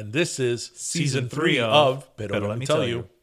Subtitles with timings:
[0.00, 3.00] And this is Season season three three of of Pero, Let Me Tell You.
[3.02, 3.19] So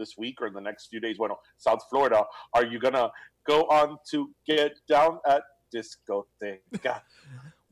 [0.00, 3.08] this week or in the next few days, well, South Florida, are you gonna
[3.46, 7.02] go on to get down at discoteca?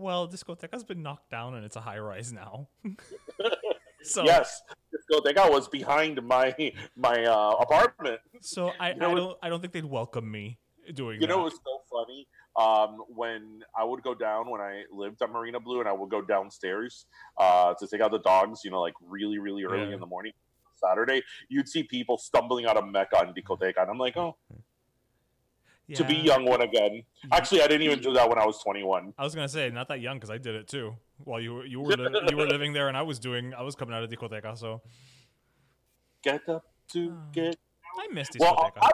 [0.01, 2.69] Well, Discoteca's been knocked down and it's a high rise now.
[4.05, 4.63] so yes,
[4.95, 6.55] discoteca was behind my
[6.97, 8.21] my uh, apartment.
[8.41, 10.61] so I, You know I don't I don't think they'd welcome me
[10.95, 11.35] doing You that.
[11.35, 12.29] know, it was so funny.
[12.55, 16.11] Um, when I would go down when I lived on Marina Blue, and I would
[16.11, 17.07] go downstairs
[17.37, 19.95] uh, to take out the dogs, you know, like really, really early Yeah.
[19.95, 20.33] in the morning,
[20.79, 25.95] Saturday, you'd see people stumbling out of Mecca and discoteca, and I'm like, oh, hmm.
[25.95, 27.03] to be young one again.
[27.33, 29.15] Actually, I didn't even do that when I was 21.
[29.19, 30.97] I was gonna say not that young because I did it too.
[31.19, 33.63] While you were you were li- you were living there and I was doing I
[33.63, 34.83] was coming out of Discoteca, so
[36.23, 37.23] Get up to Oh.
[37.33, 37.57] get.
[37.99, 38.89] I missed Well, Discoteca.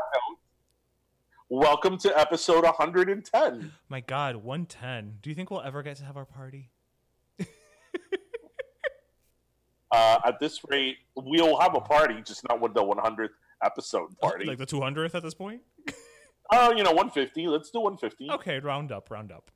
[1.48, 3.72] welcome to episode 110.
[3.88, 5.18] My God, one ten.
[5.20, 6.70] Do you think we'll ever get to have our party?
[9.94, 13.28] Uh, at this rate, we'll have a party, just not with the 100th
[13.62, 14.44] episode party.
[14.44, 15.62] Like the two hundredth at this point?
[16.52, 17.46] Oh, you know, 150.
[17.48, 18.30] Let's do 150.
[18.32, 19.50] Okay, round up, round up.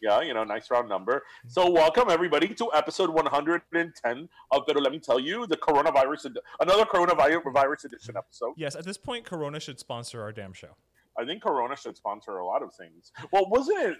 [0.00, 1.24] Yeah, you know, nice round number.
[1.48, 6.38] So, welcome everybody to episode 110 of Pero Let Me Tell You, the coronavirus, ed-
[6.60, 8.52] another coronavirus edition episode.
[8.56, 10.76] Yes, at this point, Corona should sponsor our damn show.
[11.18, 13.10] I think Corona should sponsor a lot of things.
[13.32, 13.96] Well, wasn't it?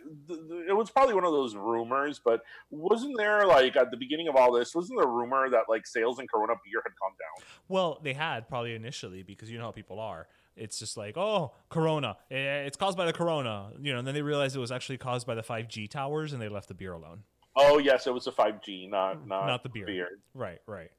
[0.69, 4.37] It was probably one of those rumors, but wasn't there like at the beginning of
[4.37, 4.75] all this?
[4.75, 7.45] Wasn't there a rumor that like sales in Corona beer had gone down?
[7.67, 10.29] Well, they had probably initially because you know how people are.
[10.57, 12.17] It's just like, oh, Corona.
[12.31, 12.37] Eh,
[12.67, 13.71] It's caused by the Corona.
[13.81, 16.41] You know, and then they realized it was actually caused by the 5G towers and
[16.41, 17.23] they left the beer alone.
[17.57, 20.09] Oh yes, it was the 5G, not not, Not the beer.
[20.35, 20.91] Right, right.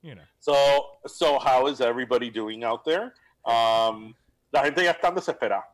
[0.00, 0.22] You know.
[0.40, 3.12] So so how is everybody doing out there?
[3.44, 4.14] Um,
[4.52, 5.64] la gente ya está desesperada.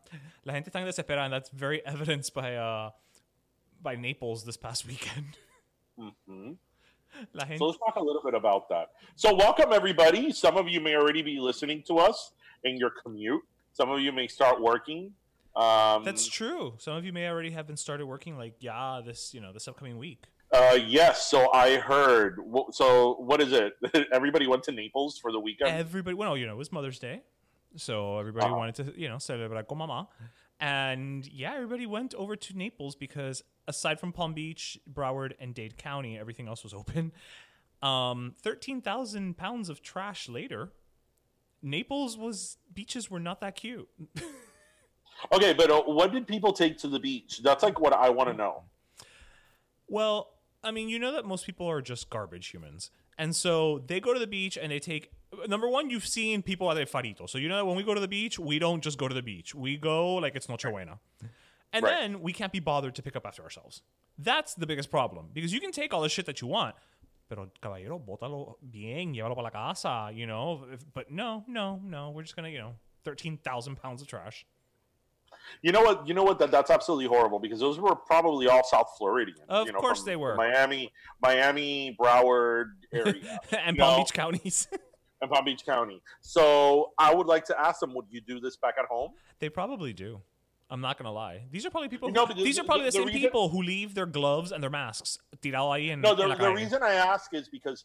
[0.45, 2.91] La gente tan desesperada, and that's very evidenced by uh
[3.83, 5.37] by Naples this past weekend.
[5.99, 6.57] Mhm.
[7.39, 8.89] Gente, So let's talk a little bit about that.
[9.15, 10.33] So welcome everybody.
[10.33, 12.33] Some of you may already be listening to us
[12.65, 13.43] in your commute.
[13.73, 15.13] Some of you may start working.
[15.55, 16.75] Um, that's true.
[16.79, 19.69] Some of you may already have been started working like yeah, this you know this
[19.69, 20.25] upcoming week.
[20.53, 21.27] Uh, yes.
[21.27, 22.39] So I heard.
[22.73, 23.75] So what is it?
[24.13, 25.71] Everybody went to Naples for the weekend.
[25.71, 27.23] Everybody, well, you know, it was Mother's Day,
[27.77, 28.57] so everybody Uh-huh.
[28.57, 30.09] wanted to, you know, celebrate con mama.
[30.61, 35.77] And yeah, everybody went over to Naples because aside from Palm Beach, Broward, and Dade
[35.77, 37.13] County, everything else was open.
[37.83, 40.73] Um, thirteen thousand pounds of trash later.
[41.61, 43.89] Naples was beaches were not that cute.
[45.33, 47.41] okay, but uh, what did people take to the beach?
[47.43, 48.63] That's like what I want to know.
[49.89, 50.31] Well,
[50.63, 52.91] I mean, you know that most people are just garbage humans.
[53.19, 55.11] And so they go to the beach and they take
[55.49, 57.29] number one, you've seen people at a farito.
[57.29, 59.15] So you know that when we go to the beach, we don't just go to
[59.15, 59.55] the beach.
[59.55, 60.99] We go like it's Noche Buena.
[61.73, 61.91] And Right.
[61.99, 63.83] then we can't be bothered to pick up after ourselves.
[64.19, 65.31] That's the biggest problem.
[65.33, 66.75] Because you can take all the shit that you want,
[67.29, 70.67] Pero caballero, bótalo bien, llévalo para la casa, you know.
[70.71, 72.11] If- But no, no, no.
[72.11, 74.45] We're just gonna, you know, thirteen thousand pounds of trash.
[75.63, 76.07] You know what?
[76.07, 76.39] You know what?
[76.39, 79.41] That that's absolutely horrible because those were probably all South Floridians.
[79.49, 80.35] Of you know, course they were.
[80.37, 83.77] Miami, Miami, Broward area, and.
[83.79, 84.69] Palm Beach counties.
[85.21, 86.01] and Palm Beach County.
[86.21, 89.13] So I would like to ask them: Would you do this back at home?
[89.41, 90.21] they probably do.
[90.71, 91.43] I'm not gonna lie.
[91.51, 92.09] These are probably people.
[92.09, 94.51] Who, No, the- these are probably the, the same reason- people who leave their gloves
[94.51, 97.85] and their masks tirado ahí en, No, the, the reason I ask is because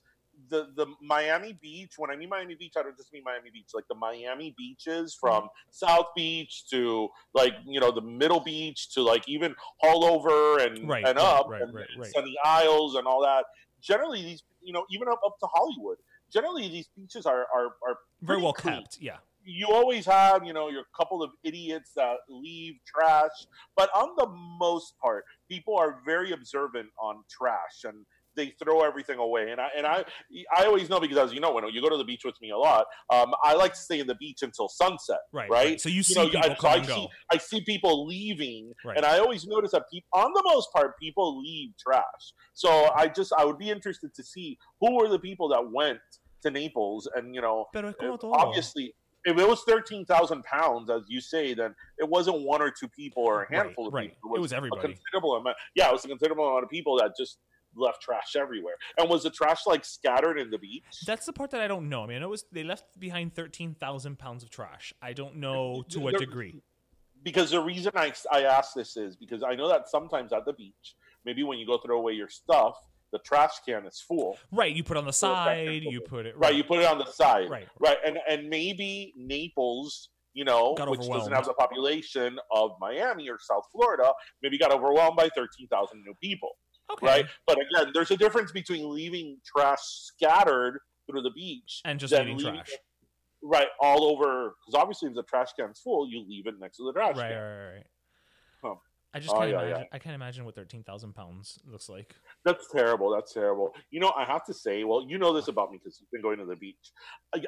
[0.50, 1.94] the the Miami Beach.
[1.98, 3.72] When I mean Miami Beach, I don't just mean Miami Beach.
[3.74, 9.02] Like the Miami beaches, from South Beach to like you know the Middle Beach to
[9.02, 9.54] like even
[9.84, 12.06] all over and Right, and right, up right, and.
[12.08, 13.46] Sunny Isles and all that.
[13.82, 15.98] Generally, these you know even up up to Hollywood.
[16.32, 18.98] Generally, these beaches are are, are Very well clean kept.
[19.02, 19.18] Yeah.
[19.44, 23.32] you always have, you know, your couple of idiots that leave trash,
[23.76, 24.28] but on the
[24.60, 28.06] most part, people are very observant on trash and
[28.40, 29.52] they throw everything away.
[29.52, 30.06] And I and I
[30.58, 32.52] I always know because as you know, when you go to the beach with me
[32.52, 35.20] a lot, um, I like to stay in the beach until sunset.
[35.34, 35.50] Right.
[35.50, 35.82] Right.
[35.82, 38.98] So you see know, people I, so I see I see people leaving, Right.
[38.98, 42.24] and I always notice that people, on the most part, people leave trash.
[42.54, 46.00] So I just I would be interested to see who were the people that went
[46.44, 48.32] to Naples, and you know, Pero es como todo.
[48.34, 48.96] obviously
[49.26, 53.22] if it was 13,000 pounds, as you say, then it wasn't one or two people
[53.24, 54.10] or a Right, handful of right.
[54.12, 54.34] people.
[54.34, 54.82] It was a everybody.
[54.82, 55.58] considerable amount.
[55.76, 57.38] Yeah, it was a considerable amount of people that just
[57.76, 58.76] left trash everywhere.
[58.98, 60.84] And was the trash like scattered in the beach?
[61.06, 62.04] That's the part that I don't know.
[62.04, 64.94] I mean, it was they left behind thirteen thousand pounds of trash.
[65.02, 66.62] I don't know to what degree.
[67.24, 70.54] because the reason I, I ask this is because I know that sometimes at the
[70.54, 70.96] beach,
[71.26, 72.76] maybe when you go throw away your stuff,
[73.12, 74.38] the trash can is full.
[74.52, 74.74] Right.
[74.76, 75.84] You put it on the So back and side.
[75.84, 77.50] You put it Right, you put it on the side.
[77.50, 77.68] Right.
[77.80, 77.98] Right.
[78.06, 83.38] And and maybe Naples, you know, Got which doesn't have the population of Miami or
[83.42, 84.12] South Florida,
[84.44, 86.52] maybe got overwhelmed by 13,000 new people.
[86.92, 87.06] Okay.
[87.06, 87.26] Right.
[87.46, 92.38] But again, there's a difference between leaving trash scattered through the beach And just leaving
[92.38, 92.70] leaving trash.
[92.70, 92.80] it,
[93.42, 96.84] Right, all over because obviously if the trash can's full, you leave it next to
[96.84, 97.42] the trash Right, can.
[97.42, 97.86] right, right, right.
[98.64, 98.76] Huh.
[99.14, 99.78] I just Oh, can't yeah, imagine.
[99.80, 99.86] yeah.
[99.92, 102.16] I can't imagine what thirteen thousand pounds looks like.
[102.46, 103.10] That's terrible.
[103.16, 103.74] That's terrible.
[103.92, 106.22] You know, I have to say, well, you know this about me because you've been
[106.22, 106.92] going to the beach.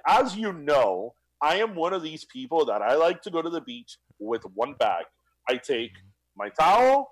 [0.07, 3.49] As you know, I am one of these people that I like to go to
[3.49, 5.05] the beach with one bag.
[5.49, 6.07] I take mm-hmm.
[6.37, 7.09] my towel,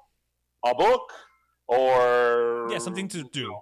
[0.66, 1.12] a book,
[1.70, 3.56] or Yeah, something to do.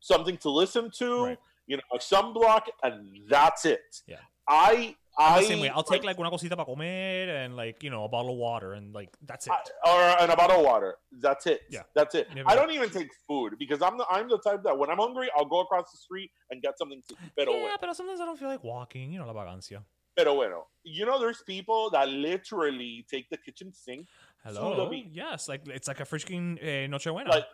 [0.00, 1.24] something to listen to.
[1.24, 1.38] Right.
[1.66, 4.02] You know, a sunblock, and that's it.
[4.06, 4.16] Yeah.
[4.48, 5.68] I I same way.
[5.68, 8.72] I'll take like una cosita para comer and like you know a bottle of water
[8.72, 9.52] and like that's it.
[9.52, 10.96] I- or and a bottle of water.
[11.20, 11.60] That's it.
[11.68, 11.82] Yeah.
[11.94, 12.28] That's it.
[12.34, 14.98] Never I don't even take food because I'm the I'm the type that when I'm
[14.98, 17.32] hungry, I'll go across the street and get something to eat.
[17.36, 17.76] Pero yeah, bueno.
[17.80, 19.12] but sometimes I don't feel like walking.
[19.12, 19.84] You know la vagancia.
[20.16, 20.66] Pero bueno.
[20.84, 24.06] You know, there's people that literally take the kitchen sink,
[24.44, 24.90] Hello.
[25.10, 27.28] Yes, like it's like a freaking eh, Nochebuena.
[27.28, 27.44] like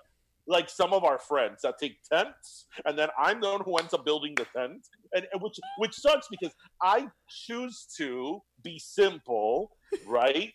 [0.46, 3.94] like some of our friends that take tents, and then I'm the one who ends
[3.94, 9.72] up building the tent, and, and which which sucks because I choose to be simple,
[10.06, 10.54] right?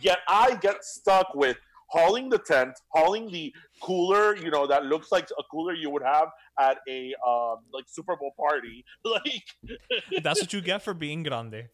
[0.00, 1.56] Yet I get stuck with
[1.90, 6.02] hauling the tent, hauling the cooler, you know, that looks like a cooler you would
[6.02, 6.28] have
[6.60, 9.44] at a um like Super Bowl party, like
[10.22, 11.68] That's what you get for being grande.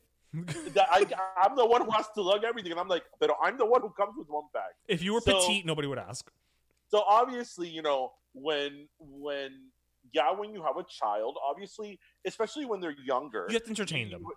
[0.90, 1.06] I,
[1.42, 3.80] I'm the one who has to lug everything, and I'm like, but I'm the one
[3.82, 4.72] who comes with one bag.
[4.88, 6.30] if you were So- petite, nobody would ask.
[6.88, 8.12] so obviously you know
[8.46, 9.50] when when
[10.12, 11.98] yeah when you have a child obviously
[12.30, 14.20] especially when they're younger You have to entertain them.
[14.22, 14.32] you,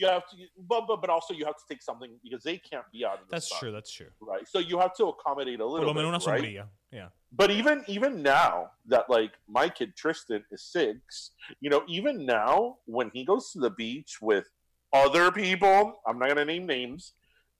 [0.00, 0.36] you have to
[0.70, 3.26] but, but but also you have to take something because they can't be out the
[3.34, 3.72] That's sun, true.
[3.76, 4.10] That's true.
[4.32, 6.42] right so you have to accommodate a little lo menos una bit, right?
[6.42, 6.66] sombrilla.
[7.00, 7.08] Yeah.
[7.40, 8.52] but even even now
[8.92, 11.30] that like my kid tristan is six
[11.64, 14.46] you know even now when he goes to the beach with
[14.94, 17.12] other people i'm not gonna name names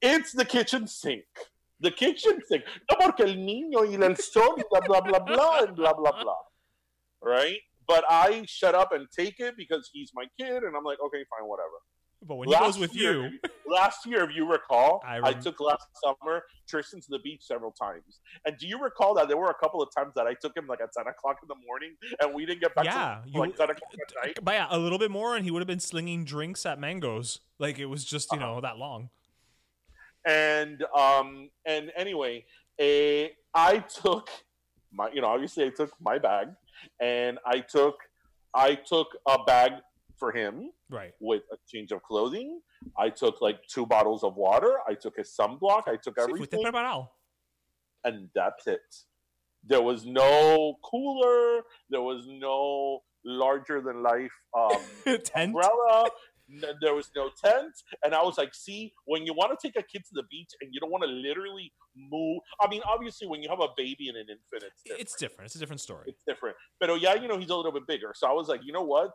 [0.05, 1.25] it's the kitchen sink.
[1.81, 2.65] The kitchen sink.
[2.91, 6.43] No porque el niño y el sol blah blah blah blah and blah blah blah
[7.23, 7.59] right?
[7.89, 11.25] But i shut up and take it because he's my kid and i'm like okay
[11.31, 11.79] fine whatever
[12.27, 13.39] But when he goes with year- you,
[13.69, 17.71] last year, if you recall, I I, took last summer Tristan to the beach several
[17.73, 18.21] times.
[18.47, 20.67] And do you recall that there were a couple of times that I took him
[20.67, 23.41] like at ten o'clock in the morning, and we didn't get back yeah, to you,
[23.41, 24.39] like ten o'clock at night?
[24.43, 27.41] but yeah, a little bit more, and he would have been slinging drinks at Mango's.
[27.59, 28.55] Like it was just you Uh-huh.
[28.55, 29.11] know that long.
[30.27, 32.47] And um, and anyway,
[32.81, 34.31] a I took
[34.93, 36.49] my, you know, obviously I took my bag,
[37.01, 37.97] and I took
[38.55, 39.73] I took a bag
[40.19, 41.13] for him Right.
[41.21, 42.61] with a change of clothing.
[42.99, 44.79] I took like two bottles of water.
[44.89, 45.89] I took his sunblock.
[45.89, 46.61] I took everything.
[48.05, 48.81] and that's it.
[49.67, 51.63] There was no cooler.
[51.91, 55.31] There was no larger than life um, Tent.
[55.35, 56.11] umbrella.
[56.83, 57.73] There was no tent,
[58.05, 60.51] and I was like, "See, when you want to take a kid to the beach
[60.61, 62.41] and you don't want to literally move.
[62.61, 65.01] I mean, obviously, when you have a baby and an infant, it's different.
[65.01, 65.47] It's different.
[65.47, 66.05] It's a different story.
[66.09, 66.57] It's different.
[66.79, 68.13] But oh, yeah, you know, he's a little bit bigger.
[68.15, 69.13] So I was like, you know what?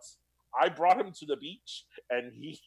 [0.60, 2.60] I brought him to the beach, and he.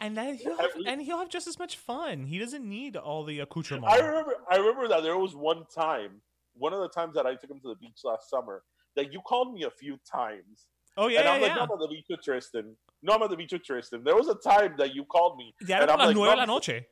[0.00, 2.24] And then he'll have, and he'll have just as much fun.
[2.24, 3.86] He doesn't need all the accoutrement.
[3.86, 4.34] I remember.
[4.50, 6.20] I remember that there was one time,
[6.54, 8.62] one of the times that I took him to the beach last summer,
[8.96, 10.66] that you called me a few times.
[10.96, 11.54] oh yeah, and I'm yeah, like, yeah.
[11.56, 12.76] no, I'm at the beach with Tristan.
[13.02, 14.02] No, I'm at the beach with Tristan.
[14.04, 15.54] There was a time that you called me.
[15.66, 16.82] Ya and I'm like, de la "No, noche.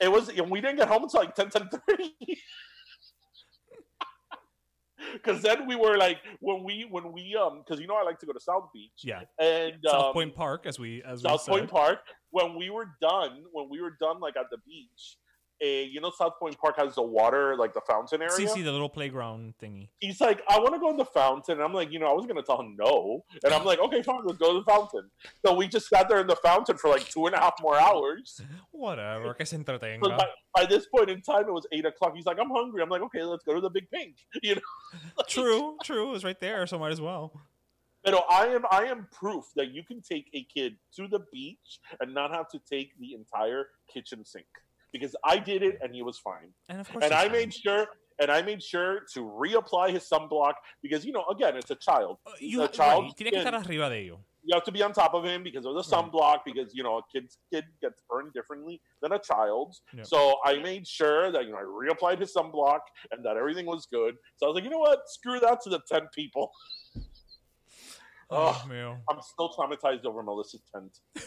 [0.00, 1.68] It was, and we didn't get home until like 10, 10
[5.12, 8.18] Because then we were like, when we, when we, um, because you know I like
[8.20, 9.02] to go to South Beach.
[9.02, 11.52] Yeah, And South um, Point Park, as we as we South said.
[11.52, 11.98] Point Park.
[12.30, 15.16] When we were done, when we were done, like at the beach,
[15.60, 18.34] eh, you know, South Point Park has the water, like the fountain area.
[18.34, 19.88] CC, the little playground thingy.
[20.00, 21.54] He's like, I want to go in the fountain.
[21.56, 24.02] And I'm like, you know, I was gonna tell him no, and I'm like, okay,
[24.02, 25.10] fine, let's go to the fountain.
[25.44, 27.78] So we just sat there in the fountain for like two and a half more
[27.78, 28.40] hours.
[28.70, 30.16] Whatever, que se So entretenga.
[30.16, 32.14] by, by this point in time, it was eight o'clock.
[32.14, 32.82] He's like, I'm hungry.
[32.82, 34.16] I'm like, okay, let's go to the Big Pink.
[34.42, 34.60] You know.
[35.28, 36.08] True, true.
[36.08, 37.32] It was right there, so might as well.
[38.04, 41.80] But I am I am proof that you can take a kid to the beach
[42.00, 44.46] and not have to take the entire kitchen sink
[44.92, 46.52] because I did it and he was fine.
[46.68, 47.32] And of course, And I fine.
[47.32, 47.86] made sure
[48.20, 52.18] and I made sure to reapply his sunblock because you know again it's a child.
[52.26, 54.18] Uh, you, a child right, tiene que estar arriba de ello.
[54.42, 55.92] you have to be on top of him because of the Right.
[55.92, 59.82] sunblock because you know a kid's kid gets burned differently than a child's.
[59.94, 60.02] Yeah.
[60.02, 62.80] So I made sure that you know I reapplied his sunblock
[63.12, 64.16] and that everything was good.
[64.38, 66.50] So I was like, you know what, screw that to the ten people.
[68.30, 68.68] Oh, Oh.
[68.68, 69.00] man.
[69.08, 70.98] I'm still traumatized over Melissa's tent.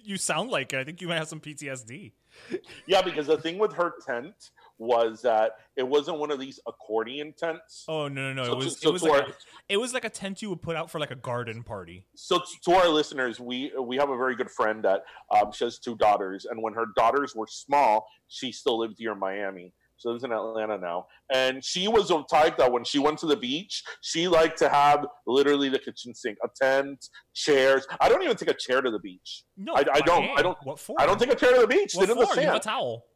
[0.00, 0.78] You sound like it.
[0.78, 2.12] I think you might have some PTSD.
[2.86, 7.34] Yeah, because the thing with her tent was that it wasn't one of these accordion
[7.36, 7.84] tents.
[7.88, 8.44] Oh no, no, no!
[8.44, 9.32] So it to- was so it was like our- a,
[9.68, 12.04] it was like a tent you would put out for like a garden party.
[12.14, 15.64] So t- to our listeners, we we have a very good friend that um, she
[15.64, 19.72] has two daughters, and when her daughters were small, she still lived here in Miami.
[19.98, 23.26] She lives in Atlanta now, and she was the type that when she went to
[23.26, 27.84] the beach, she liked to have literally the kitchen sink, a tent, chairs.
[28.00, 29.42] I don't even take a chair to the beach.
[29.56, 30.38] No, I- I don't-?
[30.38, 30.94] I don't- What for?
[31.00, 31.94] I don't take a chair to the beach.
[31.94, 32.40] What Sit in the for?
[32.40, 33.06] You have a towel.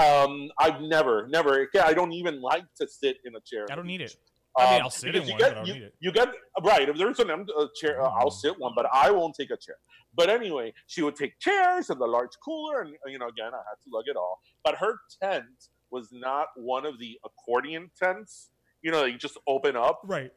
[0.00, 1.68] Um, I've never, never.
[1.74, 3.66] Yeah, I don't even like to sit in a chair.
[3.70, 4.16] I don't need it.
[4.56, 5.94] I mean, Um, I'll sit in one, get, but I don't you, need it.
[6.00, 6.28] You get
[6.62, 6.88] right.
[6.88, 8.32] If there's an a chair, uh, I'll Mm.
[8.40, 9.76] sit one, but I won't take a chair.
[10.14, 13.58] But anyway, she would take chairs and the large cooler, and you know, again, I
[13.58, 14.40] had to lug it all.
[14.62, 15.46] But her tent
[15.92, 18.50] was not one of the accordion tents.
[18.82, 20.00] You know, you just open up.
[20.04, 20.32] Right.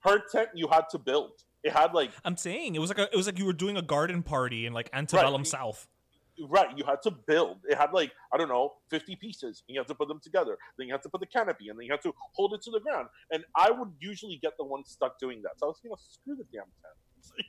[0.00, 1.32] Her tent, you had to build.
[1.62, 3.76] It had like I'm saying it was like a, it was like you were doing
[3.76, 5.46] a garden party in like antebellum Right.
[5.46, 5.86] South.
[6.48, 6.76] right.
[6.76, 7.58] You had to build.
[7.68, 9.62] It had like I don't know, fifty pieces.
[9.68, 10.58] And you have to put them together.
[10.76, 12.70] Then you have to put the canopy, and then you have to hold it to
[12.72, 13.06] the ground.
[13.30, 15.52] And I would usually get the one stuck doing that.
[15.58, 16.96] So I was, you know, screw the damn tent.
[17.20, 17.46] It's like-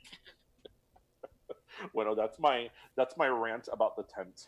[1.92, 4.46] well, no, that's my that's my rant about the tent.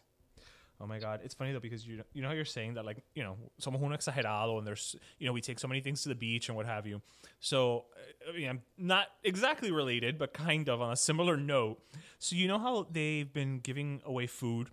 [0.81, 3.03] Oh my god, it's funny though because you you know how you're saying that like
[3.15, 6.09] you know somos un exagerado and there's you know we take so many things to
[6.11, 7.01] the beach and what have you.
[7.41, 7.87] So
[8.27, 11.79] uh, I mean, I'm not exactly related, but kind of on a similar note.
[12.19, 14.69] So you know how they've been giving away food,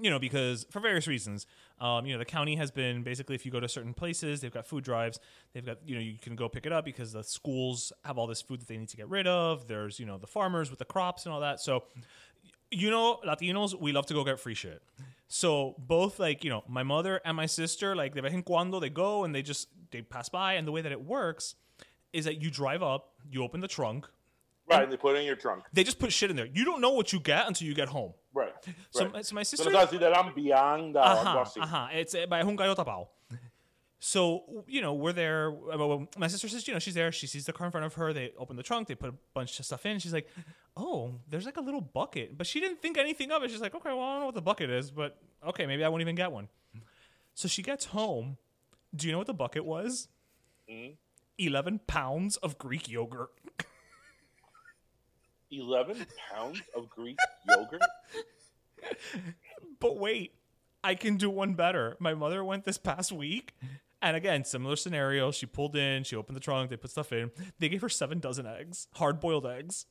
[0.00, 1.46] you know, because for various reasons.
[1.80, 4.52] Um, you know, the county has been basically if you go to certain places, they've
[4.52, 5.20] got food drives.
[5.52, 8.26] They've got you know you can go pick it up because the schools have all
[8.26, 9.68] this food that they need to get rid of.
[9.68, 11.60] There's you know the farmers with the crops and all that.
[11.60, 11.84] So
[12.70, 14.82] you know, Latinos, we love to go get free shit.
[15.30, 18.80] So both like, you know, my mother and my sister, like de vez en cuando
[18.80, 21.54] they go and they just they pass by and the way that it works
[22.14, 24.06] is that you drive up, you open the trunk,
[24.66, 25.64] Right, and they put it in your trunk.
[25.72, 26.46] they just put shit in there.
[26.46, 28.12] You don't know what you get until you get home.
[28.34, 28.52] Right.
[28.90, 29.12] So, right.
[29.12, 31.60] my- so my So sister no sabes si te dan vianda o algo Ajá, así.
[31.60, 31.94] ajá.
[31.94, 33.08] It's eh, es un gallo tapado.
[34.00, 35.50] So you know we're there.
[35.72, 37.10] uh, My sister says, you know, she's there.
[37.10, 38.12] She sees the car in front of her.
[38.12, 38.86] They open the trunk.
[38.88, 39.98] They put a bunch of stuff in.
[39.98, 40.28] She's like,
[40.78, 43.50] "Oh, there's like a little bucket," but she didn't think anything of it.
[43.50, 45.88] She's like, "Okay, well, I don't know what the bucket is, but okay, maybe I
[45.88, 46.48] won't even get one."
[47.34, 48.38] So she gets home.
[48.94, 50.08] Do you know what the bucket was?
[50.70, 50.94] Mm-hmm.
[51.38, 53.30] Eleven pounds of Greek yogurt.
[55.50, 57.18] 11 pounds of Greek
[57.48, 57.82] yogurt?
[59.80, 60.34] But wait,
[60.82, 61.96] I can do one better.
[62.00, 63.54] My mother went this past week.
[64.00, 65.30] And again, similar scenario.
[65.30, 67.30] She pulled in, she opened the trunk, they put stuff in.
[67.58, 69.86] They gave her seven dozen eggs, hard boiled eggs.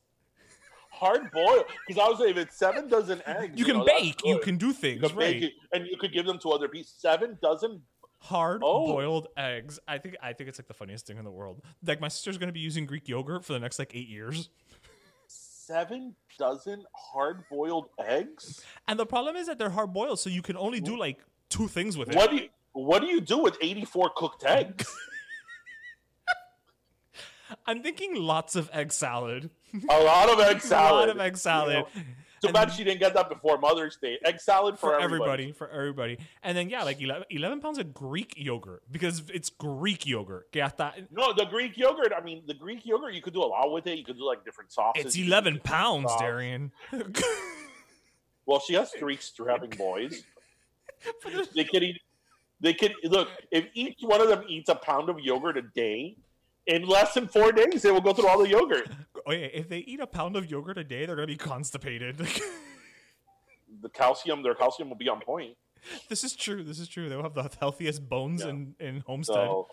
[1.00, 1.66] Hard boiled.
[1.88, 4.68] Because I was if it's seven dozen eggs, You can know, bake, you can do
[4.68, 5.40] You things, can right?
[5.40, 6.90] bake it, and you could give them to other people.
[6.98, 7.82] Seven dozen?
[8.20, 8.88] Hard Oh.
[8.88, 9.80] boiled eggs.
[9.88, 11.62] I think I think it's like the funniest thing in the world.
[11.86, 14.50] Like my sister's gonna be using Greek yogurt for the next like eight years.
[15.28, 18.64] Seven dozen hard boiled eggs?
[18.88, 21.68] And the problem is that they're hard boiled, so you can only do like two
[21.68, 22.16] things with it.
[22.16, 22.50] What do you.
[22.74, 24.86] What do you do with 84 cooked eggs?
[27.66, 29.50] I'm thinking lots of egg salad.
[29.90, 30.92] A lot of egg salad.
[30.92, 31.86] a lot of egg salad.
[31.94, 32.06] You know?
[32.40, 34.20] Too And bad she didn't get that before Mother's Day.
[34.24, 35.46] Egg salad for, for everybody.
[35.46, 36.20] everybody, for everybody.
[36.44, 40.48] And then yeah, like 11, 11 pounds of Greek yogurt because it's Greek yogurt.
[41.12, 42.14] No, the Greek yogurt.
[42.16, 43.16] I mean, the Greek yogurt.
[43.16, 43.98] You could do a lot with it.
[43.98, 45.04] You could do like different sauces.
[45.04, 46.22] it's You could do 11 pounds, sauce.
[46.22, 46.72] Darian.
[48.48, 50.24] Well, she has three strapping boys.
[51.56, 52.02] they could eat.
[52.60, 56.16] They could look if each one of them eats a pound of yogurt a day.
[56.68, 58.90] In less than four days, they will go through all the yogurt.
[59.26, 62.28] Wait, if they eat a pound of yogurt a day, they're gonna be constipated.
[63.82, 65.56] The calcium, their calcium will be on point.
[66.10, 66.64] this is true.
[66.64, 67.10] This is true.
[67.10, 68.50] They'll have the healthiest bones Yeah.
[68.52, 69.36] in in Homestead.
[69.36, 69.68] So,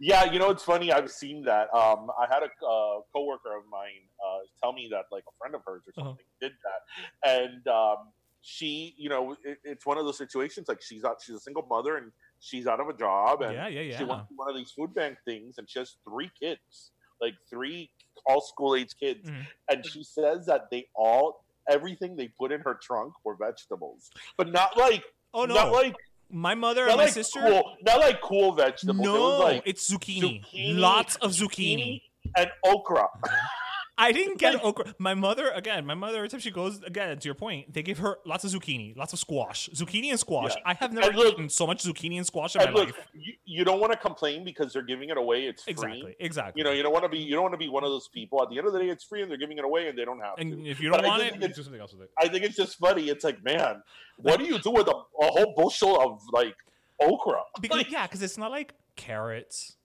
[0.00, 0.92] yeah, you know, it's funny.
[0.92, 1.72] I've seen that.
[1.72, 5.54] Um, I had a uh, coworker of mine uh, tell me that like a friend
[5.54, 6.08] of hers or Uh-huh.
[6.10, 8.12] something did that, and um,
[8.42, 11.64] she, you know, it, it's one of those situations like she's out, she's a single
[11.66, 14.08] mother and she's out of a job, and Yeah, yeah, she yeah.
[14.10, 17.90] went to one of these food bank things, and she has three kids, like three
[18.26, 19.46] all school age kids, Mhm.
[19.70, 24.48] and she says that they all everything they put in her trunk were vegetables, but
[24.48, 25.04] not like.
[25.34, 25.54] Oh no!
[25.54, 25.94] Not like
[26.30, 27.40] my mother and my like sister.
[27.40, 28.98] cool, not like cool vegetables.
[28.98, 30.42] it No, was like it's zucchini.
[30.44, 32.00] zucchini, Lots of zucchini.
[32.36, 33.06] and okra.
[33.98, 34.94] I didn't get Like- okra.
[34.98, 37.98] My mother, again, my mother, every time she goes, again, to your point, they give
[37.98, 39.70] her lots of zucchini, lots of squash.
[39.72, 40.52] Zucchini and squash.
[40.54, 40.62] Yeah.
[40.66, 42.88] I have never And look- eaten so much zucchini and squash in And my look,
[42.96, 43.08] life.
[43.14, 45.46] you, you don't want to complain because they're giving it away.
[45.46, 45.72] It's free.
[45.72, 46.60] Exactly, exactly.
[46.60, 48.08] You know, you don't want to be you don't want to be one of those
[48.08, 48.42] people.
[48.42, 50.04] At the end of the day, it's free and they're giving it away and they
[50.04, 50.70] don't have and to.
[50.70, 52.10] if you don't I want it, think it's- do something else with it.
[52.18, 53.08] I think it's just funny.
[53.08, 53.82] It's like, man,
[54.18, 56.54] what do you do with a, a whole bushel of like
[57.00, 57.40] okra?
[57.62, 59.76] Because, Like, yeah, because it's not like carrots,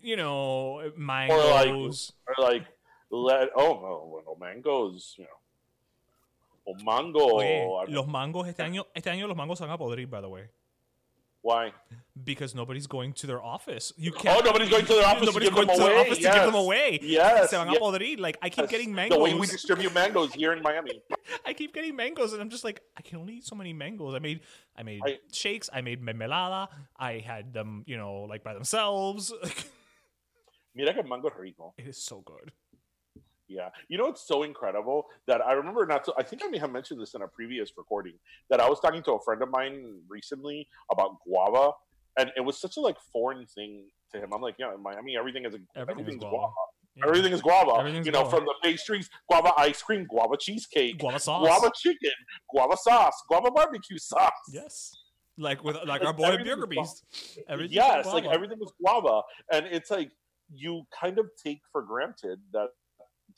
[0.00, 2.12] you know, or like mangoes.
[2.28, 2.64] or like
[3.10, 5.30] let oh no, well, mangoes, you know.
[6.64, 7.36] Or mango.
[7.36, 10.48] Oye, los mangos este año, este año los mangos van a podrir, by the way.
[11.42, 11.72] why?
[12.24, 13.92] Because nobody's going to their office.
[13.96, 14.40] You Oh, can't.
[14.42, 16.00] Oh, nobody's going to their office to Nobody's give going them to their away.
[16.00, 16.98] office to give them away.
[17.02, 17.80] Yes, Se van a yes.
[17.80, 18.18] podrir.
[18.18, 18.70] Like I keep Yes.
[18.72, 21.00] getting The way we distribute mangoes here in Miami.
[21.46, 24.16] I keep getting mangoes, and I'm just like, I can only eat so many mangoes.
[24.16, 24.40] I made,
[24.76, 25.70] I made I- shakes.
[25.72, 26.66] I made mermelada.
[26.98, 29.32] I had them, you know, like by themselves.
[30.74, 31.74] Mira que mango rico.
[31.78, 32.50] it is so good.
[33.48, 33.68] Yeah.
[33.88, 36.72] You know, it's so incredible that I remember not to, I think I may have
[36.72, 38.14] mentioned this in a previous recording
[38.50, 41.72] that I was talking to a friend of mine recently about guava.
[42.18, 44.32] And it was such a like foreign thing to him.
[44.32, 46.36] I'm like, yeah, in Miami, everything is a, Everything is everything's guava.
[46.36, 46.52] guava.
[46.96, 47.04] Yeah.
[47.08, 47.78] Everything is guava.
[47.80, 48.36] Everything's you know, guava.
[48.38, 51.46] from the pastries, guava ice cream, guava cheesecake, Guava sauce.
[51.46, 52.10] guava chicken,
[52.50, 54.32] guava sauce, guava barbecue sauce.
[54.50, 54.92] Yes.
[55.38, 56.66] Like with like our boy Burger.
[56.66, 57.04] Beast.
[57.50, 59.20] Everything yes, like everything was guava,
[59.52, 60.10] and it's like
[60.54, 62.68] you kind of take for granted that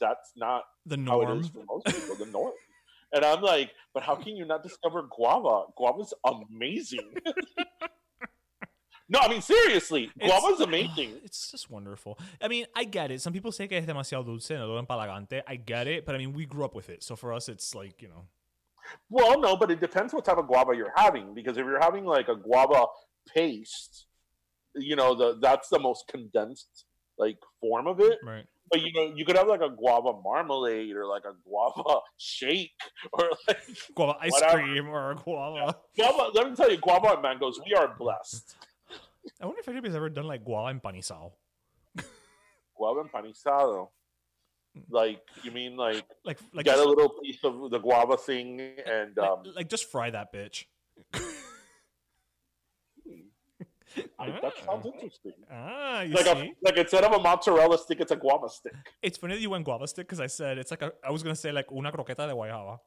[0.01, 1.43] that's not the how it norm.
[1.45, 2.53] for most people, the norm.
[3.11, 5.73] And I'm like, but how can you not discover guava?
[5.79, 7.15] Guava's amazing.
[9.09, 11.15] no, I mean seriously, It's- guava's amazing.
[11.25, 12.19] It's just wonderful.
[12.39, 13.23] I mean, I get it.
[13.23, 15.41] Some people say que es demasiado dulce, no lo empalagante.
[15.49, 17.75] I get it, but I mean, we grew up with it, so for us, it's
[17.75, 18.27] like you know.
[19.09, 21.33] Well, no, but it depends what type of guava you're having.
[21.35, 22.87] Because if you're having like a guava
[23.35, 24.05] paste,
[24.75, 26.85] you know, the that's the most condensed
[27.17, 28.19] like form of it.
[28.23, 28.45] Right.
[28.71, 32.73] But you know, you could have like a guava marmalade or like a guava shake
[33.13, 33.59] or like
[33.95, 34.59] Guava ice Whatever.
[34.63, 35.77] cream or a guava.
[35.97, 36.31] guava.
[36.35, 38.57] Let me tell you, guava and mangoes, we are blessed.
[39.41, 41.33] I wonder if anybody's ever done like guava empanizado.
[42.77, 43.89] Guava empanizado.
[44.91, 48.61] Like you mean like, Like, like get just, a little piece of the guava thing
[48.61, 50.65] and like, um, like just fry that bitch.
[54.19, 55.33] I, that sounds interesting.
[55.51, 56.31] Ah, you Like see?
[56.31, 58.75] a, like instead of a mozzarella stick, it's a guava stick.
[59.03, 61.23] It's funny that you went guava stick because I said it's like a, I was
[61.23, 62.79] gonna say like una croqueta de guayaba.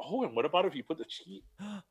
[0.00, 1.42] Oh, and what about if you put the cheese?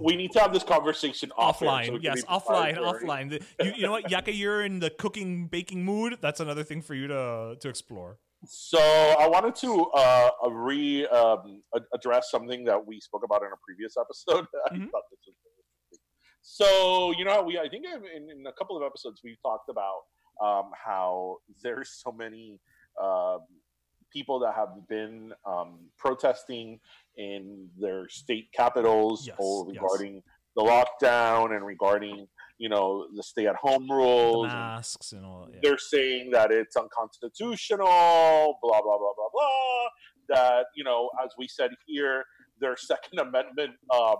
[0.00, 3.30] We need to have this conversation offline, so yes, offline, offline.
[3.30, 4.10] The- You, you know what?
[4.10, 6.18] Yaka, you're in the cooking baking mood.
[6.20, 8.18] That's another thing for you to to explore.
[8.46, 11.62] So I wanted to uh, re um,
[11.94, 14.46] address something that we spoke about in a previous episode.
[14.70, 14.90] I Mhm.
[14.90, 15.43] thought this was very interesting.
[16.46, 19.70] So you know, how we I think in, in a couple of episodes we've talked
[19.70, 20.02] about
[20.44, 22.60] um, how there's so many
[23.02, 23.38] um,
[24.12, 26.78] people that have been um, protesting
[27.16, 29.80] in their state capitals Yes, or yes.
[29.82, 30.22] regarding
[30.54, 32.26] the lockdown and regarding
[32.58, 34.44] you know the stay-at-home The rules.
[34.44, 35.48] and masks and all.
[35.50, 35.60] Yeah.
[35.62, 39.88] they're saying that it's unconstitutional, blah blah blah blah blah.
[40.28, 42.22] That you know, as we said here,
[42.60, 44.16] their Second Amendment, um,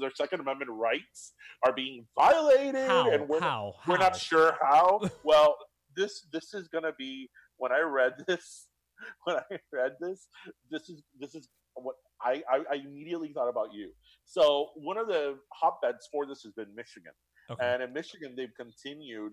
[0.00, 1.32] their Second Amendment rights
[1.64, 3.10] are being violated, How?
[3.10, 3.74] and we're how?
[3.86, 5.00] we're not sure how.
[5.24, 5.56] well,
[5.96, 8.68] this this is gonna be when I read this.
[9.24, 10.26] When I read this,
[10.70, 13.90] this is this is what I, I, I immediately thought about you.
[14.24, 17.12] So one of the hotbeds for this has been Michigan.
[17.50, 17.62] Okay.
[17.62, 19.32] And in Michigan, they've continued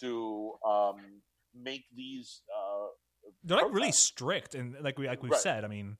[0.00, 0.94] to um,
[1.60, 2.42] make these.
[2.56, 2.86] Uh,
[3.42, 5.40] They're like really strict, and like we like we've Right.
[5.40, 5.64] said.
[5.64, 5.96] I mean,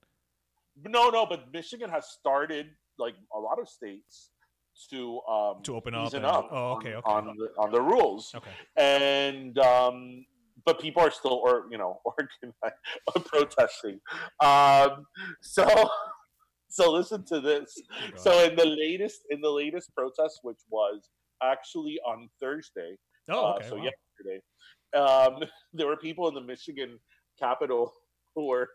[0.85, 2.66] No, no, but Michigan has started
[2.98, 4.31] like a lot of states
[4.90, 7.11] to um To open up and- up oh, okay, on, okay.
[7.11, 8.50] on the on the rules okay.
[8.76, 10.24] and um
[10.64, 12.55] but people are still or you know organizing
[13.26, 14.00] protesting
[14.40, 15.05] um
[15.42, 15.66] so
[16.70, 21.11] so listen to this Oh, so in the latest in the latest protest which was
[21.42, 22.96] actually on thursday
[23.31, 23.88] oh, uh, so wow.
[23.90, 24.40] yesterday,
[24.96, 26.98] um, there were people in the Michigan
[27.38, 27.92] Capitol
[28.35, 28.68] who were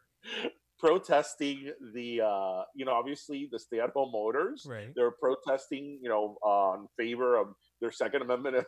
[0.79, 4.65] protesting the, uh, you know, obviously the stay-at-home orders.
[4.67, 4.93] Right.
[4.95, 7.47] They were protesting, you know, on favor of
[7.81, 8.65] their Second Amendment.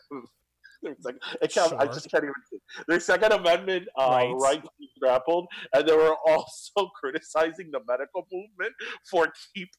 [0.84, 2.34] It's like I, can't, I just can't even.
[2.88, 4.44] Their Second Amendment uh, Rights.
[4.44, 8.74] rights to be grappled, and they were also criticizing the medical movement
[9.10, 9.70] for keep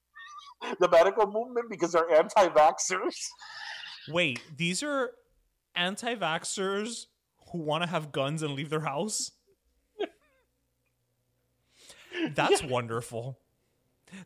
[0.80, 3.16] the medical movement because they're anti-vaxxers.
[4.08, 5.10] Wait, these are
[5.74, 7.06] anti-vaxxers
[7.52, 9.32] who want to have guns and leave their house?
[12.35, 13.38] That's wonderful.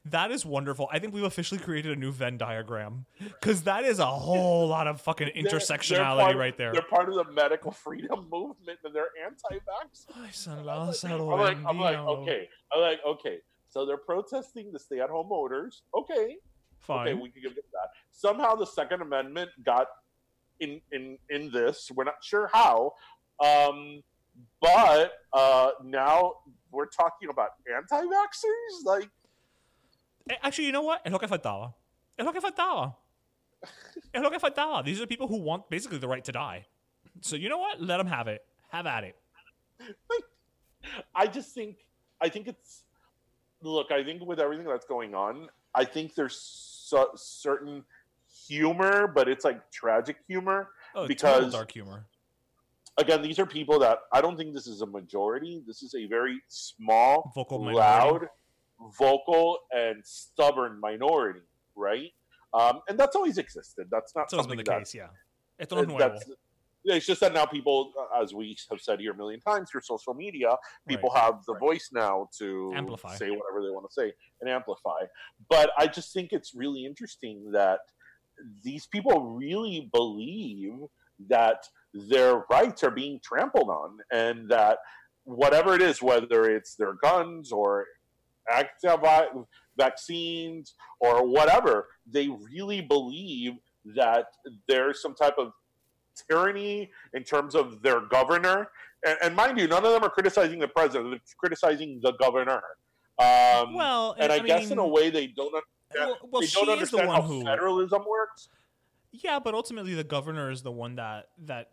[0.05, 0.89] That is wonderful.
[0.93, 4.87] I think we've officially created a new Venn diagram because that is a whole lot
[4.87, 6.73] of fucking They're- they're intersectionality part- right there.
[6.73, 10.07] They're part of the medical freedom movement, and they're anti-vax.
[10.15, 10.67] Ay, San I'm
[11.41, 13.39] like, I'm like, okay, I'm like, okay.
[13.69, 15.83] So they're protesting the stay-at-home orders.
[15.95, 16.37] Okay,
[16.79, 17.09] Fine.
[17.09, 17.89] okay, we can give them that.
[18.13, 19.89] Somehow the Second Amendment got
[20.61, 21.91] in in in this.
[21.93, 22.93] We're not sure how,
[23.45, 24.03] um,
[24.61, 26.35] but uh, now
[26.73, 28.85] we're talking about anti-vaxxers.
[28.85, 29.11] Like,
[30.31, 31.03] Eh, Actually, you know what?
[31.05, 31.75] Es lo que faltaba.
[32.19, 32.95] Es lo que faltaba.
[34.15, 34.85] Es lo que faltaba.
[34.85, 36.67] These are people who want basically the right to die.
[37.21, 37.81] So you know what?
[37.81, 38.45] Let them have it.
[38.71, 39.17] Have at it.
[41.15, 41.77] I just think
[42.21, 42.85] I think it's
[43.63, 43.91] look.
[43.91, 47.85] I think with everything that's going on, I think there's so, certain
[48.47, 50.71] humor, but it's like tragic humor.
[50.95, 52.07] Oh, Because- dark humor.
[52.99, 55.63] Again, these are people that I don't think this is a majority.
[55.67, 58.27] This is a very small, Vocal loud,
[58.99, 61.41] vocal, and stubborn minority,
[61.75, 62.11] right?
[62.53, 63.87] Um, and that's always existed.
[63.91, 65.09] That's not It's always been something the that case, yeah.
[65.71, 66.31] Uh, that's
[66.85, 70.15] it's just that now people as we have said here a million times through social
[70.15, 70.57] media
[70.89, 73.15] people have the voice now to Amplify.
[73.15, 74.99] say whatever they want to say and amplify
[75.49, 77.81] but i just think it's really interesting that
[78.65, 80.73] these people really believe
[81.29, 84.79] that their rights are being trampled on and that
[85.25, 87.87] whatever it is whether it's their guns or
[88.51, 89.01] active
[89.77, 93.53] vaccines or whatever they really believe
[93.85, 94.27] that
[94.69, 95.53] there's some type of
[96.29, 98.69] tyranny in terms of their governor.
[99.05, 102.63] And, and mind you, none of them are criticizing the president; they're criticizing the governor.
[103.19, 105.53] Um, well, and I, I guess in a way they don't.
[105.95, 108.49] Well, well, they she don't is the understand one how who- federalism works.
[109.11, 111.71] Yeah, but ultimately the governor is the one that that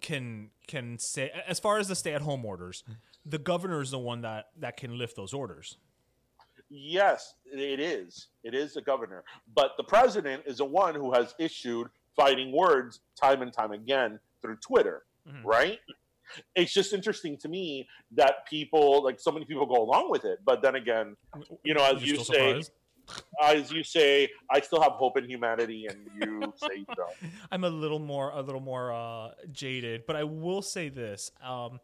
[0.00, 2.84] can can say as far as the stay-at-home orders,
[3.24, 5.76] the governor is the one that that can lift those orders.
[6.68, 8.28] Yes, it is.
[8.42, 9.24] It is the governor,
[9.54, 14.18] but the president is the one who has issued fighting words time and time again
[14.40, 15.04] through Twitter.
[15.28, 15.44] Mhm.
[15.44, 15.78] Right?
[16.56, 20.38] It's just interesting to me that people, like so many people, go along with it.
[20.44, 21.16] But then again,
[21.62, 22.72] you know, as You're you say, surprised?
[23.42, 27.32] As you say, I still have hope in humanity, and you say you don't.
[27.50, 31.80] I'm a little more a little more uh, jaded, but I will say this: um,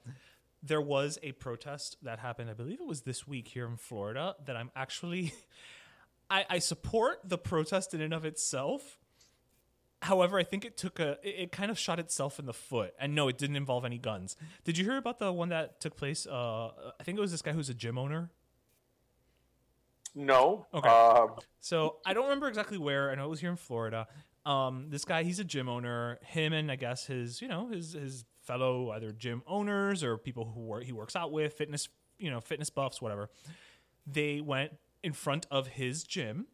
[0.62, 2.50] there was a protest that happened.
[2.50, 4.36] I believe it was this week here in Florida.
[4.46, 5.32] That I'm actually,
[6.30, 8.98] I, I support the protest in and of itself.
[10.02, 12.94] However, I think it took a it, it kind of shot itself in the foot.
[13.00, 14.36] And no, it didn't involve any guns.
[14.64, 16.26] Did you hear about the one that took place?
[16.26, 18.30] Uh, I think it was this guy who's a gym owner.
[20.18, 20.66] No.
[20.74, 20.88] Okay.
[20.88, 23.11] Um, So I don't remember exactly where.
[23.11, 24.09] I know it was here in Florida.
[24.44, 26.18] Um, this guy, he's a gym owner.
[26.22, 30.50] Him and I guess his, you know, his his fellow either gym owners or people
[30.54, 33.31] who work, he works out with, fitness, you know, fitness buffs, whatever.
[34.07, 36.46] They went in front of his gym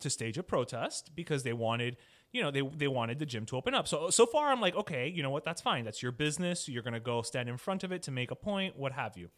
[0.00, 1.98] to stage a protest because they wanted,
[2.32, 3.86] you know, they they wanted the gym to open up.
[3.86, 5.44] So so far, I'm like, okay, you know what?
[5.44, 5.84] That's fine.
[5.84, 6.68] That's your business.
[6.68, 9.28] You're gonna go stand in front of it to make a point, what have you.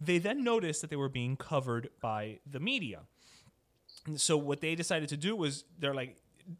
[0.00, 3.02] They then noticed that they were being covered by the media.
[4.06, 6.16] And so what they decided to do was they're like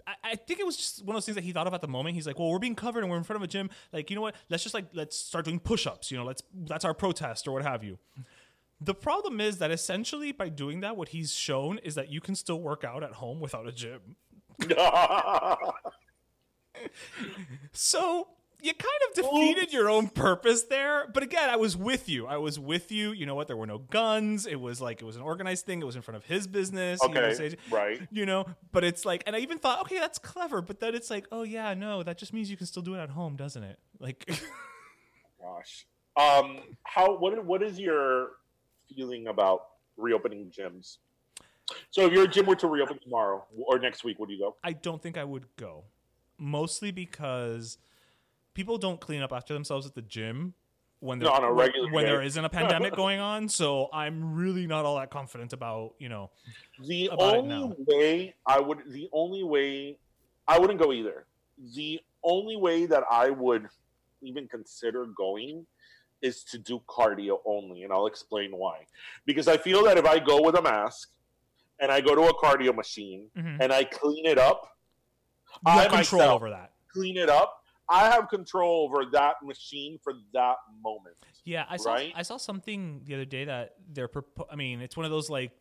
[0.06, 1.80] I, I think it was just one of those things that he thought of at
[1.82, 2.14] the moment.
[2.14, 3.70] He's like, "Well, we're being covered and we're in front of a gym.
[3.92, 4.34] Like, you know what?
[4.48, 6.10] Let's just like let's start doing push-ups.
[6.10, 7.98] You know, let's that's our protest or what have you."
[8.80, 12.34] The problem is that essentially by doing that, what he's shown is that you can
[12.34, 14.16] still work out at home without a gym.
[17.72, 18.28] So
[18.64, 21.06] you kind of defeated your own purpose there.
[21.12, 22.26] But again, I was with you.
[22.26, 23.12] I was with you.
[23.12, 23.46] You know what?
[23.46, 24.46] There were no guns.
[24.46, 25.82] It was like it was an organized thing.
[25.82, 26.98] It was in front of his business.
[27.02, 28.00] you know, Okay, right.
[28.10, 30.62] You know, but it's like, and I even thought, okay, that's clever.
[30.62, 33.00] But then it's like, oh yeah, no, that just means you can still do it
[33.00, 33.78] at home, doesn't it?
[34.00, 34.26] Like,
[35.40, 35.86] gosh.
[36.16, 38.30] Um, how what what is your
[38.88, 39.66] feeling about
[39.98, 40.98] reopening gyms?
[41.90, 44.56] So if your gym were to reopen tomorrow or next week, would you go?
[44.64, 45.84] I don't think I would go.
[46.38, 47.78] Mostly because
[48.54, 50.54] people don't clean up after themselves at the gym
[51.00, 53.48] when there No, on a when- when there isn't a pandemic going on.
[53.48, 56.30] So I'm really not all that confident about you know.
[56.80, 59.98] The only way I would, the only way
[60.48, 61.26] I wouldn't go either.
[61.74, 63.68] The only way that I would
[64.22, 65.66] even consider going
[66.22, 68.86] is to do cardio only, and I'll explain why.
[69.26, 71.10] Because I feel that if I go with a mask
[71.80, 73.58] and I go to a cardio machine Mhm.
[73.60, 74.74] and I clean it up,
[75.52, 76.72] You I have control myself over that.
[76.88, 77.63] clean it up.
[77.88, 81.16] I have control over that machine for that moment.
[81.44, 82.12] Yeah, I saw Right?
[82.16, 85.28] I saw something the other day that they're propo- I mean, it's one of those
[85.28, 85.52] like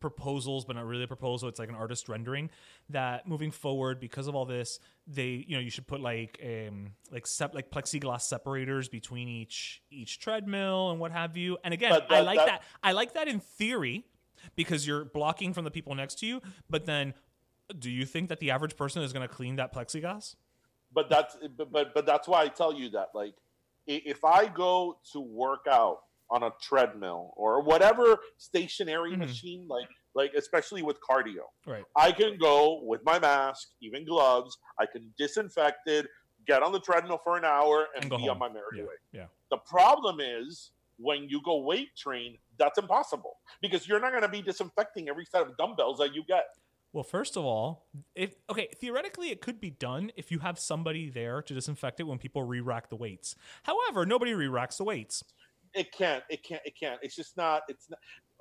[0.00, 2.50] proposals but not really a proposal it's like an artist rendering
[2.90, 6.90] that moving forward because of all this they you know you should put like um
[7.10, 11.88] like sep- like plexiglass separators between each each treadmill and what have you and again
[11.90, 14.04] But i like that- that i like that in theory
[14.56, 17.14] because you're blocking from the people next to you but then
[17.78, 20.34] do you think that the average person is going to clean that plexiglass
[20.94, 23.34] but that's but, but but that's why I tell you that like
[23.86, 25.98] if I go to work out
[26.30, 29.18] on a treadmill or whatever stationary Mhm.
[29.18, 31.84] machine like like especially with cardio right.
[31.96, 36.06] I can go with my mask even gloves I can disinfect it
[36.46, 38.30] get on the treadmill for an hour and, and be home.
[38.30, 38.94] on my merry yeah way.
[39.12, 39.26] yeah.
[39.50, 44.28] The problem is when you go weight train that's impossible because you're not going to
[44.28, 46.44] be disinfecting every set of dumbbells that you get
[46.94, 51.10] Well, first of all, if okay, theoretically it could be done if you have somebody
[51.10, 53.34] there to disinfect it when people re-rack the weights.
[53.64, 55.24] However, nobody re-racks the weights.
[55.74, 57.98] it can't it can't it can't it's just not it's not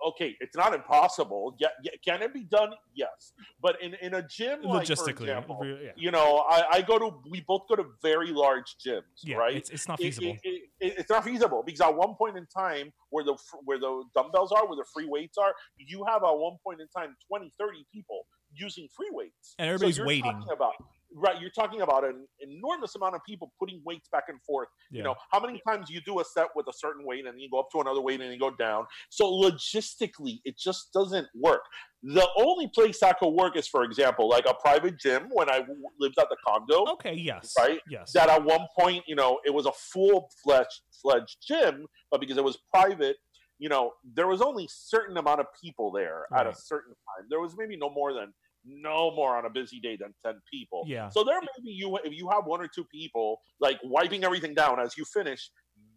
[0.07, 4.21] okay it's not impossible yeah, yeah can it be done yes but in in a
[4.35, 5.93] gym like, for Logistically, example, yeah.
[5.95, 9.55] you know I, I go to we both go to very large gyms Yeah, right
[9.55, 10.27] it's, it's not feasible.
[10.29, 13.35] it- it- it- it's not feasible because at one point in time where the
[13.67, 16.87] where the dumbbells are where the free weights are you have at one point in
[16.95, 18.21] time 20 30 people
[18.55, 20.45] using free weights And everybody's you're waiting.
[20.51, 20.73] about
[21.15, 24.97] right you're talking about an enormous amount of people putting weights back and forth yeah.
[24.97, 27.39] you know how many times you do a set with a certain weight and then
[27.39, 31.27] you go up to another weight and you go down so logistically it just doesn't
[31.35, 31.61] work
[32.01, 35.59] the only place that could work is for example like a private gym when i
[35.59, 37.53] w- lived at the condo okay, yes.
[37.59, 37.79] Right?
[37.89, 38.11] Yes.
[38.13, 42.43] that at one point you know it was a full-fledged fledged gym but because it
[42.43, 43.17] was private
[43.59, 47.39] you know there was only certain amount of people there at a certain time there
[47.39, 48.33] was maybe no more than
[48.65, 51.09] no more on a busy day than 10 people Yeah.
[51.09, 54.53] so there may be you if you have one or two people like wiping everything
[54.53, 55.49] down as you finish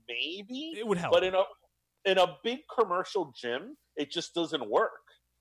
[0.08, 1.12] maybe it would help.
[1.12, 1.42] but in a
[2.04, 4.90] in a big commercial gym it just doesn't work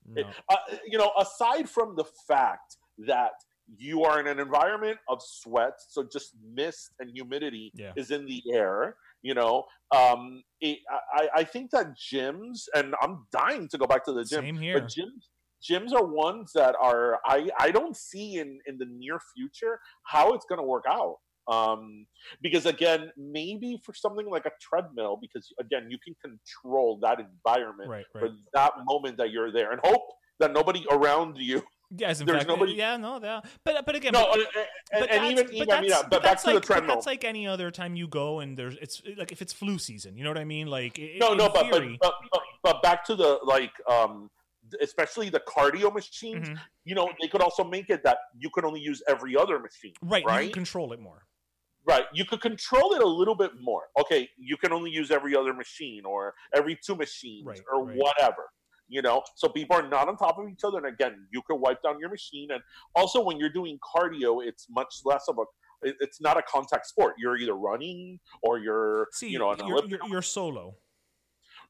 [0.06, 0.20] No.
[0.20, 3.32] it- uh, you know aside from the fact that
[3.76, 7.92] you are in an environment of sweat so just mist and humidity Yeah.
[7.96, 10.78] is in the air you know um it,
[11.20, 14.58] I, I think that gyms and i'm dying to go back to the gym Same
[14.58, 14.74] here.
[14.78, 15.22] but gyms
[15.68, 20.32] gyms are ones that are i i don't see in in the near future how
[20.34, 21.16] it's going to work out
[21.48, 22.06] um
[22.42, 27.88] because again maybe for something like a treadmill because again you can control that environment
[27.90, 30.06] Right, for that moment that you're there and hope
[30.40, 31.62] that nobody around you
[31.96, 33.40] Yeah, in there's fact, nobody- yeah, no, yeah.
[33.64, 36.08] But but again, no but, and, but and even, but even I mean, that's- uh,
[36.10, 38.76] but back to like, but treadmill That's like any other time you go and there's
[38.84, 40.66] it's like if it's flu season, you know what I mean?
[40.66, 44.28] Like no no but, but theory, but but but back to the like um
[44.80, 46.58] especially the cardio machines Mhm.
[46.84, 49.94] you know they could also make it that you can only use every other machine
[50.02, 51.22] right, you right can control it more.
[51.88, 52.06] Right.
[52.12, 53.84] You could control it a little bit more.
[54.00, 57.96] Okay, you can only use every other machine or every two machines Right, or right.
[57.96, 58.50] whatever.
[58.88, 60.78] You know, so people are not on top of each other.
[60.78, 62.50] And again, you can wipe down your machine.
[62.50, 62.60] And
[62.96, 65.44] also, when you're doing cardio, it's much less of a.
[66.04, 67.14] It's not a contact sport.
[67.18, 70.74] You're either running or you're, See, you know, an you're, you're, you're solo.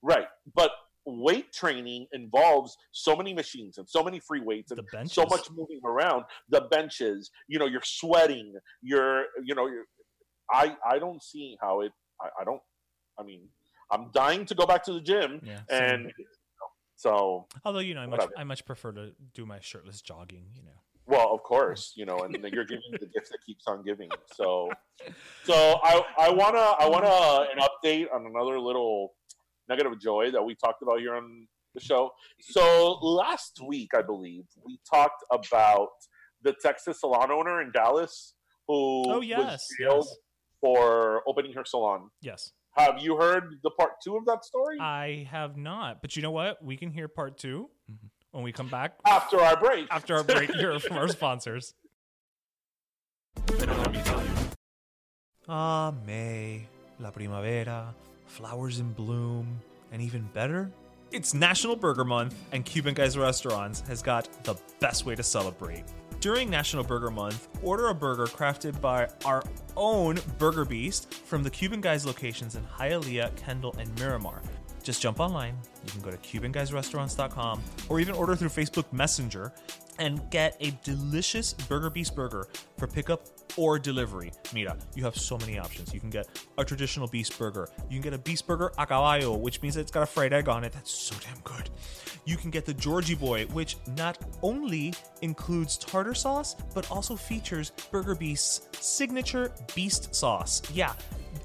[0.02, 0.28] right.
[0.54, 0.70] But
[1.06, 5.80] weight training involves so many machines and so many free weights and so much moving
[5.84, 9.84] around the benches you know you're sweating you're you know you're
[10.52, 12.60] i i don't see how it i, I don't
[13.18, 13.48] i mean
[13.92, 15.60] i'm dying to go back to the gym Yeah.
[15.70, 16.12] and
[16.96, 18.26] so although you know, I much.
[18.36, 20.46] I much prefer to do my shirtless jogging.
[20.54, 20.70] You know.
[21.06, 24.08] well of course you know and then you're giving the gift that keeps on giving
[24.34, 24.70] so
[25.44, 29.12] so i i want to i want to uh, an update on another little
[29.68, 34.02] nugget of joy that we talked about here on the show so last week i
[34.02, 35.88] believe we talked about
[36.42, 38.34] the texas salon owner in dallas
[38.68, 40.16] who Oh was yes, jailed yes,
[40.60, 42.52] for opening her salon yes.
[42.76, 46.30] have you heard the part two of that story I have not, but you know
[46.30, 46.62] what?
[46.62, 47.68] We can hear part 2
[48.32, 51.74] when we come back after our break after our break here from our sponsors.
[55.48, 56.66] Ah, May.
[56.98, 57.94] La Primavera,
[58.26, 59.60] flowers in bloom,
[59.92, 60.70] and even better,
[61.12, 65.84] it's National Burger Month, and Cuban Guys Restaurants has got the best way to celebrate.
[66.20, 69.44] During National Burger Month, order a burger crafted by our
[69.76, 74.42] own Burger Beast from the Cuban Guys locations in Hialeah, Kendall, and Miramar.
[74.82, 75.56] Just jump online.
[75.86, 79.52] You can go to CubanGuysRestaurants.com or even order through Facebook Messenger
[79.98, 83.24] and get a delicious Burger Beast burger for pickup
[83.56, 84.32] or delivery.
[84.52, 85.94] Mira, you have so many options.
[85.94, 87.68] You can get a traditional Beast burger.
[87.88, 90.48] You can get a Beast burger a caballo, which means it's got a fried egg
[90.48, 90.72] on it.
[90.72, 91.70] That's so damn good.
[92.24, 97.70] You can get the Georgie Boy, which not only includes tartar sauce, but also features
[97.90, 100.60] Burger Beast's signature Beast sauce.
[100.74, 100.92] Yeah,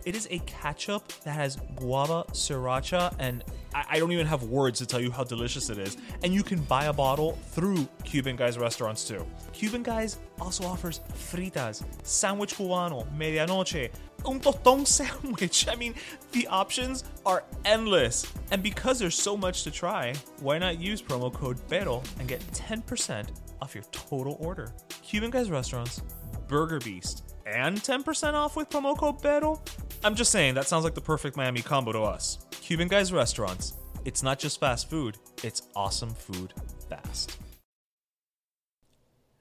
[0.05, 4.79] it is a ketchup that has guava, sriracha, and I, I don't even have words
[4.79, 5.97] to tell you how delicious it is.
[6.23, 9.25] And you can buy a bottle through Cuban Guys restaurants too.
[9.53, 13.91] Cuban Guys also offers fritas, sandwich cubano, medianoche,
[14.25, 15.67] un tostón sandwich.
[15.67, 15.95] I mean,
[16.31, 18.25] the options are endless.
[18.51, 22.41] And because there's so much to try, why not use promo code PERO and get
[22.51, 23.27] 10%
[23.61, 24.73] off your total order?
[25.03, 26.01] Cuban Guys Restaurants,
[26.47, 29.59] Burger Beast, and 10% off with promo code?
[30.03, 32.39] I'm just saying, that sounds like the perfect Miami combo to us.
[32.51, 33.73] Cuban Guys Restaurants.
[34.03, 36.53] It's not just fast food, it's awesome food
[36.89, 37.37] fast.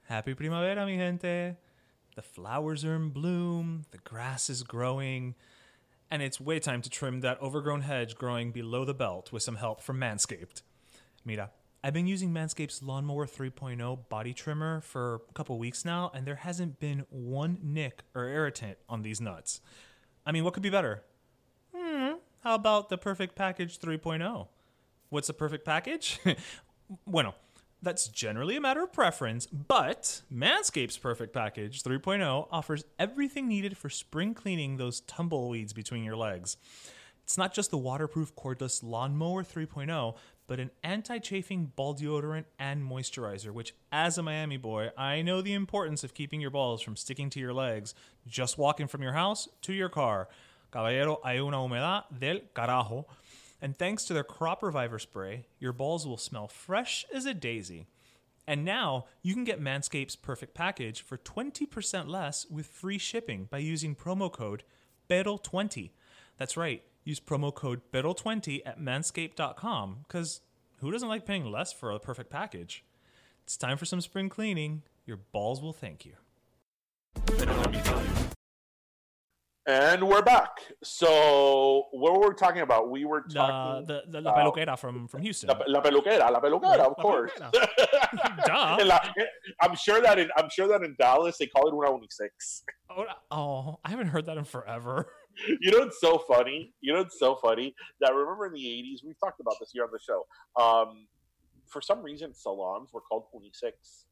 [0.03, 1.55] Happy primavera, mi gente.
[2.15, 5.35] The flowers are in bloom, the grass is growing,
[6.11, 9.55] and it's way time to trim that overgrown hedge growing below the belt with some
[9.55, 10.61] help from Manscaped.
[11.23, 11.51] Mira,
[11.83, 16.35] I've been using Manscaped's Lawnmower 3.0 body trimmer for a couple weeks now, and there
[16.35, 19.61] hasn't been one nick or irritant on these nuts.
[20.23, 21.01] I mean, what could be better?
[21.75, 22.13] Hmm,
[22.43, 24.47] how about the Perfect Package 3.0?
[25.09, 26.19] What's the perfect package?
[27.07, 27.33] bueno,
[27.81, 33.89] that's generally a matter of preference, but Manscaped's Perfect Package 3.0 offers everything needed for
[33.89, 36.57] spring cleaning those tumbleweeds between your legs.
[37.23, 40.15] It's not just the waterproof cordless lawnmower 3.0,
[40.51, 45.41] but an anti chafing ball deodorant and moisturizer, which, as a Miami boy, I know
[45.41, 47.95] the importance of keeping your balls from sticking to your legs
[48.27, 50.27] just walking from your house to your car.
[50.69, 53.05] Caballero, hay una humedad del carajo.
[53.61, 57.87] And thanks to their crop reviver spray, your balls will smell fresh as a daisy.
[58.45, 63.59] And now you can get Manscaped's perfect package for 20% less with free shipping by
[63.59, 64.63] using promo code
[65.09, 65.91] PERO20.
[66.37, 70.41] That's right, use promo code BIDDLE20 at manscaped.com because
[70.79, 72.83] who doesn't like paying less for a perfect package?
[73.43, 74.83] It's time for some spring cleaning.
[75.05, 76.13] Your balls will thank you.
[79.67, 80.49] And we're back.
[80.83, 82.89] So, what were we talking about?
[82.89, 85.49] We were talking the, the, la peluquera from, from Houston.
[85.49, 87.31] La, la peluquera, la peluquera, of La course.
[88.49, 88.99] La-
[89.61, 92.63] I'm sure that in I'm sure that in Dallas they call it una unisex.
[92.89, 95.13] Oh, oh, I haven't heard that in forever.
[95.59, 96.73] You know it's so funny.
[96.81, 99.83] You know it's so funny that remember in the '80s we've talked about this here
[99.83, 100.25] on the show.
[100.61, 101.07] Um,
[101.67, 104.05] for some reason, salons were called unisex.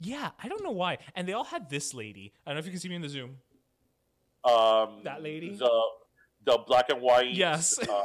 [0.00, 0.98] Yeah, I don't know why.
[1.14, 2.32] And they all had this lady.
[2.44, 3.36] I don't know if you can see me in the Zoom.
[4.44, 5.54] Um, That lady?
[5.56, 5.82] the
[6.44, 7.34] the black and white.
[7.34, 7.78] Yes.
[7.78, 8.04] Uh,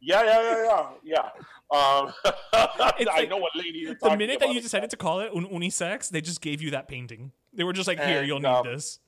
[0.00, 1.22] yeah, yeah, yeah, yeah,
[1.70, 1.78] yeah.
[1.78, 2.12] Um,
[2.52, 5.46] I like know what lady you're The minute that you decided to call it un-
[5.46, 7.32] unisex, they just gave you that painting.
[7.52, 8.98] They were just like, here, And, you'll need um, this.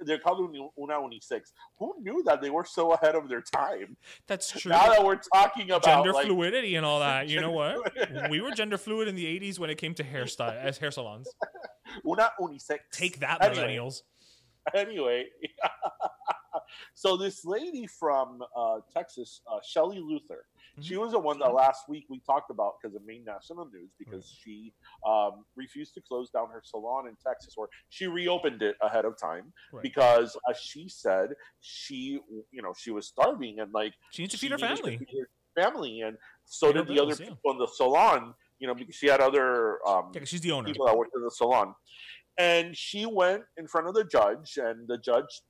[0.00, 0.40] They're called
[0.78, 1.52] una unisex.
[1.78, 3.96] Who knew that they were so ahead of their time?
[4.26, 4.70] That's true.
[4.70, 7.28] Now that we're talking about gender like, fluidity and all that.
[7.28, 7.92] You know what?
[8.30, 11.28] we were gender fluid in the 80s when it came to hairstyle as hair salons.
[12.06, 12.78] una unisex.
[12.92, 13.76] Take that, Anyway.
[13.76, 14.02] millennials.
[14.74, 15.24] anyway,
[16.94, 20.44] so this lady from uh, Texas, uh, Shelly Luther,
[20.80, 23.90] she was the one that last week we talked about because it made national news
[23.98, 24.72] because she
[25.06, 29.18] um, refused to close down her salon in Texas, or she reopened it ahead of
[29.18, 29.82] time Right.
[29.82, 34.38] because, as she said, she you know she was starving and like She needs to
[34.38, 34.98] feed her family.
[34.98, 37.28] feed her family, and so did the other yeah.
[37.30, 38.34] people in the salon.
[38.58, 40.66] You know, because she had other um, Yeah, she's the owner.
[40.68, 41.74] people that worked in the salon.
[42.38, 45.40] And she went in front of the judge, and the judge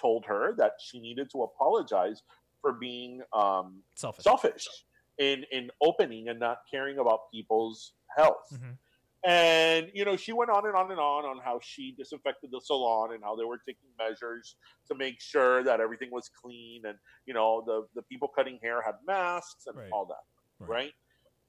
[0.00, 2.22] told her that she needed to apologize
[2.62, 4.24] for being um, Selfish.
[4.24, 4.66] selfish
[5.18, 8.48] in in opening and not caring about people's health.
[8.52, 8.78] Mhm.
[9.24, 12.60] And you know, she went on and on and on on how she disinfected the
[12.60, 14.56] salon and how they were taking measures
[14.88, 18.80] to make sure that everything was clean, and you know, the the people cutting hair
[18.82, 19.90] had masks and Right.
[19.92, 20.24] all that,
[20.58, 20.70] Right.
[20.70, 20.92] right?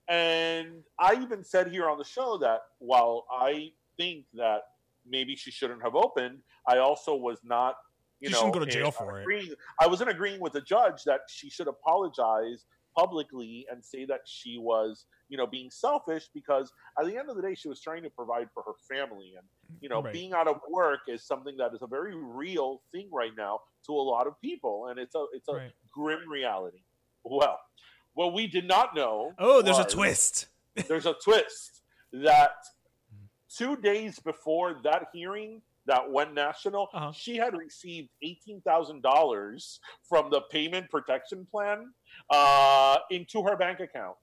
[0.09, 4.61] And I even said here on the show that while I think that
[5.05, 7.75] maybe she shouldn't have opened, I also was not.
[8.23, 9.57] You She know, shouldn't go to jail for it.
[9.81, 12.63] I wasn't agreeing with the judge that she should apologize
[12.97, 17.35] publicly and say that she was, you know, being selfish because at the end of
[17.35, 19.33] the day, she was trying to provide for her family.
[19.37, 19.45] And,
[19.81, 20.13] you know, Right.
[20.13, 23.91] being out of work is something that is a very real thing right now to
[23.91, 24.87] a lot of people.
[24.87, 25.71] And it's a, it's a Right.
[25.93, 26.83] grim reality.
[27.25, 27.59] Well,
[28.13, 29.33] what we did not know.
[29.37, 30.47] Oh, there's a twist.
[30.87, 31.81] there's a twist
[32.13, 32.51] that
[33.57, 37.11] two days before that hearing that went national, Uh-huh.
[37.11, 41.93] she had received eighteen thousand dollars from the payment protection plan
[42.29, 44.17] uh, into her bank account.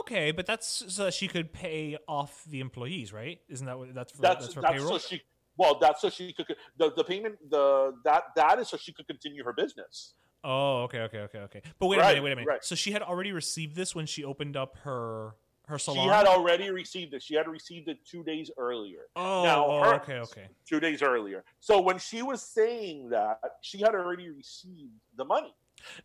[0.00, 3.40] Okay, but that's so that she could pay off the employees, right?
[3.48, 4.22] Isn't that what that's for?
[4.22, 4.98] That's That's, for that's payroll.
[4.98, 5.22] so she.
[5.56, 6.46] Well, that's so she could
[6.78, 10.14] the, the payment the that that is so she could continue her business.
[10.42, 11.62] Oh, okay, okay, okay, okay.
[11.78, 12.48] But wait a minute, wait a minute.
[12.48, 12.64] right.
[12.64, 15.32] So she had already received this when she opened up her
[15.70, 16.04] her salon.
[16.04, 17.22] She had already received it.
[17.22, 19.02] She had received it two days earlier.
[19.16, 20.48] oh, now, oh, her- okay, okay.
[20.68, 21.44] Two days earlier.
[21.60, 25.54] So when she was saying that, she had already received the money.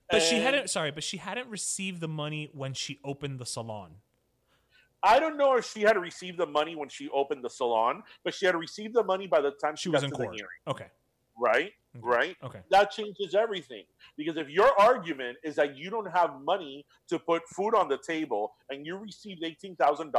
[0.09, 0.69] But she hadn't.
[0.69, 3.95] Sorry, but she hadn't received the money when she opened the salon.
[5.03, 8.33] I don't know if she had received the money when she opened the salon, but
[8.33, 10.35] she had received the money by the time she, She was in court.
[10.67, 10.87] Okay,
[11.37, 11.73] Right?
[11.97, 12.07] Okay.
[12.07, 12.35] Right?
[12.43, 12.59] okay.
[12.71, 13.83] That changes everything.
[14.17, 17.99] Because if your argument is that you don't have money to put food on the
[18.07, 20.11] table and you received $18,000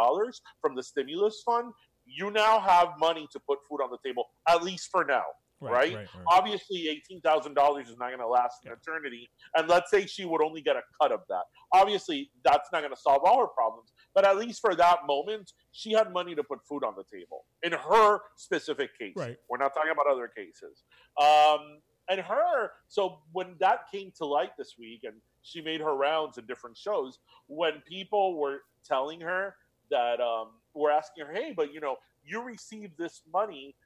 [0.60, 1.72] from the stimulus fund,
[2.06, 5.24] you now have money to put food on the table, at least for now.
[5.58, 5.94] Right, right?
[5.94, 6.24] right, right.
[6.30, 8.76] Obviously, eighteen thousand dollars is not going to last an Yeah.
[8.76, 11.44] eternity, and let's say she would only get a cut of that.
[11.72, 15.52] Obviously, that's not going to solve all her problems, but at least for that moment,
[15.72, 19.12] she had money to put food on the table in her specific case.
[19.14, 19.36] Right.
[19.50, 20.84] We're not talking about other cases.
[21.20, 25.94] Um, and her, so when that came to light this week, and she made her
[25.94, 29.54] rounds in different shows, when people were telling her
[29.90, 33.76] that, um, were asking her, hey, but you know, you received this money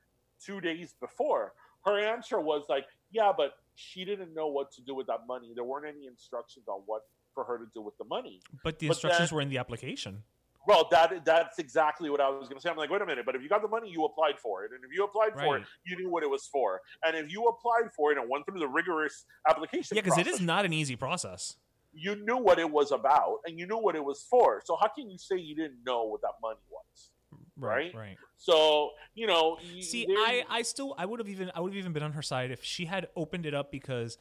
[0.40, 1.54] two days before.
[1.84, 5.52] Her answer was like, "Yeah, but she didn't know what to do with that money.
[5.54, 7.02] There weren't any instructions on what
[7.40, 9.58] for her to do with the money." But the but instructions then- were in the
[9.58, 10.22] application.
[10.66, 12.68] Well, that that's exactly what I was going to say.
[12.68, 14.72] I'm like, wait a minute, but if you got the money, you applied for it,
[14.72, 17.44] and if you applied for it, you knew what it was for, and if you
[17.48, 20.72] applied for it and went through the rigorous application, Yeah, because it is not an
[20.74, 21.56] easy process.
[21.92, 24.60] you knew what it was about and you knew what it was for.
[24.64, 27.10] So how can you say you didn't know what that money was?
[27.56, 27.94] Right, Right?
[27.94, 28.16] right.
[28.36, 31.92] So you know, See, I, I still, I would have even, I would have even
[31.92, 34.18] been on her side if she had opened it up because,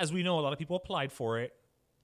[0.00, 1.52] as we know, a lot of people applied for it,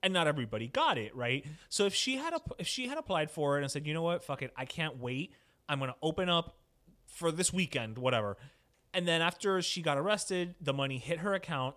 [0.02, 1.44] and not everybody got it, right?
[1.68, 4.02] So if she had, a, if she had applied for it and said, you know
[4.02, 5.32] what, fuck it, I can't wait,
[5.68, 6.56] I'm gonna open up
[7.06, 8.36] for this weekend, whatever,
[8.94, 11.74] and then after she got arrested, the money hit her account,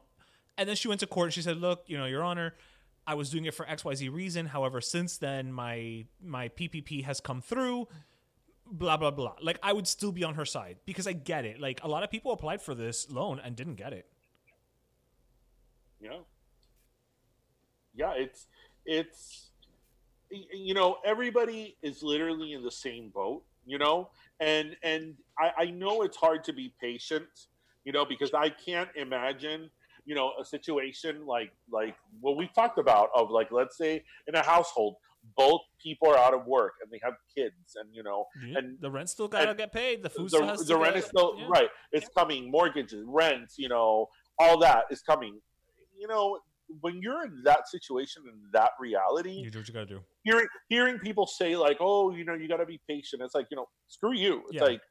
[0.57, 2.53] and then she went to court and she said, look, you know, Your Honor.
[3.07, 4.45] I was doing it for XYZ reason.
[4.45, 7.87] However, since then my my PPP has come through
[8.71, 9.35] blah blah blah.
[9.41, 11.59] Like I would still be on her side because I get it.
[11.59, 14.07] Like a lot of people applied for this loan and didn't get it.
[15.99, 16.19] Yeah.
[17.95, 18.47] Yeah, it's
[18.85, 19.49] it's
[20.29, 25.65] you know everybody is literally in the same boat, you know, and and I, I
[25.65, 27.47] know it's hard to be patient,
[27.83, 29.69] you know, because I can't imagine
[30.05, 34.33] you know a situation like like what we talked about of like let's say in
[34.33, 34.95] a household
[35.37, 38.25] both people are out of work and they have kids and you know
[38.55, 40.03] and the rent still gotta get paid.
[40.03, 41.45] The food the, still has the to rent is still yeah.
[41.47, 41.69] right.
[41.91, 42.49] It's coming.
[42.51, 45.39] Mortgages, rents, you know, all that is coming.
[45.97, 46.39] You know,
[46.79, 49.99] when you're in that situation and that reality, You do what you gotta do.
[50.23, 53.47] hearing hearing people say like, "Oh, you know, you got to be patient." It's like
[53.51, 54.43] you know, screw you.
[54.45, 54.63] It's Yeah.
[54.63, 54.81] like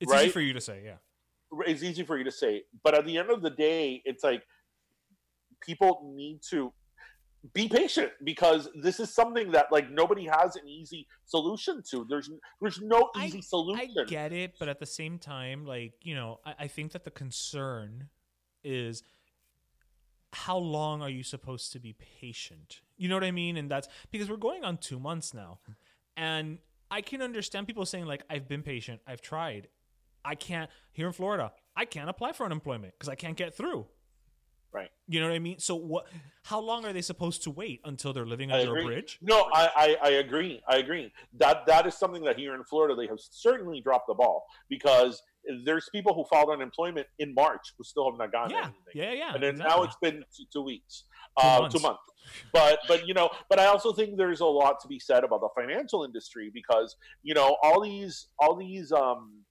[0.00, 0.32] It's easy Right?
[0.32, 0.96] for you to say, yeah.
[1.66, 4.42] it's easy for you to say, but at the end of the day, it's like
[5.60, 6.72] people need to
[7.54, 12.06] be patient because this is something that like nobody has an easy solution to.
[12.08, 12.30] There's
[12.60, 13.90] there's no I- easy solution.
[13.98, 17.04] I get it, but at the same time, like you know, I, I think that
[17.04, 18.08] the concern
[18.62, 19.02] is
[20.32, 22.80] how long are you supposed to be patient?
[22.96, 23.56] You know what I mean?
[23.56, 25.58] And that's because we're going on two months now,
[26.16, 26.58] and
[26.90, 29.68] I can understand people saying like, "I've been patient, I've tried,
[30.24, 33.86] I can't." Here in Florida, I can't apply for unemployment because I can't get through.
[34.72, 34.90] Right.
[35.08, 35.58] You know what I mean?
[35.58, 36.06] So what?
[36.44, 39.18] How long are they supposed to wait until they're living under a bridge?
[39.20, 40.62] No, I, I, I agree.
[40.68, 41.12] I agree.
[41.38, 45.22] That that is something that here in Florida they have certainly dropped the ball because
[45.64, 48.74] there's people who filed unemployment in March who still have not gotten Yeah, anything.
[48.94, 49.34] yeah, yeah.
[49.34, 49.76] and then exactly.
[49.76, 51.04] now it's been two, two weeks,
[51.40, 51.74] Two uh, months.
[51.74, 52.02] two months.
[52.52, 55.40] But but you know, but I also think there's a lot to be said about
[55.40, 59.44] the financial industry because you know all these all these um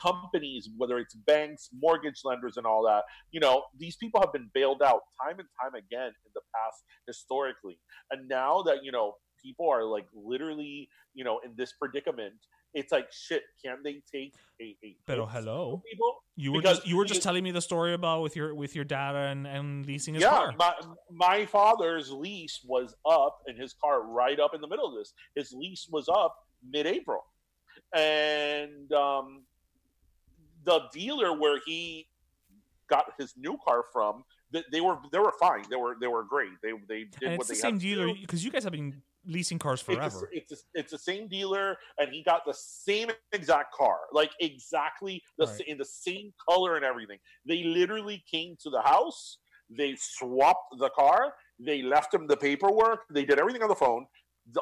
[0.00, 4.48] companies, whether it's banks, mortgage lenders, and all that, you know, these people have been
[4.54, 7.78] bailed out time and time again in the past historically.
[8.10, 12.34] And now that, you know, people are like literally, you know, in this predicament,
[12.76, 13.42] it's like shit.
[13.64, 15.82] Can they take a, a Pero hit hello.
[15.90, 16.22] people?
[16.36, 18.74] You were Because- just you were just telling me the story about with your with
[18.76, 20.54] your dad and, and leasing his yeah, car.
[20.58, 20.74] my
[21.10, 25.14] my father's lease was up, and his car right up in the middle of this.
[25.34, 26.36] His lease was up
[26.70, 27.24] mid-April,
[27.94, 29.42] and um,
[30.64, 32.08] the dealer where he
[32.88, 35.64] got his new car from, they, they were they were fine.
[35.70, 36.50] They were they were great.
[36.62, 39.58] They they did and what it's the same dealer because you guys have been leasing
[39.58, 40.28] cars It's, forever.
[40.30, 44.30] the- it's, the- it's the same dealer, and he got the same exact car, like
[44.40, 45.60] exactly the Right.
[45.66, 47.18] in the same color and everything.
[47.44, 49.38] They literally came to the house.
[49.68, 51.34] They swapped the car.
[51.58, 53.00] They left him the paperwork.
[53.10, 54.06] They did everything on the phone.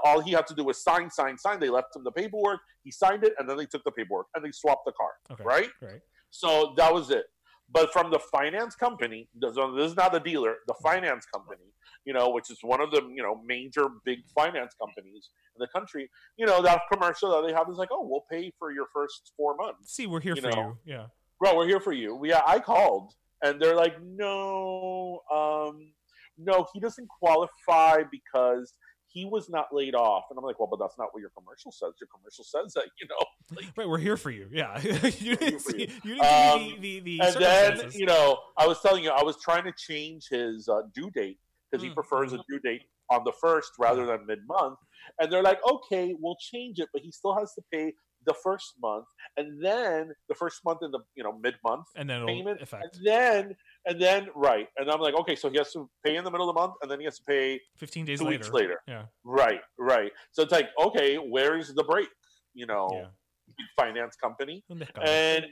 [0.02, 1.60] All he had to do was sign, sign, sign.
[1.60, 2.60] They left him the paperwork.
[2.84, 5.10] He signed it, and then they took the paperwork and they swapped the car.
[5.32, 5.70] okay, Right.
[5.82, 6.00] Right.
[6.30, 7.26] So that was it.
[7.70, 11.72] But from the finance company, this is not the dealer, the finance company,
[12.04, 15.68] you know, which is one of the you know major big finance companies in the
[15.68, 16.10] country.
[16.36, 19.32] You know, that commercial that they have is like, oh, we'll pay for your first
[19.36, 19.94] four months.
[19.94, 20.76] See, we're here You for know.
[20.84, 20.92] you.
[20.94, 21.06] Yeah.
[21.40, 22.20] Bro, we're here for you.
[22.24, 25.92] Yeah, I called, and they're like, no, um,
[26.38, 28.74] no, he doesn't qualify because
[29.08, 30.24] he was not laid off.
[30.30, 31.92] And I'm like, well, but that's not what your commercial says.
[32.00, 34.48] Your commercial says that, you know, Right, we're here for you.
[34.50, 34.80] Yeah.
[34.82, 35.88] you didn't, see, you.
[36.02, 39.04] you didn't give me Um, the, the, the and then you know i was telling
[39.04, 41.38] you i was trying to change his uh, due date
[41.74, 41.94] because he Mm.
[41.94, 44.78] prefers a due date on the first rather than mid-month.
[45.18, 47.92] And they're like okay we'll change it but he still has to pay
[48.26, 49.04] the first month
[49.36, 52.82] and then the first month in the you know mid-month and then payment affect.
[52.96, 56.24] and then and then right and i'm like okay so he has to pay in
[56.24, 58.38] the middle of the month and then he has to pay 15 days two later.
[58.38, 58.78] weeks later.
[58.88, 59.04] Yeah.
[59.24, 60.10] right right.
[60.32, 62.08] So it's like okay where's the break?
[62.54, 63.08] You know Yeah.
[63.76, 64.64] finance company.
[65.02, 65.44] And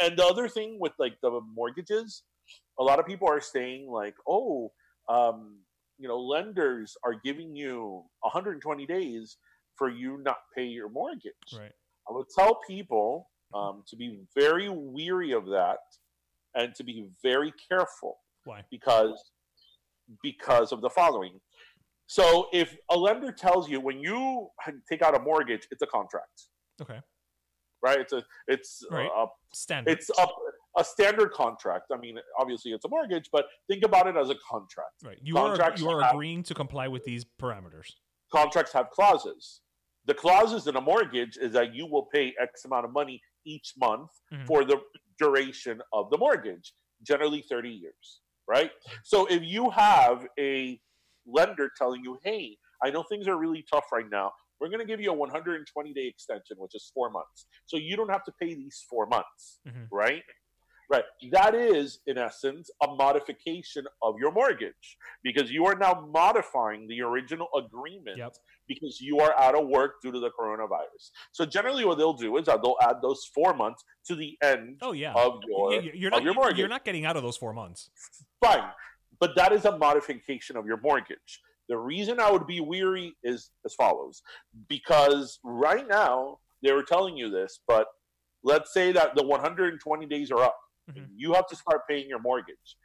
[0.00, 2.22] and the other thing with like the mortgages
[2.78, 4.70] a lot of people are saying like oh
[5.08, 5.56] um
[5.98, 9.36] you know lenders are giving you 120 days
[9.76, 11.72] for you not pay your mortgage right.
[12.08, 15.78] i would tell people um, to be very weary of that
[16.54, 18.64] and to be very careful Why?
[18.70, 19.30] because
[20.22, 21.40] because of the following
[22.06, 24.48] so if a lender tells you when you
[24.88, 26.44] take out a mortgage it's a contract
[26.80, 27.00] Okay.
[27.82, 29.08] right it's a it's Right.
[29.14, 29.92] a Standard.
[29.92, 30.26] it's a,
[30.76, 31.86] a standard contract.
[31.92, 35.02] I mean, obviously it's a mortgage, but think about it as a contract.
[35.04, 35.18] right.
[35.22, 37.92] You are you are have- agreeing to comply with these parameters.
[38.32, 39.60] Contracts have clauses.
[40.06, 43.74] The clauses in a mortgage is that you will pay X amount of money each
[43.78, 44.46] month Mhm.
[44.46, 44.80] for the
[45.18, 48.72] duration of the mortgage, generally 30 years, right?
[49.04, 50.80] So if you have a
[51.26, 54.32] lender telling you, hey, I know things are really tough right now.
[54.58, 57.46] We're going to give you a 120 day extension, which is four months.
[57.66, 59.88] So you don't have to pay these four months, Mhm.
[59.92, 60.24] right?
[60.92, 61.04] Right.
[61.30, 67.00] That is, in essence, a modification of your mortgage because you are now modifying the
[67.00, 68.34] original agreement Yep.
[68.68, 71.10] because you are out of work due to the coronavirus.
[71.32, 74.92] So generally, what they'll do is they'll add those four months to the end Oh
[74.92, 75.14] yeah.
[75.14, 76.58] of your you're- you're of your mortgage.
[76.58, 77.88] you're not getting out of those four months.
[78.44, 78.70] Fine,
[79.18, 81.40] but that is a modification of your mortgage.
[81.68, 84.20] The reason I would be weary is as follows:
[84.68, 87.86] because right now they were telling you this, but
[88.42, 90.58] let's say that the 120 days are up,
[90.88, 91.08] and Mhm.
[91.16, 92.76] you have to start paying your mortgage.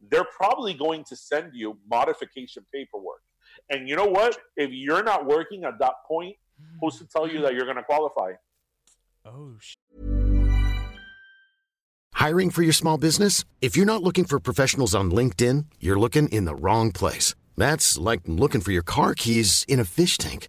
[0.00, 3.22] They're probably going to send you modification paperwork.
[3.70, 4.38] And you know what?
[4.56, 6.36] If you're not working at that point,
[6.80, 8.32] who's to tell you that you're going to qualify?
[9.24, 9.76] Oh sh-
[12.14, 13.44] Hiring for your small business?
[13.60, 17.34] If you're not looking for professionals on LinkedIn, you're looking in the wrong place.
[17.56, 20.48] That's like looking for your car keys in a fish tank.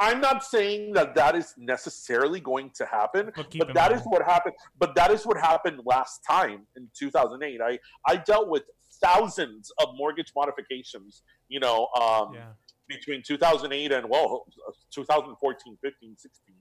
[0.00, 4.12] I'm not saying that that is necessarily going to happen, But but that is mind-
[4.12, 4.54] what happened.
[4.78, 7.60] But that is what happened last time in 2008.
[7.60, 8.64] I I dealt with
[9.00, 11.22] thousands of mortgage modifications.
[11.48, 12.52] You know, um, Yeah.
[12.88, 14.46] between 2008 and well,
[14.90, 16.54] 2014, 15, 16.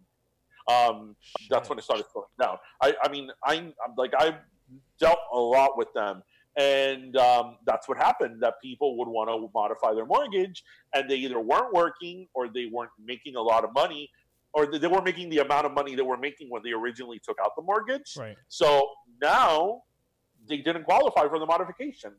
[0.70, 1.16] Um,
[1.50, 2.58] that's when it started slowing down.
[2.82, 4.38] I, I mean, I'm, I'm like I
[5.00, 6.22] dealt a lot with them.
[6.58, 11.16] And um, that's what happened that people would want to modify their mortgage and they
[11.16, 14.10] either weren't working or they weren't making a lot of money
[14.54, 17.38] or they weren't making the amount of money they were making when they originally took
[17.44, 18.16] out the mortgage.
[18.18, 18.36] Right.
[18.48, 18.90] So
[19.22, 19.84] now
[20.50, 22.14] they didn't qualify for the modification.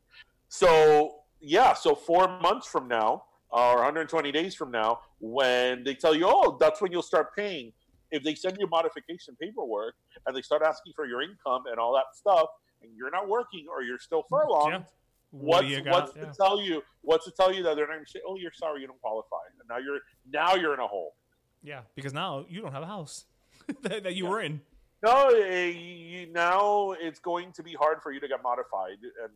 [0.47, 6.15] So yeah, so four months from now or 120 days from now, when they tell
[6.15, 7.73] you, oh, that's when you'll start paying.
[8.11, 11.93] If they send you modification paperwork and they start asking for your income and all
[11.93, 12.49] that stuff,
[12.81, 14.83] and you're not working or you're still furloughed, Yeah.
[15.31, 16.25] What what's what's Yeah.
[16.25, 16.81] to tell you?
[17.01, 18.99] What's to tell you that they're not going to say, "Oh, you're sorry, you don't
[19.01, 21.15] qualify," and now you're now you're in a hole.
[21.61, 23.25] Yeah, because now you don't have a house
[23.83, 24.61] that, that you were in.
[25.03, 29.31] No, eh, you, now it's going to be hard for you to get modified, and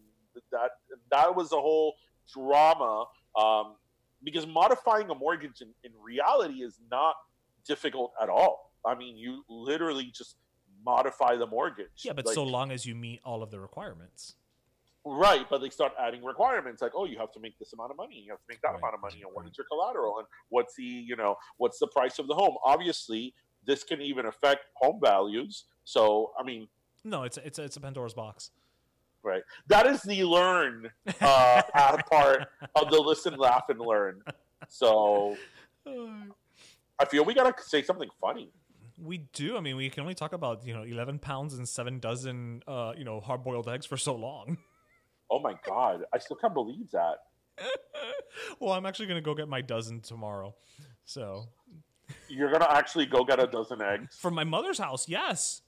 [0.51, 0.71] that
[1.11, 1.93] that was a whole
[2.33, 3.05] drama.
[3.39, 3.75] Um,
[4.23, 7.15] because modifying a mortgage in, in reality is not
[7.67, 8.71] difficult at all.
[8.85, 10.37] I mean, you literally just
[10.85, 11.87] modify the mortgage.
[12.03, 14.35] Yeah, but Like, so long as you meet all of the requirements.
[15.05, 17.97] Right, but they start adding requirements like, oh, you have to make this amount of
[17.97, 20.19] money, you have to make that Right, amount of money, and what is your collateral,
[20.19, 22.55] and what's the, you know, what's the price of the home?
[22.63, 23.33] Obviously,
[23.65, 25.65] this can even affect home values.
[25.83, 26.69] So, I mean,
[27.03, 28.51] No, it's it's it's a Pandora's box.
[29.23, 31.61] right, that is the learn uh,
[32.09, 34.21] part of the listen, laugh, and learn.
[34.69, 35.35] So,
[35.85, 38.49] I feel we gotta say something funny.
[39.01, 39.57] We do.
[39.57, 42.93] I mean, we can only talk about you know eleven pounds and seven dozen uh,
[42.97, 44.57] you know hard boiled eggs for so long.
[45.31, 47.15] Oh my god, I still can't believe that.
[48.59, 50.53] well, I'm actually gonna go get my dozen tomorrow.
[51.05, 51.47] So
[52.27, 55.61] You're gonna actually go get a dozen eggs, from my mother's house, yes.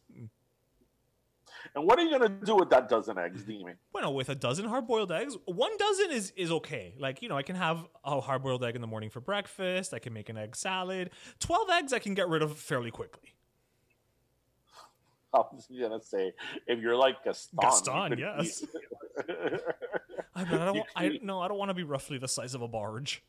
[1.74, 3.76] And what are you gonna do with that dozen eggs, Demon?
[3.93, 6.93] Well, with a dozen hard boiled eggs, one dozen is is okay.
[6.99, 9.93] Like you know, I can have a hard boiled egg in the morning for breakfast.
[9.93, 11.11] I can make an egg salad.
[11.39, 13.34] Twelve eggs, I can get rid of fairly quickly.
[15.34, 16.34] I was gonna say,
[16.68, 18.66] if you're like Gaston, Gaston, yes.
[20.36, 20.76] I, but I don't.
[20.76, 23.24] You I no, I don't want to be roughly the size of a barge.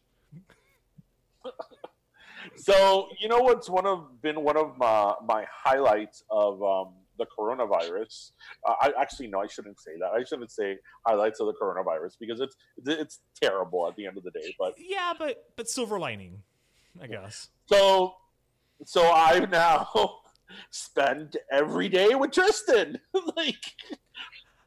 [2.56, 7.26] so you know what's one of been one of my, my highlights of um, the
[7.38, 8.32] coronavirus.
[8.66, 10.10] Uh, I actually no, I shouldn't say that.
[10.12, 14.24] I shouldn't say highlights of the coronavirus because it's it's terrible at the end of
[14.24, 14.54] the day.
[14.58, 16.42] But Yeah, but but silver lining,
[17.00, 17.48] I guess.
[17.66, 18.14] so
[18.84, 19.88] so I now
[20.70, 22.98] spend every day with Tristan.
[23.36, 23.74] like,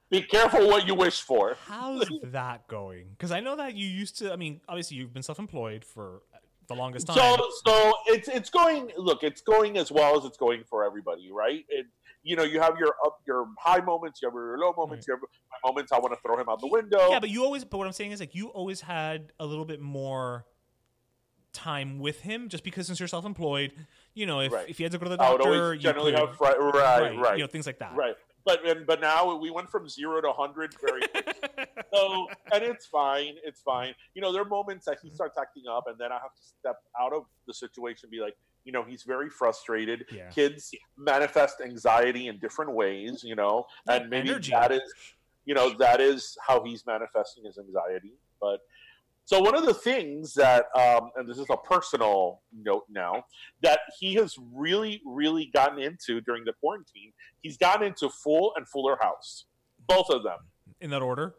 [0.10, 1.56] be careful what you wish for.
[1.66, 3.08] How's that going?
[3.12, 4.34] Because I know that you used to.
[4.34, 6.22] I mean, obviously you've been self-employed for
[6.68, 7.18] the longest time.
[7.18, 8.92] So, so it's it's going.
[8.98, 11.66] Look, it's going as well as it's going for everybody, right?
[11.70, 11.86] It,
[12.24, 15.14] you know, you have your up, your high moments, you have your low moments, you
[15.14, 15.92] have my moments.
[15.92, 17.10] I want to throw him out the window.
[17.10, 17.64] yeah, but you always.
[17.64, 20.46] But what I'm saying is, like, you always had a little bit more
[21.54, 23.74] time with him, just because since you're self-employed,
[24.14, 24.70] you know, if, Right.
[24.70, 27.38] if you had to go to the doctor, you generally could- have fri- right, right,
[27.38, 27.96] you know, things like that.
[27.96, 28.16] right.
[28.46, 31.66] But and, but now we went from zero to hundred very quickly.
[31.94, 33.94] so and it's fine, it's fine.
[34.14, 35.16] You know, there are moments that he mm-hmm.
[35.16, 38.22] starts acting up, and then I have to step out of the situation, and be
[38.22, 40.06] like, you know, he's very frustrated.
[40.12, 40.30] Yeah.
[40.30, 44.52] Kids manifest anxiety in different ways, you know, and maybe Energy.
[44.52, 44.82] that is
[45.46, 48.60] you know that is how he's manifesting his anxiety but
[49.26, 53.24] so one of the things that um, and this is a personal note now
[53.64, 58.68] that he has really really gotten into during the quarantine he's gotten into full and
[58.68, 59.46] fuller house
[59.88, 60.38] both of them
[60.82, 61.36] in that order.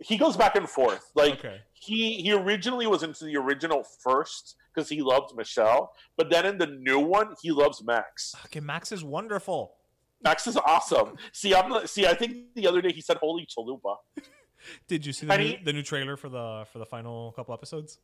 [0.00, 1.60] He goes back and forth like Okay.
[1.72, 6.58] he he originally was into the original first because he loved michelle but then in
[6.58, 9.74] the new one he loves max Okay, Max is wonderful.
[10.22, 13.96] max is awesome see i'm see i think the other day he said holy chalupa
[14.88, 17.54] Did you see the new, he- the new trailer for the for the final couple
[17.54, 17.98] episodes?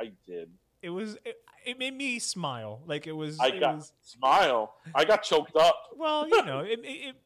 [0.00, 0.48] i did
[0.82, 1.36] It was it,
[1.66, 2.82] it made me smile.
[2.86, 3.40] Like it was.
[3.40, 4.74] I it got was, smile.
[4.94, 5.74] I got choked up.
[5.96, 7.16] well, you know, it, it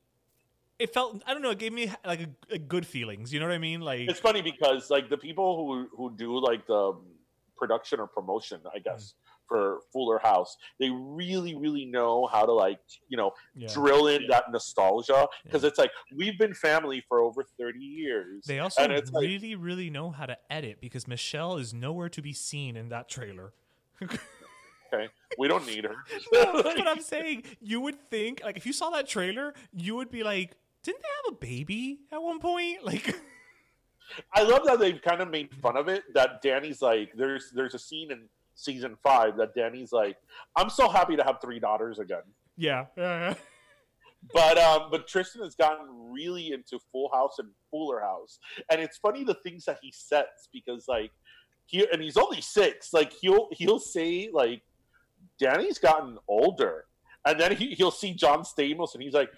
[0.78, 1.22] it felt.
[1.26, 1.50] I don't know.
[1.50, 3.32] It gave me like a, a good feelings.
[3.32, 3.80] You know what I mean?
[3.80, 7.02] Like It's funny because like the people who who do like the um,
[7.56, 9.48] production or promotion, I guess, mm.
[9.48, 13.68] for Fuller House, they really really know how to like you know Yeah.
[13.72, 18.44] drill in that nostalgia because it's like we've been family for over thirty years.
[18.46, 22.08] They also and it's like really, really know how to edit because Michelle is nowhere
[22.10, 23.52] to be seen in that trailer.
[24.02, 25.08] okay,
[25.38, 25.96] we don't need her.
[26.30, 30.22] but I'm saying you would think like if you saw that trailer, you would be
[30.22, 30.56] like,
[30.88, 32.78] didn't they have a baby at one point?
[32.84, 33.14] Like,
[34.32, 36.02] I love that they've kind of made fun of it.
[36.14, 38.22] That Danny's like, there's there's a scene in
[38.54, 40.16] season five that Danny's like,
[40.56, 42.22] I'm so happy to have three daughters again.
[42.56, 43.34] yeah, yeah, yeah.
[44.32, 48.38] but um but Tristan has gotten really into Full House and Fuller House,
[48.72, 51.10] and it's funny the things that he sets because like
[51.66, 52.94] he and he's only six.
[52.94, 54.62] Like he'll he'll say like
[55.38, 56.86] Danny's gotten older,
[57.26, 59.28] and then he he'll see John Stamos and he's like.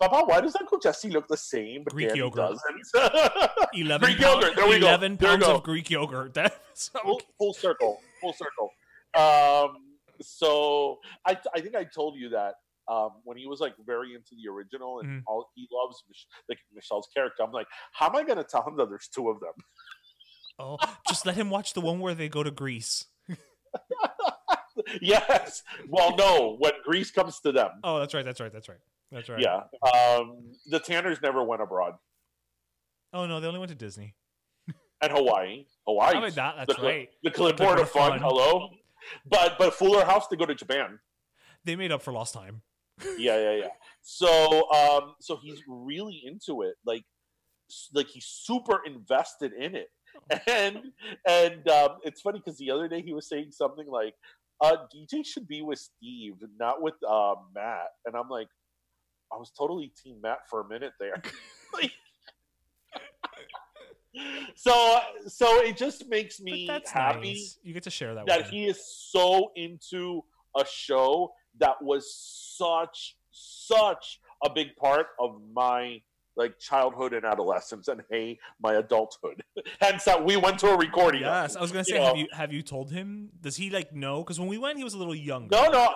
[0.00, 2.56] Papa, why does Uncle Jesse look the same, but Greek Danny yogurt.
[2.94, 3.50] doesn't?
[3.74, 4.56] 11 Greek pound- yogurt.
[4.56, 4.88] There we go.
[4.88, 5.54] 11 There we pounds go.
[5.56, 6.34] of Greek yogurt.
[6.34, 8.70] That's full, full circle, full circle.
[9.16, 9.76] Um,
[10.20, 12.54] so I, I think I told you that
[12.88, 15.22] um, when he was like very into the original and Mhm.
[15.26, 17.42] all he loves Mich- like Michelle's character.
[17.42, 19.52] I'm like, how am I going to tell him that there's two of them?
[20.58, 23.04] Oh, just let him watch the one where they go to Greece.
[25.02, 25.62] yes.
[25.86, 26.56] Well, no.
[26.58, 28.24] When Greece comes to them, Oh, that's right.
[28.24, 28.50] That's right.
[28.50, 28.78] That's right.
[29.12, 29.40] That's right.
[29.40, 29.62] yeah.
[29.82, 31.94] Um, the Tanners never went abroad,
[33.12, 34.14] Oh no, they only went to Disney.
[35.00, 35.64] and Hawaii.
[35.86, 36.14] Hawaii.
[36.14, 36.54] How about that?
[36.66, 37.08] That's the, right.
[37.22, 38.10] The clipboard Clipboard of fun.
[38.10, 38.20] fun.
[38.20, 38.70] Hello.
[39.24, 40.98] But but Fuller House to go to Japan.
[41.64, 42.62] They made up for lost time.
[43.18, 43.68] yeah yeah yeah
[44.00, 47.04] so um so he's really into it like
[47.92, 49.88] like he's super invested in it
[50.48, 50.78] and
[51.28, 54.14] and um it's funny because the other day he was saying something like
[54.64, 58.48] uh dj should be with steve not with uh matt and i'm like
[59.32, 61.22] i was totally team matt for a minute there
[61.74, 61.92] like
[64.54, 67.58] so so it just makes me happy nice.
[67.62, 68.26] You get to share that.
[68.26, 70.24] that he is so into
[70.58, 72.14] a show that was
[72.56, 76.00] such such a big part of my
[76.36, 79.42] like childhood and adolescence and hey my adulthood
[79.80, 82.04] hence that we went to a recording Yes, I was gonna you say, know.
[82.06, 83.30] have you have you told him?
[83.40, 84.22] Does he like know?
[84.22, 85.48] Because when we went, he was a little younger.
[85.54, 85.94] no no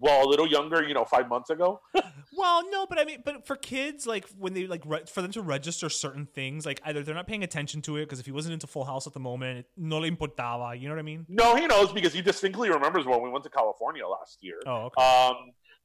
[0.00, 1.80] well a little younger you know five months ago
[2.36, 5.30] Well, no, but I mean, but for kids, like when they like re- for them
[5.32, 8.32] to register certain things, like either they're not paying attention to it because if he
[8.32, 10.76] wasn't into Full House at the moment, no le importaba.
[10.80, 11.26] You know what I mean?
[11.28, 14.90] no he knows because he distinctly remembers when we went to california last year Oh,
[14.90, 15.00] okay.
[15.04, 15.36] um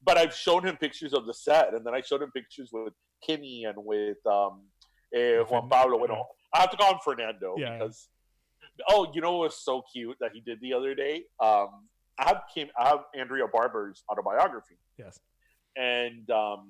[0.04, 2.94] but i've shown him pictures of the set and then i showed him pictures with
[3.28, 4.62] kimmy and with um
[5.14, 7.78] eh, juan pablo bueno, i have to call him fernando Yeah.
[7.78, 8.08] because
[8.88, 11.86] oh you know what was so cute that he did the other day um
[12.20, 14.78] i have kim i have andrea barber's autobiography.
[14.98, 15.18] Yes.
[15.76, 16.62] and um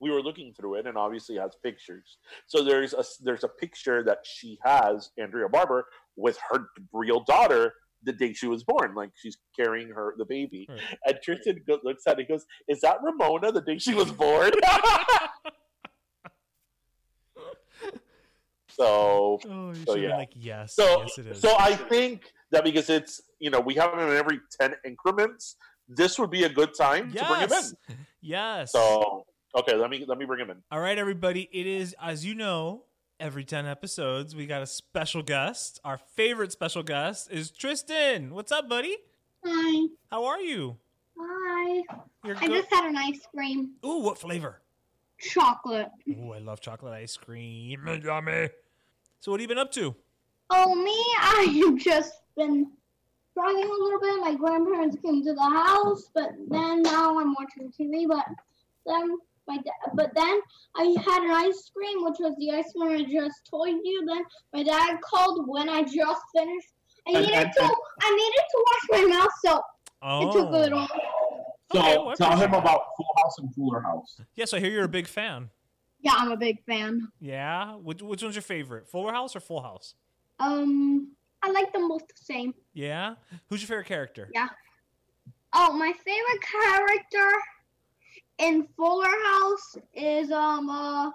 [0.00, 2.18] we were looking through it and obviously it has pictures.
[2.46, 5.86] So there's a there's a picture that she has andrea barber
[6.16, 7.74] with her real daughter
[8.04, 8.94] the day she was born.
[8.94, 10.66] Like she's carrying her the baby.
[10.68, 10.80] Right.
[11.06, 14.10] and tristan go, looks at it and goes is that ramona the day she was
[14.12, 14.52] born?
[18.78, 19.07] So
[19.46, 20.08] Oh, oh, you So, yeah.
[20.08, 20.16] yeah.
[20.16, 21.40] like yes, so yes, it is.
[21.40, 25.56] so i think that because it's you know we have them in every 10 increments
[25.88, 27.74] this would be a good time to bring him in yes,
[28.20, 28.72] yes.
[28.72, 29.24] so
[29.56, 31.48] okay let me let me bring him in All right, everybody.
[31.52, 32.84] It is, as you know,
[33.20, 35.80] every 10 episodes, we got a special guest.
[35.84, 38.34] Our favorite special guest is Tristan.
[38.34, 38.96] What's up, buddy?
[39.44, 39.88] Hi.
[40.10, 40.76] How are you?
[41.18, 41.82] Hi.
[42.24, 42.50] You're I good.
[42.62, 43.70] just had an ice cream.
[43.84, 44.60] Ooh, what flavor?
[45.18, 45.88] Chocolate.
[46.10, 47.86] Ooh, I love chocolate ice cream.
[48.04, 48.50] Yummy.
[49.20, 49.94] So, what have you been up to?
[50.50, 50.96] Oh, me?
[51.20, 52.70] I've just been
[53.34, 54.20] driving a little bit.
[54.20, 58.06] My grandparents came to the house, but then now I'm watching TV.
[58.06, 58.24] But
[58.86, 59.16] then
[59.46, 60.40] my da- but then
[60.76, 64.04] I had an ice cream, which was the ice cream I just told you.
[64.06, 66.68] Then my dad called when I just finished.
[67.06, 69.62] I And- needed and- to and- I needed to wash my mouth, so
[70.02, 70.28] Oh.
[70.28, 70.60] it took a oh.
[70.60, 70.86] little.
[71.72, 74.20] So Okay, well, tell him about Full House and Fuller House.
[74.34, 75.50] Yes, I hear you're a big fan.
[76.00, 77.08] Yeah, I'm a big fan.
[77.20, 77.74] Yeah?
[77.76, 78.88] Which, which one's your favorite?
[78.88, 79.94] Fuller House or Full House?
[80.38, 82.54] Um, I like them both the same.
[82.72, 83.14] Yeah?
[83.48, 84.30] Who's your favorite character?
[84.32, 84.48] Yeah.
[85.52, 87.38] Oh, my favorite character
[88.38, 91.10] in Fuller House is um uh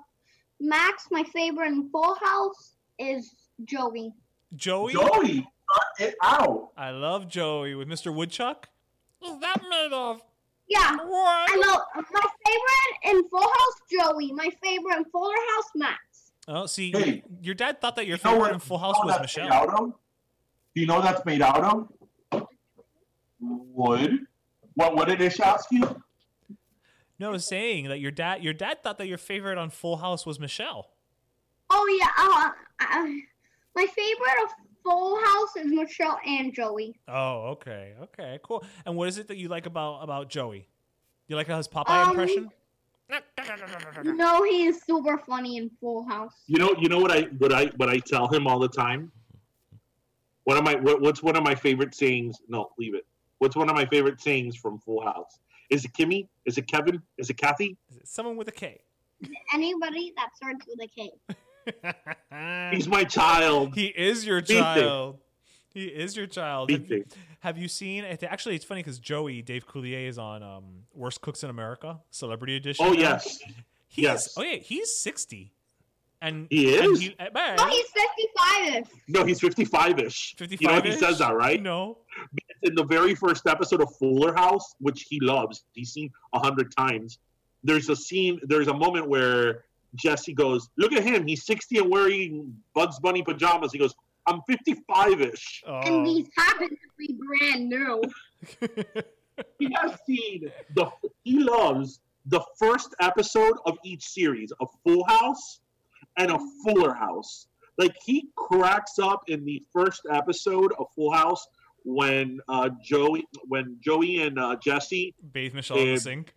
[0.60, 1.08] Max.
[1.12, 4.14] My favorite in Full House is Joey.
[4.56, 4.94] Joey?
[4.94, 6.70] Joey, cut it out.
[6.76, 8.14] I love Joey with Mr.
[8.14, 8.70] Woodchuck.
[9.20, 10.22] What's that made of?
[10.70, 10.96] Yeah.
[10.96, 11.50] What?
[11.52, 14.32] I know my favorite in Full House Joey.
[14.32, 16.32] My favorite in Fuller House Max.
[16.48, 17.24] Oh, see, Hey.
[17.42, 19.52] your dad thought that your You know favorite in Full House was Michelle.
[19.52, 19.94] out of?
[20.76, 22.48] Do you know that's made out of?
[23.40, 24.20] Wood.
[24.76, 24.96] What?
[24.96, 26.02] What did Ish ask you?
[27.20, 29.98] No, I was saying that your dad, your dad thought that your favorite on Full
[29.98, 30.90] House was Michelle.
[31.70, 32.10] Oh yeah.
[32.18, 32.50] Uh,
[32.82, 33.08] uh,
[33.76, 34.50] my favorite of
[34.84, 36.96] Full House is Michelle and Joey.
[37.08, 38.64] Oh, okay, okay, cool.
[38.86, 40.68] And what is it that you like about about Joey?
[41.28, 42.50] You like his Popeye Um, impression?
[44.04, 46.34] No, he is super funny in Full House.
[46.48, 46.74] You know.
[46.80, 49.12] You know what I what I what I tell him all the time.
[50.46, 52.38] One of my what, what's one of my favorite sayings?
[52.48, 53.06] No, leave it.
[53.38, 55.40] What's one of my favorite sayings from Full House?
[55.70, 56.28] Is it Kimmy?
[56.46, 57.02] Is it Kevin?
[57.18, 57.78] Is it Kathy?
[57.92, 58.82] Is it someone with a K?
[59.54, 61.12] Anybody that starts with a K.
[62.72, 63.76] He's my child.
[63.76, 64.60] He is your Beat it.
[64.60, 65.20] child.
[65.74, 66.70] He is your child.
[66.72, 67.06] Have you,
[67.40, 68.04] have you seen?
[68.04, 72.00] it- Actually, it's funny because Joey Dave Coulier is on um, Worst Cooks in America,
[72.12, 72.86] Celebrity Edition.
[72.88, 73.40] Oh yes.
[73.88, 74.34] He's, yes.
[74.38, 75.52] Oh yeah, he's sixty.
[76.22, 77.02] And He and is?
[77.02, 80.36] he- eh, man, No, he's 55 No, he's fifty-five-ish.
[80.38, 81.62] 55 You know he says that, right?
[81.62, 81.98] No.
[82.62, 86.74] in the very first episode of Fuller House, which he loves, he's seen a hundred
[86.76, 87.20] times.
[87.66, 91.90] there's a scene, there's a moment where Jesse goes, "Look at him, he's 60 and
[91.90, 93.94] wearing Bugs Bunny pajamas." He goes,
[94.28, 95.80] "I'm 55 ish." Oh.
[95.80, 98.02] And these happen to be brand new.
[99.60, 100.90] he has seen the
[101.24, 105.60] he loves the first episode of each series of Full House
[106.18, 107.48] and a Fuller House.
[107.78, 111.48] Like he cracks up in the first episode of Full House
[111.84, 116.34] when uh, Joey when Joey and uh, Jesse Bathe Michelle in the sink.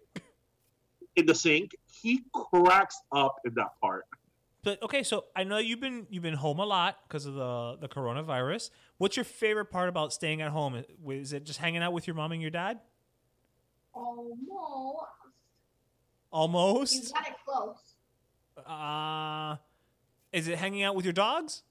[1.17, 1.73] in the sink.
[2.07, 4.05] He cracks up in that part.
[4.63, 7.79] But okay, so I know you've been you've been home a lot because of the
[7.81, 8.71] the coronavirus.
[8.99, 10.85] What's your favorite part about staying at home?
[11.09, 12.79] Is it just hanging out with your mom and your dad?
[13.93, 14.37] Almost.
[14.39, 15.07] You
[16.31, 17.13] Almost.
[17.13, 17.97] got it close.
[18.65, 19.57] Uh,
[20.33, 21.65] is it hanging out with your dogs?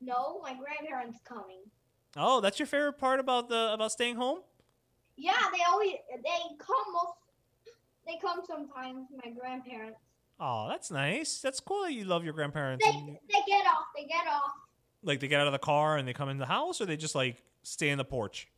[0.00, 1.60] No, my grandparents coming.
[2.16, 4.40] Oh, that's your favorite part about the about staying home?
[5.16, 7.12] Yeah, they always they come most.
[8.06, 9.06] They come sometimes.
[9.24, 9.98] My grandparents.
[10.38, 11.40] Oh, that's nice.
[11.40, 12.84] That's cool that you love your grandparents.
[12.84, 13.86] They they get off.
[13.96, 14.52] They get off.
[15.02, 16.96] like they get out of the car and they come in the house, or they
[16.96, 18.48] just like stay in the porch.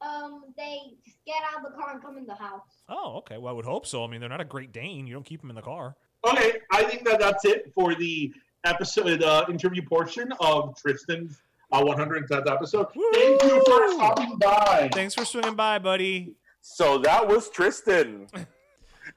[0.00, 0.80] Um, they
[1.26, 2.82] get out of the car and come in the house.
[2.88, 3.38] Oh, okay.
[3.38, 4.04] Well, I would hope so.
[4.04, 5.06] I mean, they're not a Great Dane.
[5.06, 5.96] You don't keep them in the car.
[6.26, 8.32] Okay, I think that that's it for the
[8.64, 11.40] episode uh, interview portion of Tristan's
[11.72, 12.86] uh, 110th episode.
[13.14, 14.90] Thank you for stopping by.
[14.92, 16.34] Thanks for swinging by, buddy.
[16.66, 18.26] So that was Tristan.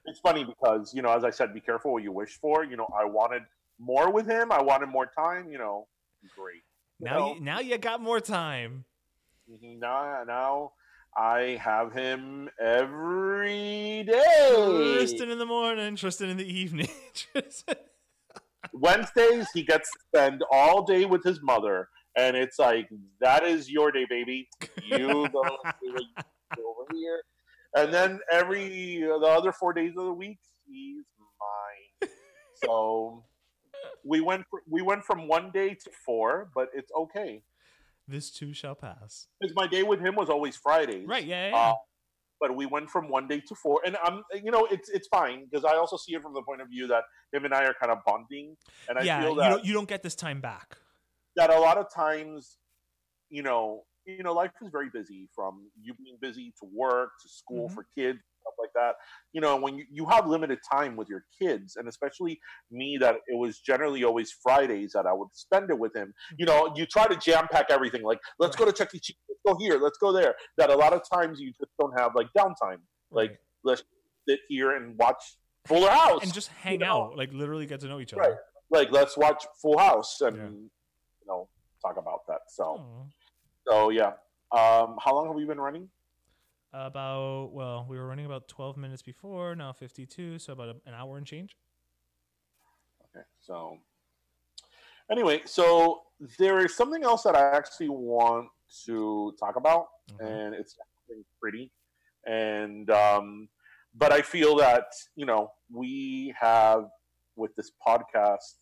[0.05, 2.65] it's funny because, you know, as I said, be careful what you wish for.
[2.65, 3.43] You know, I wanted
[3.79, 4.51] more with him.
[4.51, 5.49] I wanted more time.
[5.49, 5.87] You know,
[6.37, 6.61] great.
[6.99, 8.83] Now, you, now you got more time.
[9.49, 10.73] Mhm, Now, now
[11.15, 14.95] I have him every day.
[14.97, 16.89] Tristan in the morning, Tristan in the evening.
[17.13, 17.75] Tristan-
[18.73, 21.87] Wednesdays, he gets to spend all day with his mother.
[22.17, 22.89] And it's like,
[23.21, 24.49] that is your day, baby.
[24.83, 27.21] You go over here.
[27.76, 31.03] And then every the other four days of the week, he's
[31.39, 32.09] mine.
[32.65, 33.24] So
[34.03, 37.43] we went we went from one day to four, but it's okay
[38.07, 39.28] this too shall pass.
[39.39, 41.07] because my day with him was always Fridays.
[41.07, 41.26] Right?
[41.26, 41.49] Yeah.
[41.49, 41.74] yeah, Uh,
[42.39, 45.45] but we went from one day to four, and I'm, you know, it's it's fine
[45.49, 47.03] because I also see it from the point of view that
[47.34, 48.55] him and I are kind of bonding,
[48.88, 49.22] and I yeah.
[49.22, 50.78] feel You that don't, you don't get this time back.
[51.36, 52.57] that a lot of times,
[53.30, 57.27] you know, you know, life is very busy from you being busy to work to
[57.29, 57.73] school Mhm.
[57.73, 58.95] for kids, stuff like that.
[59.33, 62.39] You know, when you, you have limited time with your kids, and especially
[62.71, 66.13] me, that it was generally always Fridays that I would spend it with him.
[66.37, 68.03] You know, you try to jam pack everything.
[68.03, 68.99] Like, let's go to Chuck E.
[68.99, 70.35] Cheese, let's go here, let's go there.
[70.57, 72.79] That a lot of times you just don't have like downtime.
[73.11, 73.39] Like, Right.
[73.65, 73.83] let's
[74.27, 77.03] sit here and watch Fuller House and just hang know?
[77.09, 78.21] out, like literally get to know each other.
[78.21, 78.37] Right.
[78.69, 80.43] like let's watch Full House and Yeah.
[80.49, 80.69] you
[81.27, 81.49] know
[81.81, 82.41] talk about that.
[82.49, 83.03] So Aw.
[83.68, 84.13] So yeah.
[84.51, 85.89] Um, how long have we been running?
[86.74, 89.55] About well, we were running about twelve minutes before.
[89.55, 91.57] Now fifty-two, so about an hour and change.
[93.05, 93.78] Okay, so
[95.09, 96.01] anyway, so
[96.38, 98.49] there is something else that I actually want
[98.86, 100.30] to talk about, Okay.
[100.30, 100.76] and it's
[101.39, 101.72] pretty,
[102.26, 103.49] and um,
[103.95, 106.89] but I feel that you know we have
[107.36, 108.55] with this podcast,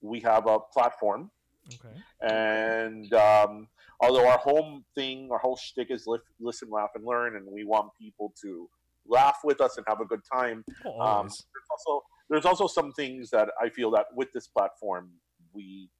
[0.00, 1.30] we have a platform
[1.68, 1.96] Okay.
[2.20, 3.68] And um,
[4.00, 7.64] although our home thing, our whole shtick is li- listen, laugh, and learn, and we
[7.64, 8.68] want people to
[9.06, 10.64] laugh with us and have a good time.
[10.84, 15.10] Oh, Um, there's also there's also some things that I feel that with this platform,
[15.52, 15.90] we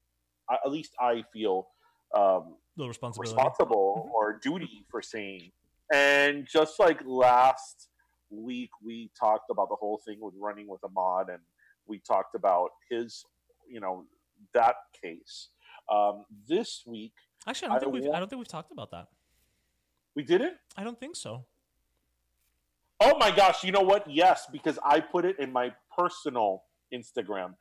[0.51, 1.69] at least I feel
[2.15, 3.31] um, responsibility.
[3.35, 5.51] responsible or duty for saying.
[5.93, 7.89] And just like last
[8.31, 11.41] week, we talked about the whole thing with running with Ahmaud, and
[11.87, 13.25] we talked about his,
[13.69, 14.05] you know,
[14.55, 15.51] that case.
[15.93, 17.13] Um, this week,
[17.47, 18.15] Actually, I don't I think we've.
[18.15, 19.09] I don't think we've talked about that.
[20.17, 20.55] we didn't.
[20.77, 21.45] I don't think so.
[23.01, 23.65] Oh my gosh!
[23.65, 24.11] You know what?
[24.11, 27.55] Yes, because I put it in my personal Instagram.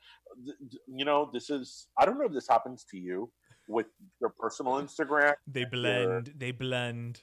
[0.87, 1.87] You know, this is.
[1.99, 3.29] I don't know if this happens to you
[3.67, 3.87] with
[4.21, 5.33] your personal Instagram.
[5.47, 6.33] They blend.
[6.37, 7.21] They blend.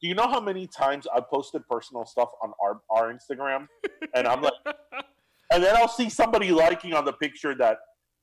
[0.00, 3.66] Do you know how many times I've posted personal stuff on our, our Instagram?
[4.14, 4.52] And I'm like,
[5.50, 7.78] and then I'll see somebody liking on the picture that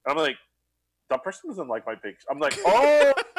[0.07, 0.36] I'm like,
[1.09, 2.28] that person doesn't like my picture.
[2.30, 3.14] I'm like, oh,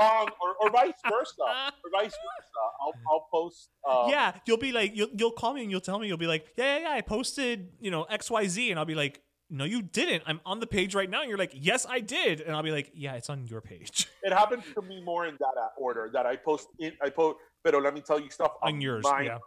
[0.00, 2.62] wrong, or, or vice versa, or vice versa.
[2.80, 3.70] I'll, I'll post.
[3.88, 6.26] Um, yeah, you'll be like, you'll you'll call me and you'll tell me, you'll be
[6.26, 9.20] like, yeah, yeah, yeah, I posted, you know, X Y Z, and I'll be like,
[9.52, 10.22] no, you didn't.
[10.26, 11.20] I'm on the page right now.
[11.20, 14.08] And you're like, yes, I did, and I'll be like, yeah, it's on your page.
[14.24, 16.68] It happens to me more in that order that I post.
[16.78, 19.38] In, I post, but let me tell you stuff on, on yours, my yeah,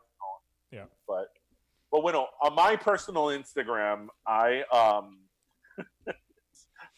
[0.69, 0.83] yeah.
[1.07, 1.29] but
[1.91, 5.19] but bueno, on my personal Instagram, I um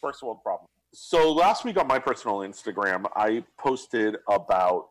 [0.01, 0.67] first world problem.
[0.99, 4.89] So last week on my personal Instagram, I posted about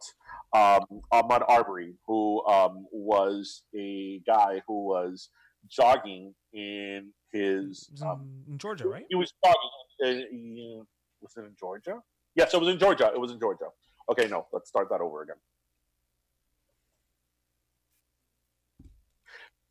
[0.55, 5.31] um, Ahmaud Arbery, who um, was a guy who was
[5.69, 7.91] jogging in his.
[8.07, 9.05] Um, in Georgia, right?
[9.09, 9.71] he was jogging.
[9.99, 10.87] In, in-
[11.21, 11.99] was it in Georgia?
[12.37, 13.11] Yes, it was in Georgia.
[13.13, 13.67] It was in Georgia.
[14.09, 15.37] Okay, no, let's start that over again.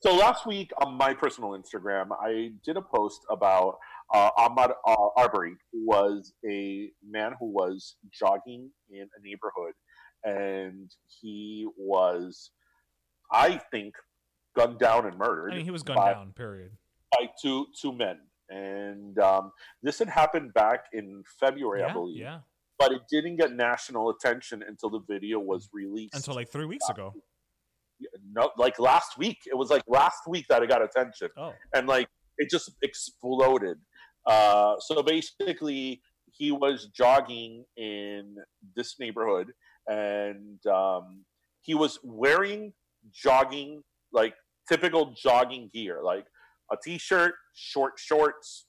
[0.01, 3.77] So last week on my personal Instagram, I did a post about
[4.13, 9.73] uh, Ahmaud uh, Arbery, who was a man who was jogging in a neighborhood,
[10.23, 10.91] and
[11.21, 12.51] he was,
[13.31, 13.95] I think,
[14.55, 15.53] gunned down and murdered.
[15.53, 16.33] I mean, he was gunned by, down.
[16.33, 16.71] Period.
[17.11, 18.19] by two two men,
[18.49, 22.19] and um, this had happened back in February, I believe.
[22.19, 22.39] yeah.
[22.77, 26.13] But it didn't get national attention until the video was released.
[26.13, 27.13] Until like three weeks ago.
[28.33, 29.39] No, like last week.
[29.45, 33.77] It was like last week that it got attention, Oh, and like it just exploded.
[34.25, 38.35] Uh, so basically, he was jogging in
[38.75, 39.51] this neighborhood,
[39.87, 41.23] and um,
[41.61, 42.73] he was wearing
[43.11, 44.33] jogging like
[44.67, 46.25] typical jogging gear, like
[46.71, 48.65] a t-shirt, short shorts,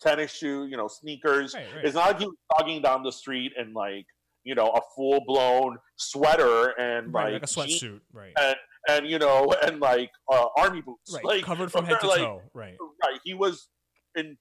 [0.00, 1.54] tennis shoe, you know, sneakers.
[1.54, 1.84] Right, right.
[1.84, 4.06] It's not like he was jogging down the street and like
[4.44, 8.00] you know a full blown sweater and right, like, like a jeans sweatsuit.
[8.12, 8.32] Right.
[8.40, 8.56] and
[8.88, 11.24] and you know and like uh, army boots, Right.
[11.24, 12.42] like Covered from head to like, toe.
[12.52, 12.76] Right.
[13.02, 13.68] Right, he was
[14.14, 14.36] in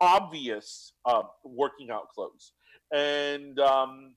[0.00, 2.52] obvious um, working out clothes,
[2.94, 4.14] and um,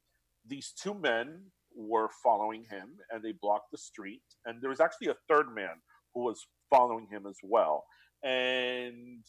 [0.48, 1.42] these two men
[1.76, 4.22] were following him, and they blocked the street.
[4.46, 5.76] And there was actually a third man
[6.14, 7.84] who was following him as well,
[8.24, 9.24] and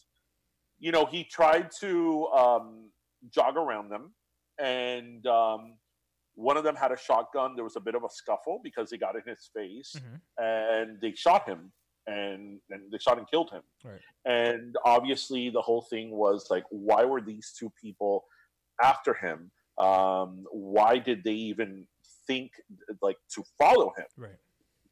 [0.79, 2.89] you know he tried to um,
[3.33, 4.13] jog around them,
[4.59, 5.75] and um,
[6.35, 7.55] one of them had a shotgun.
[7.55, 10.21] There was a bit of a scuffle because they got in his face, Mhm.
[10.37, 11.71] and they shot him,
[12.07, 13.63] and and they shot and killed him.
[13.83, 14.01] Right.
[14.25, 18.25] And obviously, the whole thing was like, why were these two people
[18.81, 19.51] after him?
[19.77, 21.87] Um, why did they even
[22.27, 22.51] think
[23.01, 24.05] like to follow him?
[24.17, 24.37] Right.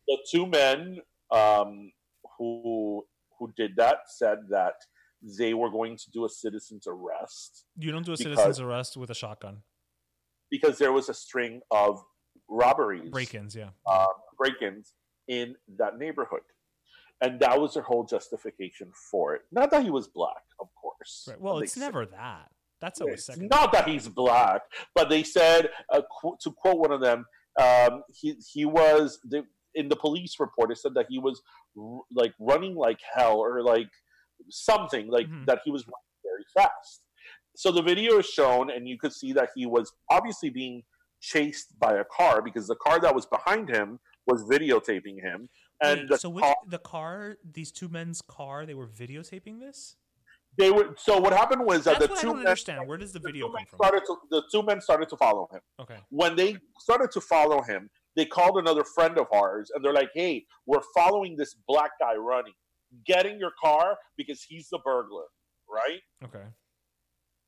[0.07, 0.99] The two men
[1.31, 1.91] um,
[2.37, 3.05] who
[3.37, 4.75] who did that said that
[5.21, 8.97] they were going to do a citizen's arrest You don't do a Because- citizen's arrest
[8.97, 9.63] with a shotgun.
[10.49, 12.03] because there was a string of
[12.49, 13.55] robberies, Break-ins.
[13.55, 13.69] Yeah.
[13.85, 14.07] uh,
[14.37, 14.93] break-ins
[15.27, 16.41] in that neighborhood,
[17.21, 19.41] and that was their whole justification for it.
[19.51, 21.25] Not that he was black, of course.
[21.29, 21.39] Right.
[21.39, 22.51] Well, it's said- never that.
[22.81, 23.47] That's always It's second.
[23.49, 24.63] not that he's black,
[24.95, 27.25] but they said uh, qu- to quote one of them,
[27.61, 29.45] um, he he was the,
[29.75, 30.71] in the police report.
[30.71, 31.43] It said that he was
[31.79, 33.87] r- like running like hell or like
[34.49, 35.45] something like Mhm.
[35.45, 35.61] that.
[35.65, 37.03] He was running very fast.
[37.55, 40.83] So the video is shown, and you could see that he was obviously being
[41.19, 45.49] chased by a car because the car that was behind him was videotaping him.
[45.83, 47.37] And Wait, the so which car- the car?
[47.43, 48.65] These two men's car?
[48.65, 49.97] They were videotaping this.
[50.57, 50.93] they were.
[50.97, 52.87] So what happened was that That's the two don't men, understand.
[52.87, 53.77] Where does the the video come from?
[53.77, 55.61] started to, the two men started to follow him.
[55.79, 55.97] Okay.
[56.09, 60.09] when they started to follow him, they called another friend of ours and they're like,
[60.13, 62.53] hey, we're following this black guy running.
[63.05, 65.25] Get in your car because he's the burglar,
[65.69, 66.01] right?
[66.23, 66.45] Okay.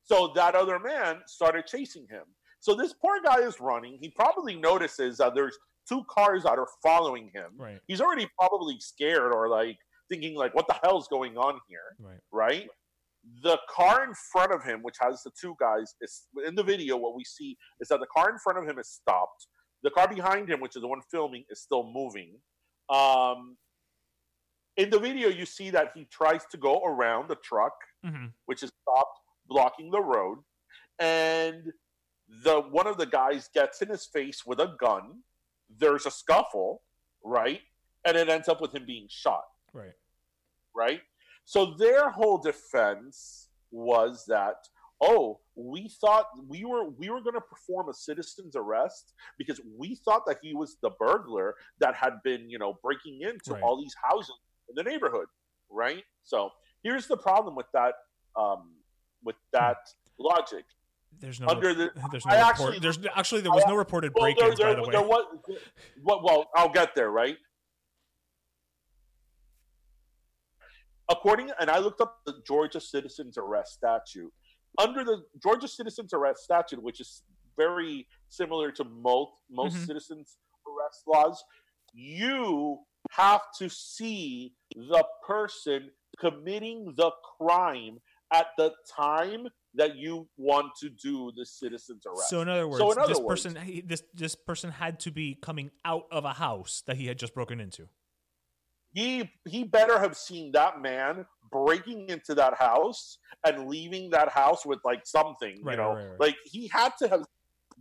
[0.04, 2.24] So that other man started chasing him.
[2.60, 3.98] So this poor guy is running.
[4.00, 5.56] He probably notices that there's
[5.88, 7.52] two cars that are following him.
[7.58, 7.80] Right.
[7.86, 9.78] He's already probably scared or like
[10.08, 11.96] thinking like, what the hell's going on here?
[11.98, 12.20] Right.
[12.32, 12.68] right?
[13.42, 16.96] The car in front of him, which has the two guys, is in the video.
[16.96, 19.46] What we see is that the car in front of him is stopped.
[19.82, 22.36] The car behind him, which is the one filming, is still moving.
[22.90, 23.56] Um,
[24.76, 28.62] in the video, you see that he tries to go around the truck, hmm which
[28.62, 30.38] is stopped, blocking the road,
[30.98, 31.72] and
[32.44, 35.20] the one of the guys gets in his face with a gun.
[35.78, 36.82] There's a scuffle,
[37.24, 37.60] right,
[38.04, 39.94] and it ends up with him being shot Right.
[40.74, 41.00] right?
[41.44, 44.56] So their whole defense was that
[45.00, 49.96] oh, we thought we were we were going to perform a citizen's arrest because we
[50.04, 53.62] thought that he was the burglar that had been, you know, breaking into Right.
[53.62, 54.34] all these houses
[54.68, 55.26] in the neighborhood,
[55.70, 56.04] right?
[56.22, 56.50] So
[56.82, 57.94] here's the problem with that
[58.36, 58.76] um
[59.22, 59.78] with that
[60.18, 60.64] logic.
[61.20, 61.46] There's no.
[61.48, 64.58] Under the- there's I no actually- There's actually there was no reported Well, break-ins.
[64.58, 64.92] there, by the way.
[64.92, 65.24] there was,
[66.02, 67.36] well, well, I'll get there, right?
[71.08, 74.32] According, and I looked up the Georgia Citizens Arrest Statute.
[74.78, 77.22] Under the Georgia Citizens Arrest Statute, which is
[77.56, 79.86] very similar to most most Mhm.
[79.86, 81.44] citizens arrest laws,
[81.92, 82.84] you
[83.16, 87.98] have to see the person committing the crime
[88.32, 92.28] at the time that you want to do the citizen's arrest.
[92.30, 95.00] So in other words, So in other this words- person he, this this person had
[95.00, 97.88] to be coming out of a house that he had just broken into.
[98.92, 104.64] he he better have seen that man breaking into that house and leaving that house
[104.64, 106.20] with like something Right, you know right, right.
[106.20, 107.22] like he had to have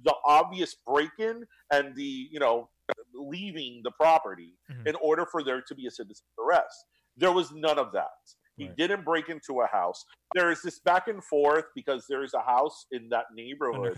[0.04, 2.70] the obvious break-in and the you know
[3.14, 4.88] leaving the property Mhm.
[4.88, 6.86] in order for there to be a citizen arrest.
[7.16, 8.12] There was none of that.
[8.58, 8.76] He Right.
[8.76, 10.06] didn't break into a house.
[10.36, 13.96] There is this back and forth because there is a house in that neighborhood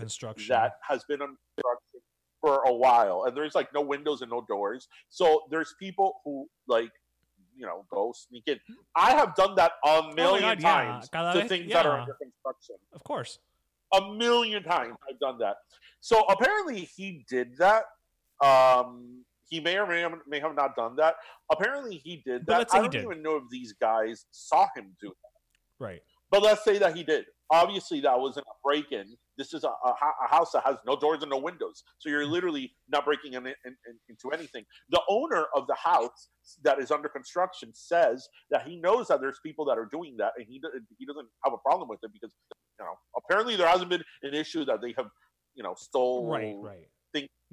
[0.48, 2.00] that has been under construction
[2.40, 4.88] for a while, and there's like no windows and no doors.
[5.08, 6.92] So there's people who like
[7.54, 8.60] you know go sneak in.
[8.94, 12.00] I have done that a million Oh God, times Cada to vez- things that are
[12.00, 13.38] under construction Of course.
[13.92, 15.56] a million times I've done that.
[16.00, 17.86] So apparently he did that.
[18.44, 21.14] Um, he may or may have, may have not done that.
[21.50, 22.68] Apparently he did that.
[22.72, 25.84] I don't even know if these guys saw him do that.
[25.84, 26.00] Right.
[26.30, 27.24] But let's say that he did.
[27.50, 29.16] Obviously, that wasn't a break-in.
[29.38, 32.26] This is a, a, a house that has no doors and no windows, so you're
[32.26, 34.64] literally not breaking in, in, in, into anything.
[34.90, 36.30] The owner of the house
[36.64, 40.32] that is under construction says that he knows that there's people that are doing that,
[40.36, 40.60] and he
[40.98, 42.34] he doesn't have a problem with it because
[42.80, 45.06] you know apparently there hasn't been an issue that they have
[45.54, 46.88] you know stole Right, right.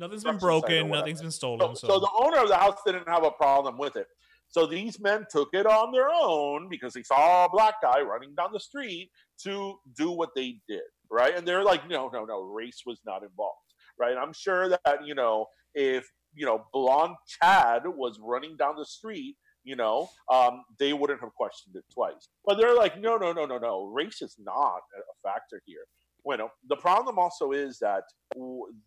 [0.03, 0.89] Thing- Nothing's been construction site or broken.
[0.99, 1.75] Nothing's been stolen.
[1.75, 4.07] so So, the owner of the house didn't have a problem with it.
[4.49, 8.35] So these men took it on their own because they saw a black guy running
[8.35, 9.09] down the street
[9.43, 11.35] to do what they did, right?
[11.35, 13.57] And they're like, no, no, no, race was not involved,
[13.97, 14.15] right?
[14.15, 19.37] I'm sure that, you know, if, you know, blonde Chad was running down the street,
[19.63, 22.27] you know, um, they wouldn't have questioned it twice.
[22.45, 25.85] But they're like, no, no, no, no, no, race is not a factor here.
[26.25, 28.03] Bueno, the problem also is that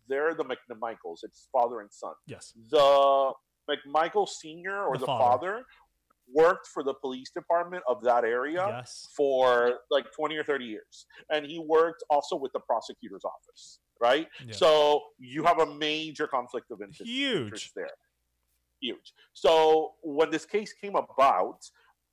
[0.09, 1.19] they're the McMichaels.
[1.23, 2.53] It's father and son yes.
[2.71, 3.31] the
[3.69, 5.47] McMichael Senior or The the, father.
[5.51, 5.65] father.
[6.33, 9.07] worked for the police department of that area Yes.
[9.15, 11.05] for like 20 or 30 years.
[11.29, 14.27] And he worked also with the prosecutor's office, right?
[14.45, 14.53] Yeah.
[14.53, 17.43] So you have a major conflict of interest, Huge.
[17.43, 17.91] interest there.
[18.81, 19.13] Huge.
[19.33, 21.59] So when this case came about,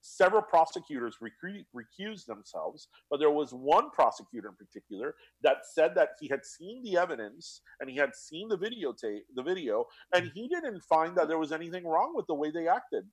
[0.05, 6.11] several prosecutors recru- recused themselves, but there was one prosecutor in particular that said that
[6.21, 10.47] he had seen the evidence and he had seen the videotape, the video, and he
[10.47, 13.05] didn't find that there was anything wrong with the way they acted.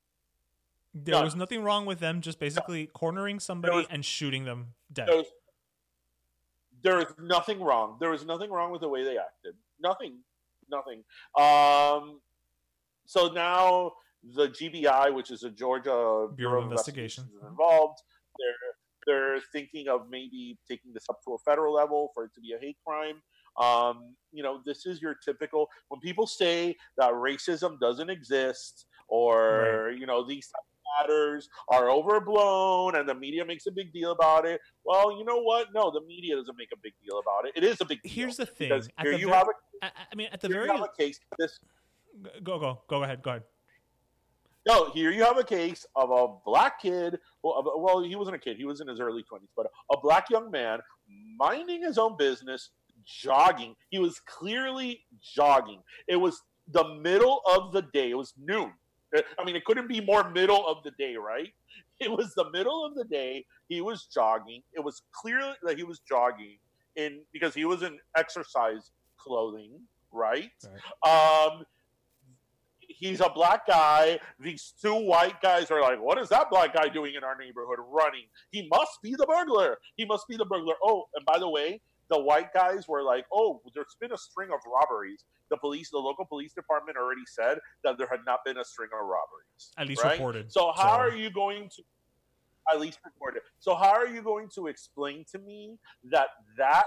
[0.94, 1.24] There None.
[1.24, 5.08] was nothing wrong with them just basically cornering somebody was- and shooting them dead.
[5.08, 5.28] There was,
[6.84, 7.98] there is nothing wrong.
[8.02, 9.56] There was nothing wrong with the way they acted.
[9.80, 10.18] Nothing,
[10.70, 11.06] nothing.
[11.40, 12.20] Um,
[13.06, 13.94] so now
[14.24, 17.24] the GBI, which is a Georgia Bureau, of Investigation.
[17.24, 18.00] Investigations, is involved.
[18.38, 18.72] They're
[19.08, 22.54] they're thinking of maybe taking this up to a federal level for it to be
[22.54, 23.22] a hate crime.
[23.60, 29.92] Um, you know, this is your typical when people say that racism doesn't exist or
[29.98, 30.52] you know these
[31.00, 34.62] matters are overblown and the media makes a big deal about it.
[34.86, 35.68] Well, you know what?
[35.74, 37.54] No, the media doesn't make a big deal about it.
[37.56, 38.12] It is a big deal.
[38.14, 38.70] Here's the thing.
[38.70, 40.86] because At here the you ver- have a I, I mean, at the very a
[40.98, 41.20] case.
[41.38, 41.60] This
[42.44, 43.44] go go go ahead go ahead.
[44.68, 47.18] No, here you have a case of a black kid.
[47.44, 49.50] Well, well, he wasn't a kid; he was in his early twenties.
[49.56, 50.80] But a black young man
[51.38, 52.70] minding his own business,
[53.06, 53.76] jogging.
[53.90, 55.02] He was clearly
[55.36, 55.82] jogging.
[56.08, 58.12] It was the middle of the day.
[58.12, 58.72] It was noon.
[59.38, 61.50] I mean, it couldn't be more middle of the day, right?
[62.00, 63.46] It was the middle of the day.
[63.70, 64.64] He was jogging.
[64.74, 66.58] It was clear that he was jogging
[66.96, 68.90] in because he was in exercise
[69.20, 69.80] clothing,
[70.12, 70.50] right?
[71.08, 71.64] Um,
[73.02, 74.20] he's a black guy.
[74.40, 77.80] These two white guys are like, what is that black guy doing in our neighborhood
[77.90, 78.26] running?
[78.52, 79.78] He must be the burglar.
[79.98, 80.76] He must be the burglar.
[80.82, 84.50] Oh, and by the way, the white guys were like, oh, there's been a string
[84.54, 85.26] of robberies.
[85.50, 88.90] The police, the local police department already said that there had not been a string
[88.94, 89.72] of robberies.
[89.78, 90.14] At least right?
[90.14, 90.52] reported.
[90.52, 91.84] So how So- are you going to
[92.72, 93.42] at least reported?
[93.60, 95.78] So how are you going to explain to me
[96.12, 96.28] that
[96.58, 96.86] that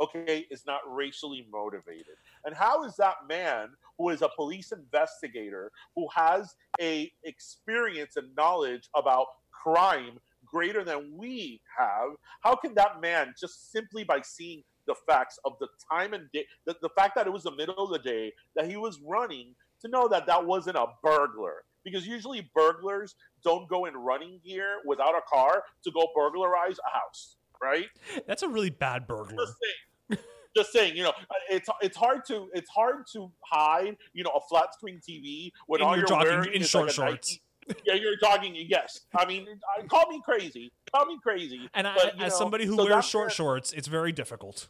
[0.00, 2.16] okay is not racially motivated?
[2.44, 8.34] And how is that man who is a police investigator who has a experience and
[8.36, 14.62] knowledge about crime greater than we have, how can that man just simply by seeing
[14.86, 17.78] the facts of the time and day, the, the fact that it was the middle
[17.78, 21.64] of the day that he was running, to know that that wasn't a burglar?
[21.84, 23.14] Because usually burglars
[23.44, 27.86] don't go in running gear without a car to go burglarize a house, right?
[28.26, 29.36] That's a really bad burglar.
[29.36, 30.20] Just saying.
[30.56, 31.12] Just saying, you know,
[31.50, 35.80] it's it's hard to it's hard to hide, you know, a flat screen TV when
[35.82, 37.38] And all you're you're jogging wearing in short like shorts.
[37.68, 38.54] Nike- yeah, you're talking.
[38.56, 39.46] Yes, I mean,
[39.90, 40.72] call me crazy.
[40.94, 41.68] Call me crazy.
[41.74, 44.68] And but, you as know, somebody who so wears short man- shorts, it's very difficult.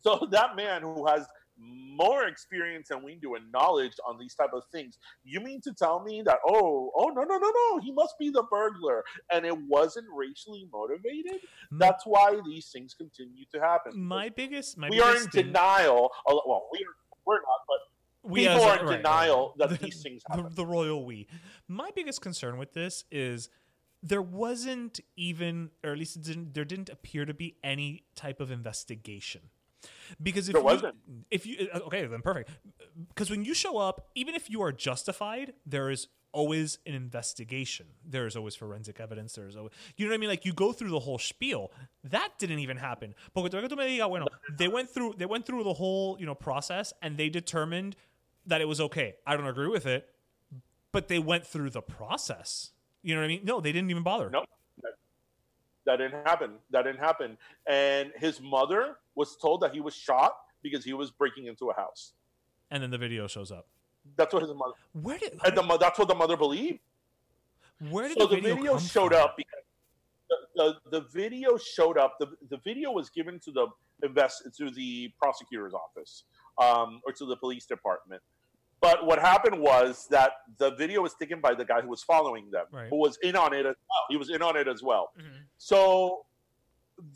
[0.00, 1.26] so that man who has
[1.58, 5.72] more experience than we do and knowledge on these type of things, you mean to
[5.72, 9.46] tell me that oh oh no no no no he must be the burglar and
[9.46, 11.40] it wasn't racially motivated?
[11.72, 13.92] That's why these things continue to happen.
[14.02, 16.10] My biggest, my we are in thing- denial.
[16.26, 16.94] Well, we are
[17.26, 19.68] we're not, but we people are in right, denial right.
[19.68, 20.54] that The- these things the, happen.
[20.54, 21.28] the royal we.
[21.68, 23.48] My biggest concern with this is
[24.02, 28.40] there wasn't even, or at least it didn't, there didn't appear to be any type
[28.40, 29.40] of investigation.
[30.22, 30.96] Because if There you, wasn't.
[31.30, 32.50] if you uh, okay, then perfect.
[33.08, 37.86] Because when you show up, even if you are justified, there is always an investigation.
[38.04, 39.34] There is always forensic evidence.
[39.34, 40.28] There is always, you know what I mean?
[40.28, 41.70] Like you go through the whole spiel.
[42.02, 43.14] That didn't even happen.
[43.34, 44.26] Porque tú me digas, bueno,
[44.58, 47.96] they went through they went through the whole you know process and they determined
[48.46, 49.14] that it was okay.
[49.26, 50.06] I don't agree with it,
[50.92, 52.72] but they went through the process.
[53.02, 53.40] You know what I mean?
[53.44, 54.28] No, they didn't even bother.
[54.30, 54.46] Nope.
[55.86, 56.52] That, didn't happen.
[56.70, 57.36] That didn't happen.
[57.66, 60.32] And his mother was told that he was shot
[60.62, 62.12] because he was breaking into a house.
[62.70, 63.66] And then the video shows up.
[64.16, 64.72] That's what his mother.
[64.92, 66.80] Where did And the, that's what the mother believed.
[67.90, 69.22] where did So the the video, video, come showed from?
[69.22, 69.62] up because
[70.28, 72.16] the, the, the video showed up.
[72.18, 73.66] The, the video was given to the
[74.02, 76.24] invest to the prosecutor's office
[76.58, 78.22] um, or to the police department.
[78.80, 82.50] But what happened was that the video was taken by the guy who was following
[82.50, 82.88] them, Right.
[82.90, 84.04] who was in on it as well.
[84.10, 85.12] He was in on it as well.
[85.18, 85.44] Mhm.
[85.58, 86.26] So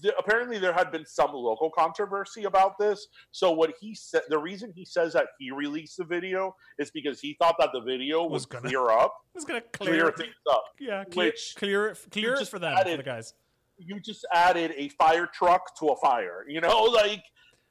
[0.01, 3.07] the, apparently there had been some local controversy about this.
[3.31, 7.21] So what he said, the reason he says that he released the video is because
[7.21, 10.35] he thought that the video Was would gonna- clear up, It's gonna clear, clear, things
[10.51, 10.65] up.
[10.81, 13.35] yeah, clear, which clear clear it for them, for the guys.
[13.77, 16.45] you just added a fire truck to a fire.
[16.49, 17.23] You know, like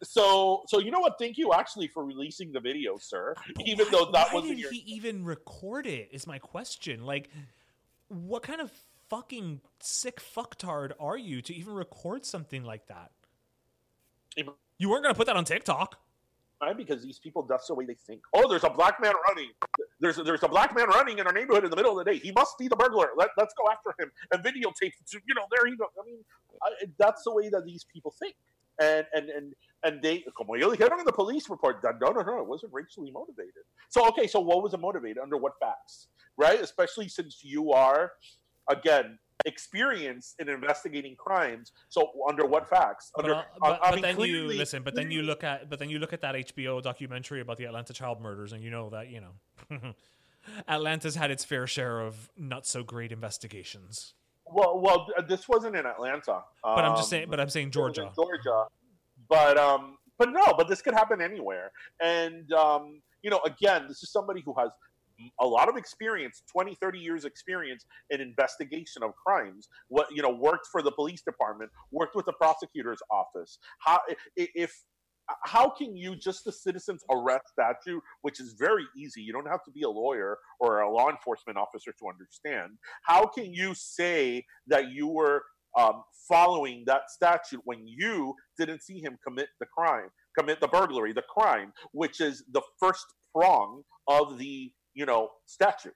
[0.04, 0.64] so.
[0.68, 1.16] So you know what?
[1.20, 3.36] Thank you actually for releasing the video, sir.
[3.66, 4.72] Even though that why wasn't did your.
[4.72, 6.10] he even record it?
[6.12, 7.04] Is my question.
[7.04, 7.30] Like,
[8.08, 8.72] what kind of
[9.10, 13.12] fucking sick fucktard are you to even record something like that?
[14.78, 16.00] You weren't gonna put that on TikTok.
[16.62, 16.76] Right?
[16.76, 18.22] Because these people, that's the way they think.
[18.34, 19.52] Oh, there's a black man running.
[20.00, 22.18] There's there's a black man running in our neighborhood in the middle of the day.
[22.18, 23.10] He must be the burglar.
[23.16, 24.92] Let, let's go after him and videotape.
[25.14, 25.90] You know, there he goes.
[26.02, 26.18] I mean,
[26.64, 28.36] I, that's the way that these people think.
[28.80, 32.22] And and and and they, como ellos dijeron in the police report, that no, no,
[32.22, 33.64] no, it wasn't racially motivated.
[33.90, 35.18] So okay, so what was it motivated?
[35.20, 36.08] Under what facts?
[36.38, 36.60] Right?
[36.62, 38.12] Especially since you are,
[38.70, 41.72] again, experienced in investigating crimes.
[41.90, 43.12] So under what facts?
[43.16, 44.84] But, Under, uh, I- but, I but mean, then you clearly- listen.
[44.84, 45.70] But then you look at.
[45.70, 48.70] But then you look at that HBO documentary about the Atlanta child murders, and you
[48.70, 49.94] know that you know,
[50.68, 54.14] Atlanta's had its fair share of not so great investigations.
[54.54, 56.44] Well, well, this wasn't in Atlanta.
[56.64, 57.28] But I'm just Um, saying.
[57.30, 58.12] But I'm saying it was in Georgia.
[58.16, 58.66] Georgia.
[59.30, 61.72] But um, but no, but this could happen anywhere.
[62.02, 64.70] And um, you know, again, this is somebody who has
[65.40, 70.30] a lot of experience 20 30 years experience in investigation of crimes what you know
[70.30, 74.00] worked for the police department worked with the prosecutor's office how
[74.36, 74.84] if
[75.44, 79.22] how can you just the citizens arrest statute which is very easy.
[79.22, 82.78] You don't have to be a lawyer or a law enforcement officer to understand.
[83.04, 85.44] How can you say that you were
[85.78, 91.14] um, following that statute when you didn't see him commit the crime commit the burglary
[91.14, 95.94] the crime which is the first prong of the you know statute?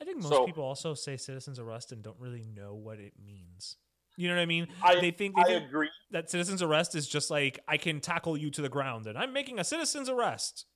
[0.00, 3.14] I think most So- people also say citizens arrest and don't really know what it
[3.24, 3.76] means.
[4.18, 4.66] You know what I mean?
[4.82, 5.88] I- they think they I think agree.
[6.10, 9.32] that citizens arrest is just like I can tackle you to the ground and I'm
[9.32, 10.66] making a citizens arrest.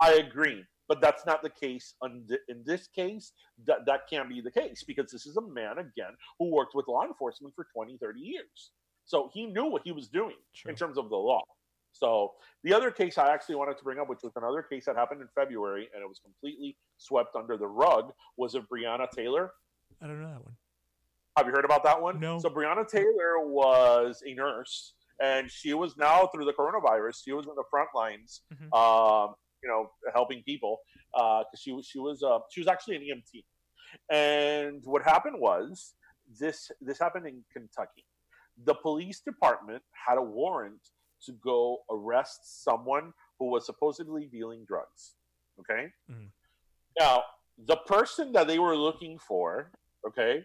[0.00, 1.94] I agree, but that's not the case.
[2.02, 2.26] In
[2.66, 3.30] this case,
[3.64, 6.88] that that can't be the case because this is a man again who worked with
[6.88, 8.72] law enforcement for 20, 30 years.
[9.04, 10.36] So he knew what he was doing
[10.66, 11.42] in terms of the law.
[11.92, 12.32] So
[12.64, 15.20] the other case I actually wanted to bring up, which was another case that happened
[15.20, 19.52] in February and it was completely swept under the rug, was of Breonna Taylor.
[20.02, 20.56] I don't know that one.
[21.36, 22.18] Have you heard about that one?
[22.20, 22.38] No.
[22.40, 27.22] So Breonna Taylor was a nurse, and she was now through the coronavirus.
[27.24, 28.72] She was in the front lines, Mhm.
[28.76, 30.78] um, you know, helping people
[31.12, 33.44] because she was she was uh, she was actually an EMT.
[34.10, 35.94] And what happened was
[36.38, 38.06] this this happened in Kentucky.
[38.64, 40.80] The police department had a warrant
[41.26, 45.14] to go arrest someone who was supposedly dealing drugs.
[45.60, 45.92] Okay.
[46.10, 46.30] Mhm.
[46.98, 47.22] Now,
[47.58, 49.72] the person that they were looking for,
[50.06, 50.44] okay,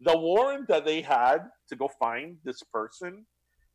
[0.00, 1.38] the warrant that they had
[1.68, 3.24] to go find this person,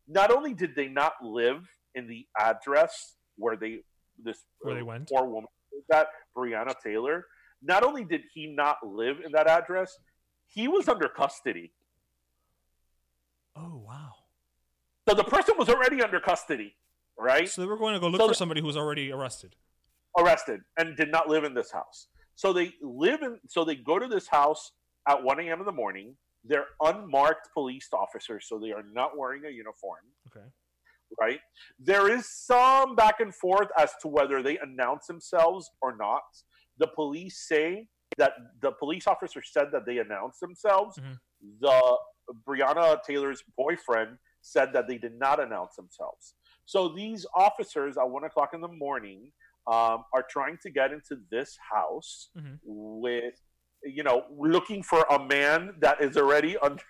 [0.08, 3.80] not only did they not live in the address where they
[4.24, 5.10] this Where they went?
[5.10, 5.48] poor woman
[5.90, 7.26] that Breonna Taylor,
[7.64, 9.98] not only did he not live in that address,
[10.48, 11.72] he was under custody.
[13.56, 14.12] Oh wow.
[15.08, 16.76] So the person was already under custody,
[17.18, 17.50] right?
[17.50, 19.56] So they were going to go look So for somebody who was already arrested.
[20.18, 22.08] arrested and did not live in this house.
[22.36, 24.72] So they live in so they go to this house
[25.08, 25.60] at 1 a.m.
[25.60, 26.16] in the morning.
[26.44, 30.46] They're unmarked police officers, so they are not wearing a uniform, Okay.
[31.20, 31.40] right?
[31.80, 36.24] There is some back and forth as to whether they announce themselves or not.
[36.78, 40.98] The police say that the police officer said that they announced themselves.
[40.98, 41.20] Mhm.
[41.60, 41.98] The
[42.48, 46.36] Breonna Taylor's boyfriend said that they did not announce themselves.
[46.66, 49.34] So these officers at one o'clock in the morning
[49.68, 52.60] um, are trying to get into this house Mhm.
[52.64, 53.36] with,
[53.84, 56.84] you know, looking for a man that is already under,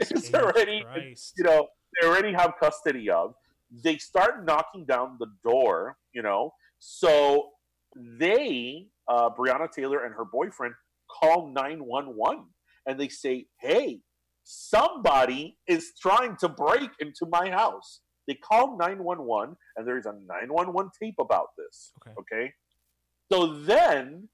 [0.00, 1.34] Jesus is already, Christ.
[1.36, 1.68] you know,
[2.00, 3.34] they already have custody of.
[3.82, 6.52] they start knocking down the door, you know.
[6.78, 7.50] So
[7.96, 10.74] they, uh, Breonna Taylor and her boyfriend,
[11.08, 12.44] call 911
[12.86, 14.00] and they say, hey,
[14.42, 18.00] somebody is trying to break into my house.
[18.26, 21.92] They call 911 and there's a 911 tape about this.
[22.06, 22.14] Okay.
[22.20, 22.52] Okay.
[23.32, 24.28] So then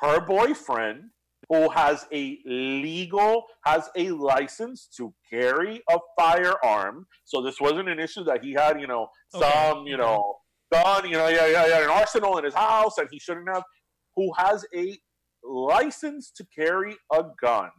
[0.00, 1.10] her boyfriend,
[1.48, 7.06] who has a legal, has a license to carry a firearm.
[7.24, 9.48] So this wasn't an issue that he had, you know, Okay.
[9.48, 10.36] some, you know,
[10.72, 13.62] gun, you know, yeah, yeah, yeah, an arsenal in his house and he shouldn't have,
[14.16, 14.98] who has a
[15.44, 17.70] license to carry a gun.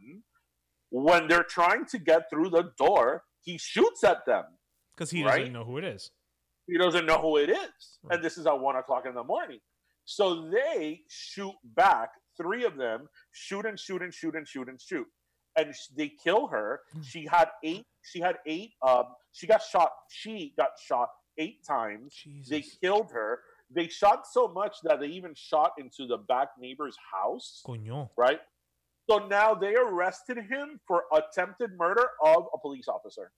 [0.90, 4.44] When they're trying to get through the door, he shoots at them.
[4.96, 5.38] Because he Right?
[5.40, 6.10] doesn't know who it is.
[6.66, 7.98] He doesn't know who it is.
[8.02, 8.14] Right.
[8.16, 9.58] And this is at one o'clock in the morning.
[10.10, 14.80] So they shoot back, three of them shoot and shoot and shoot and shoot and
[14.80, 15.06] shoot.
[15.54, 16.80] And they kill her.
[16.94, 17.02] Hmm.
[17.02, 22.14] She had eight, she had eight, um, she got shot, she got shot eight times.
[22.48, 23.40] They killed her.
[23.70, 28.08] They shot so much that they even shot into the back neighbor's house, Coño.
[28.16, 28.40] right?
[29.10, 33.30] So now they arrested him for attempted murder of a police officer.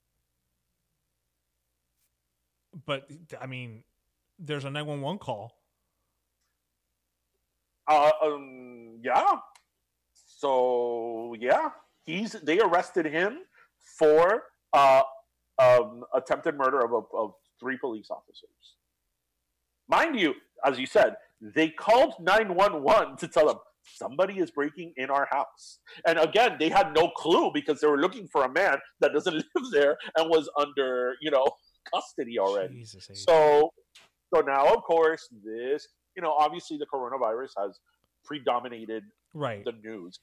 [2.87, 3.11] But
[3.41, 3.83] I mean,
[4.39, 5.60] there's a 911 call.
[7.91, 9.37] Uh, um, yeah.
[10.13, 11.71] So yeah,
[12.05, 13.39] he's they arrested him
[13.99, 15.03] for uh,
[15.59, 18.77] um, attempted murder of, of, of three police officers.
[19.89, 20.35] Mind you,
[20.65, 25.11] as you said, they called nine one one to tell them somebody is breaking in
[25.11, 25.81] our house.
[26.07, 29.35] And again, they had no clue because they were looking for a man that doesn't
[29.55, 31.45] live there and was under you know
[31.93, 32.75] custody already.
[32.75, 33.09] Jesus.
[33.15, 33.73] So,
[34.33, 37.79] so now, of course, this, you know, obviously the coronavirus has
[38.25, 39.05] predominated
[39.35, 39.65] right.
[39.65, 40.19] the news.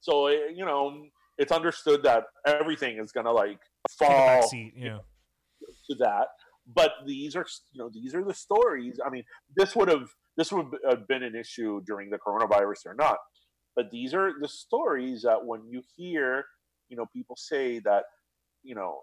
[0.00, 1.06] So, eh, you know,
[1.38, 3.60] it's understood that everything is going to like
[3.98, 4.98] fall Yeah.
[5.88, 6.28] to that.
[6.74, 8.98] But these are, you know, these are the stories.
[9.04, 9.24] I mean,
[9.56, 13.16] this would have this would have been an issue during the coronavirus or not.
[13.74, 16.44] But these are the stories that when you hear,
[16.88, 18.04] you know, people say that,
[18.62, 19.00] you know,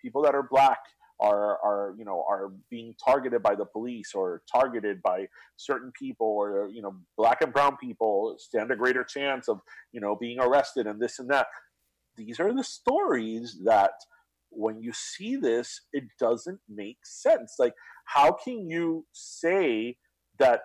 [0.00, 0.78] people that are black
[1.22, 5.26] are are you know are being targeted by the police or targeted by
[5.56, 9.60] certain people or you know black and brown people stand a greater chance of
[9.92, 11.46] you know being arrested and this and that.
[12.16, 13.92] These are the stories that
[14.50, 17.54] when you see this it doesn't make sense.
[17.58, 17.74] Like
[18.04, 19.96] how can you say
[20.38, 20.62] that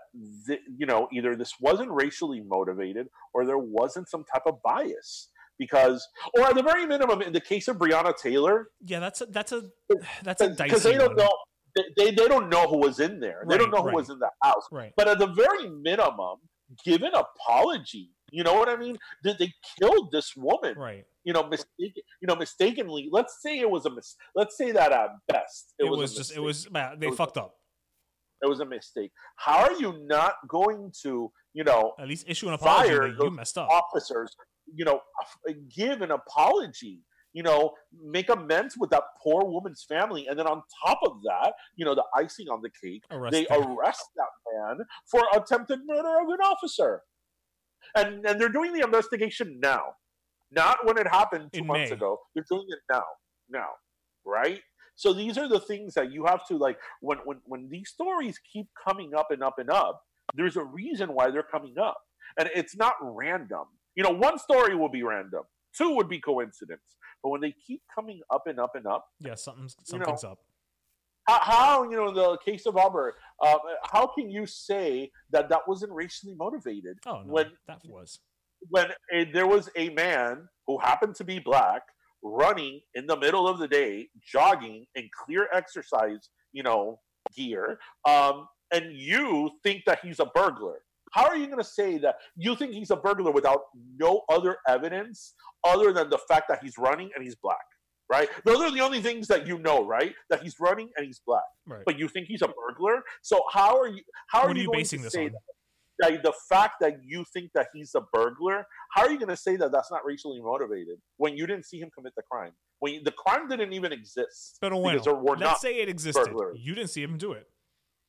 [0.47, 5.29] th- you know either this wasn't racially motivated or there wasn't some type of bias
[5.59, 6.07] because
[6.37, 9.51] or at the very minimum in the case of Breonna Taylor Yeah, that's a that's
[9.51, 9.63] a
[10.23, 11.25] that's a because they don't one.
[11.25, 11.37] know
[11.95, 13.95] they, they, don't know who was in there they don't know who right.
[13.95, 14.93] was in the house Right.
[14.97, 16.37] but at the very minimum
[16.83, 21.05] give an apology you know what i mean they, they killed this woman Right.
[21.23, 24.91] you know mistaken you know mistakenly let's say it was a mis let's say that
[24.91, 27.53] at best It, it, was, was, a just it was man, they was- fucked up.
[28.41, 32.47] it was a mistake how are you not going to you know At least issue
[32.47, 33.69] an apology fire you messed up.
[33.69, 34.35] officers
[34.73, 35.01] you know
[35.75, 36.99] give an apology
[37.33, 37.73] you know
[38.03, 40.27] make amends with that poor woman's family.
[40.27, 43.45] And then on top of that you know the icing on the cake Arrest they
[43.49, 43.61] her.
[43.61, 44.79] arrest that man
[45.09, 47.01] for attempted murder of an officer.
[47.95, 49.93] And and they're doing the investigation now.
[50.51, 51.95] Not when it happened two In months May.
[51.97, 52.19] ago.
[52.33, 53.03] They're doing it now
[53.49, 53.69] now
[54.25, 54.59] right?
[54.95, 58.39] So these are the things that you have to like when when when these stories
[58.51, 60.01] keep coming up and up and up
[60.35, 61.97] there's a reason why they're coming up.
[62.37, 63.65] And it's not random
[63.97, 65.43] you know one story will be random
[65.77, 69.35] two would be coincidence but when they keep coming up and up and up Yeah,
[69.35, 70.39] something's you know, something's up.
[71.27, 73.11] how, how you know in the case of Arbery,
[73.43, 73.57] uh,
[73.91, 78.19] how can you say that that wasn't racially motivated Oh no, when that was.
[78.69, 81.81] when a, there was a man who happened to be black
[82.23, 86.99] running in the middle of the day, jogging in clear exercise, you know,
[87.35, 90.79] gear, um, and you think that he's a burglar?
[91.11, 93.61] How are you going to say that you think he's a burglar without
[93.97, 97.57] no other evidence other than the fact that he's running and he's black?
[98.09, 98.29] Right?
[98.45, 100.13] Those are the only things that you know, right?
[100.29, 101.43] That he's running and he's black.
[101.65, 101.83] Right.
[101.85, 103.03] But you think he's a burglar?
[103.21, 104.01] So how are you?
[104.29, 105.31] How are are you going basing to this say on?
[105.33, 105.41] that?
[105.99, 109.37] that the fact that you think that he's a burglar, how are you going to
[109.37, 112.51] say that that's not racially motivated when you didn't see him commit the crime?
[112.79, 115.89] When you, the crime didn't even exist Pero because bueno, there were let's say it
[115.89, 116.25] existed.
[116.25, 116.59] burglars.
[116.61, 117.47] You didn't see him do it.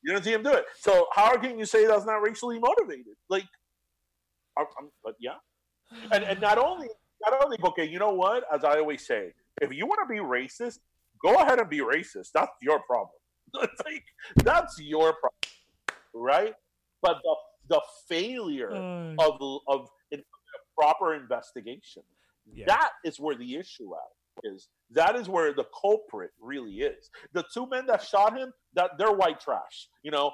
[0.03, 0.65] You didn't see him do it.
[0.79, 3.15] So how can you say that's not racially motivated?
[3.29, 3.45] Like,
[4.57, 5.37] I'm, I'm- but yeah,
[6.11, 6.87] and and not only
[7.25, 8.43] not only okay, you know what?
[8.53, 10.79] As I always say, if you want to be racist,
[11.23, 12.29] go ahead and be racist.
[12.33, 13.15] That's your problem.
[13.85, 14.03] Like
[14.43, 15.53] that's your problem,
[16.13, 16.53] right?
[17.01, 17.35] But the
[17.69, 20.23] the failure Uh, of of in-
[20.77, 22.03] proper investigation
[22.53, 22.65] Yeah.
[22.67, 24.11] that is where the issue at
[24.43, 24.67] is.
[24.91, 27.09] That is where the culprit really is.
[27.33, 29.87] The two men that shot him, that they're white trash.
[30.03, 30.31] You know,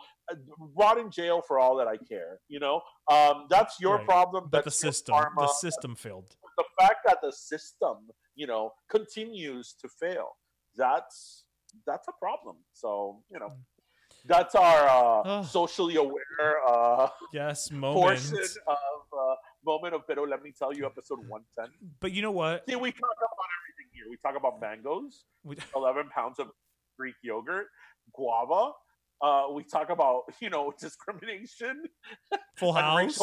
[0.75, 2.39] rot in jail for all that I care.
[2.47, 4.05] You know, um, that's your Right.
[4.07, 4.47] problem.
[4.49, 5.41] But the system, karma.
[5.41, 6.35] the system failed.
[6.57, 10.29] The fact that the system, you know, continues to fail.
[10.75, 11.45] That's
[11.85, 12.57] that's a problem.
[12.73, 13.51] So you know,
[14.25, 14.87] that's our
[15.25, 18.57] uh, socially aware uh, Yes, portion moment.
[18.67, 18.75] of
[19.19, 20.25] uh, moment of Pero.
[20.25, 21.67] Let me tell you, episode one ten.
[21.99, 22.63] But you know what?
[22.69, 23.29] See, we talk about
[23.95, 24.05] here.
[24.09, 26.47] We talk about mangoes, We- 11 pounds of
[26.99, 27.67] Greek yogurt,
[28.13, 28.71] guava.
[29.21, 31.83] Uh, we talk about, you know, discrimination.
[32.57, 33.19] Full House.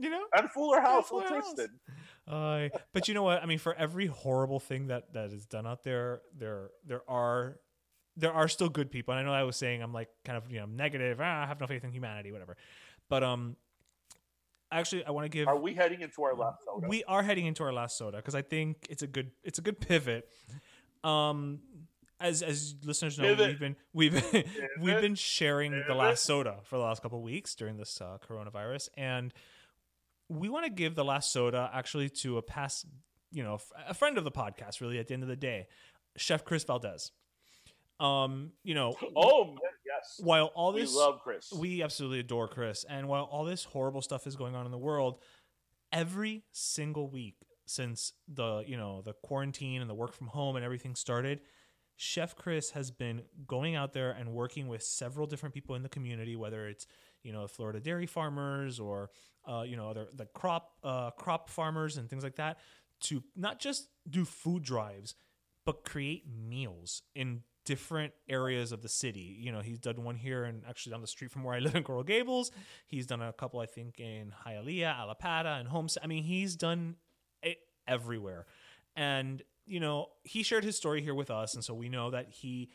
[0.00, 0.22] You know.
[0.34, 1.54] and Fuller House Fuller with House.
[2.26, 3.42] Uh, but you know what?
[3.42, 7.58] I mean, for every horrible thing that that is done out there, there there are
[8.16, 9.12] there are still good people.
[9.12, 11.20] And I know I was saying I'm like kind of you know negative.
[11.20, 12.56] Ah, I have no faith in humanity, whatever.
[13.10, 13.56] But um,
[14.72, 15.48] actually, I want to give.
[15.48, 16.88] Are we heading into our last soda?
[16.88, 19.62] We are heading into our last soda because I think it's a good it's a
[19.62, 20.28] good pivot.
[21.04, 21.60] Um,
[22.20, 23.48] as as listeners know, Pivot.
[23.48, 24.44] we've been we've been,
[24.80, 28.18] we've been sharing the last soda for the last couple of weeks during this uh,
[28.26, 29.34] coronavirus, and
[30.28, 32.86] we want to give the last soda actually to a past,
[33.30, 33.58] you know,
[33.88, 34.80] a friend of the podcast.
[34.80, 35.66] Really, at the end of the day,
[36.16, 37.10] Chef Chris Valdes.
[38.00, 39.54] Um, you know, oh,
[39.86, 40.20] yes.
[40.20, 41.52] while all We this love Chris.
[41.52, 44.78] we absolutely adore chris and while all this horrible stuff is going on in the
[44.78, 45.20] world
[45.92, 47.36] every single week
[47.66, 51.40] since the you know the quarantine and the work from home and everything started
[51.96, 55.88] chef chris has been going out there and working with several different people in the
[55.88, 56.86] community whether it's
[57.22, 59.10] you know florida dairy farmers or
[59.46, 62.58] uh, you know other the crop uh, crop farmers and things like that
[63.00, 65.14] to not just do food drives
[65.64, 69.36] but create meals in different areas of the city.
[69.38, 71.74] You know, he's done one here and actually down the street from where I live
[71.74, 72.50] in Coral Gables.
[72.86, 75.98] He's done a couple, I think, in Hialeah, Allapattah, and Homes.
[76.02, 76.96] I mean, he's done
[77.42, 78.46] it everywhere.
[78.96, 81.54] And, you know, he shared his story here with us.
[81.54, 82.70] And so we know that he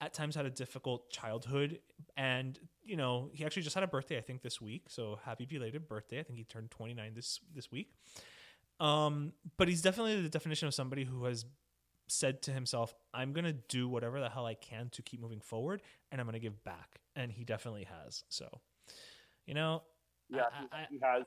[0.00, 1.78] at times had a difficult childhood.
[2.16, 4.86] And, you know, he actually just had a birthday, I think, this week.
[4.88, 6.18] So happy belated birthday.
[6.18, 7.92] I think he turned 29 this this week.
[8.80, 11.44] Um, but he's definitely the definition of somebody who has
[12.12, 15.40] said to himself, I'm going to do whatever the hell I can to keep moving
[15.40, 17.00] forward and I'm going to give back.
[17.16, 18.24] And he definitely has.
[18.28, 18.48] So,
[19.46, 19.82] you know,
[20.28, 21.24] yeah, I- he, he has.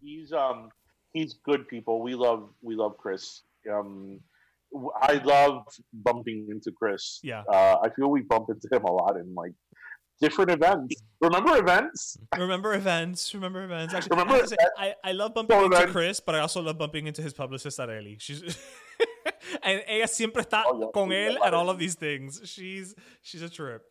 [0.00, 0.68] He's um,
[1.12, 2.02] he's good people.
[2.02, 3.42] We love we love Chris.
[3.72, 4.20] Um,
[5.02, 7.18] I love bumping into Chris.
[7.22, 7.42] Yeah.
[7.50, 9.52] Uh, I feel we bump into him a lot in like
[10.20, 10.94] different events.
[11.20, 12.16] Remember events?
[12.38, 13.94] remember events, remember events.
[13.94, 16.40] Actually, Remember I, to say, I, I love bumping So into then- Chris, but I
[16.40, 18.20] also love bumping into his publicist, Areli.
[18.20, 18.56] She's.
[19.70, 20.86] and ella siempre está Oh, yeah.
[20.92, 22.40] con él at all of these things.
[22.44, 23.82] She's she's a trip.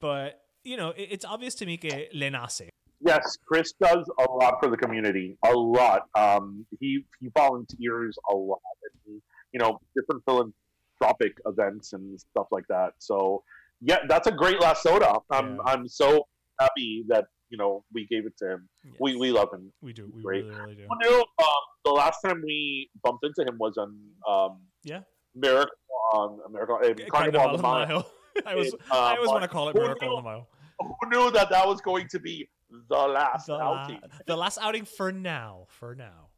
[0.00, 2.68] But, you know, it, it's obvious to me que le nace.
[3.04, 5.36] Yes, Chris does a lot for the community.
[5.44, 6.02] A lot.
[6.14, 8.60] Um, he he volunteers a lot.
[9.06, 9.20] And,
[9.52, 12.92] you know, different philanthropic events and stuff like that.
[12.98, 13.42] So,
[13.80, 15.18] yeah, that's a great last soda.
[15.30, 15.62] I'm Yeah.
[15.66, 16.26] I'm so
[16.60, 18.68] happy that you know we gave it to him.
[19.00, 19.20] We Yes.
[19.20, 19.72] we love him.
[19.82, 20.10] We do.
[20.14, 20.44] We Great.
[20.44, 20.86] really, really do.
[20.88, 21.18] Who knew?
[21.38, 23.98] Um, the last time we bumped into him was on
[24.28, 25.00] um, Yeah.
[25.34, 25.72] Miracle
[26.12, 28.10] on Miracle uh, Carnival Carnival on the Mile.
[28.46, 28.68] I was.
[28.68, 30.16] It, I uh, always want to call it Miracle knew?
[30.16, 30.48] on the Mile.
[30.78, 32.48] Who knew that that was going to be
[32.88, 34.00] the last The, la- outing?
[34.26, 35.66] the last outing for now.
[35.68, 36.28] For now.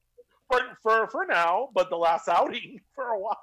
[0.50, 3.38] for, for for now, but the last outing for a while.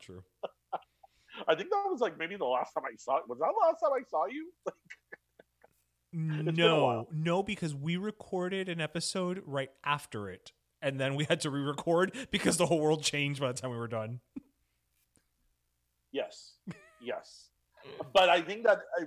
[0.00, 0.22] True.
[1.48, 3.22] I think that was like maybe the last time I saw it.
[3.28, 4.52] Was that the last time I saw you?
[6.14, 10.52] a No, no, because we recorded an episode right after it,
[10.82, 13.76] and then we had to re-record because the whole world changed by the time we
[13.76, 14.20] were done.
[16.10, 16.54] Yes,
[17.00, 17.48] yes.
[18.12, 19.04] But I think that I,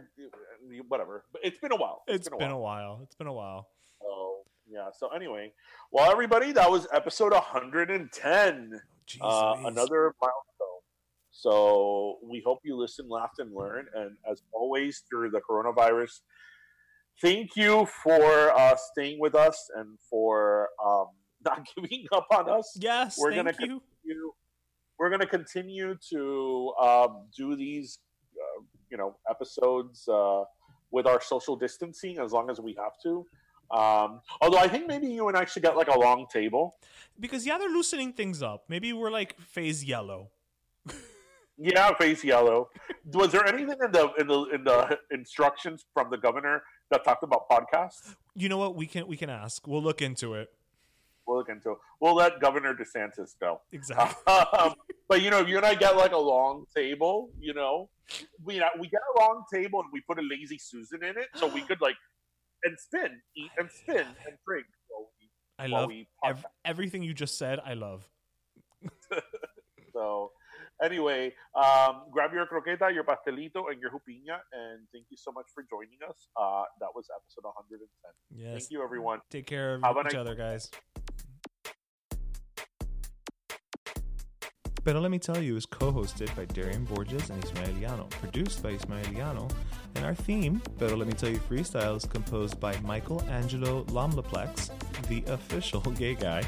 [0.88, 1.24] whatever.
[1.32, 2.04] But it's been a while.
[2.08, 3.00] It's been a while.
[3.04, 3.70] It's been a while.
[4.02, 4.38] So
[4.68, 4.90] yeah.
[4.98, 5.54] So anyway,
[5.92, 8.82] well, everybody, that was episode 110.
[9.08, 10.82] Jeez Uh, another milestone.
[11.32, 13.90] So we hope you listen, laughed, and learned.
[13.94, 16.22] And as always, through the coronavirus,
[17.22, 21.08] thank you for uh, staying with us and for um,
[21.46, 22.78] not giving up on us.
[22.80, 23.82] Yes, we're thank gonna you.
[24.04, 24.32] continue.
[25.00, 28.00] We're gonna continue to um, do these,
[28.36, 30.44] uh, you know, episodes uh,
[30.92, 33.26] with our social distancing as long as we have to.
[33.72, 36.76] Um, although I think maybe you and I should get like a long table.
[37.20, 38.66] Because yeah, they're loosening things up.
[38.70, 40.30] Maybe we're like phase yellow.
[41.58, 42.70] Yeah, phase yellow.
[43.14, 47.24] Was there anything in the in the in the instructions from the governor that talked
[47.24, 48.16] about podcasts?
[48.36, 48.76] You know what?
[48.76, 49.66] We can we can ask.
[49.66, 50.50] We'll look into it.
[51.28, 51.72] We'll look into.
[51.72, 51.78] it.
[52.00, 53.62] We'll let Governor DeSantis know.
[53.72, 54.16] Exactly.
[54.60, 54.76] Um,
[55.08, 57.90] but you know, if you and I get like a long table, you know,
[58.44, 61.48] we we get a long table and we put a lazy Susan in it, so
[61.48, 61.96] we could like
[62.64, 64.66] and spin, eat and spin and drink.
[64.90, 67.60] while we- I while love we ev- everything you just said.
[67.66, 68.08] I love.
[69.94, 70.32] So,
[70.84, 75.46] anyway, um, grab your croqueta, your pastelito, and your jupiña, and thank you so much
[75.54, 76.28] for joining us.
[76.36, 77.88] Uh, that was episode 110.
[78.38, 78.64] Yes.
[78.64, 79.22] Thank you, everyone.
[79.30, 80.70] Take care of Have each nice- other, guys.
[84.86, 88.74] Pero Let Me Tell You is co hosted by Darian Borges and Ismaeliano, produced by
[88.74, 89.52] Ismaeliano,
[89.96, 94.70] and our theme, Pero Let Me Tell You Freestyle, is composed by Michael Angelo Lamleplex,
[95.08, 96.44] the official gay guy.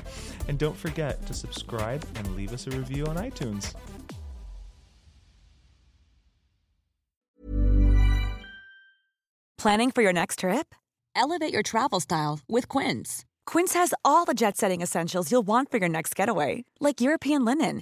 [0.48, 3.74] And don't forget to subscribe and leave us a review on iTunes.
[9.58, 10.76] Planning for your next trip?
[11.16, 13.26] Elevate your travel style with Quince.
[13.48, 17.44] Quince has all the jet setting essentials you'll want for your next getaway, like European
[17.44, 17.82] linen,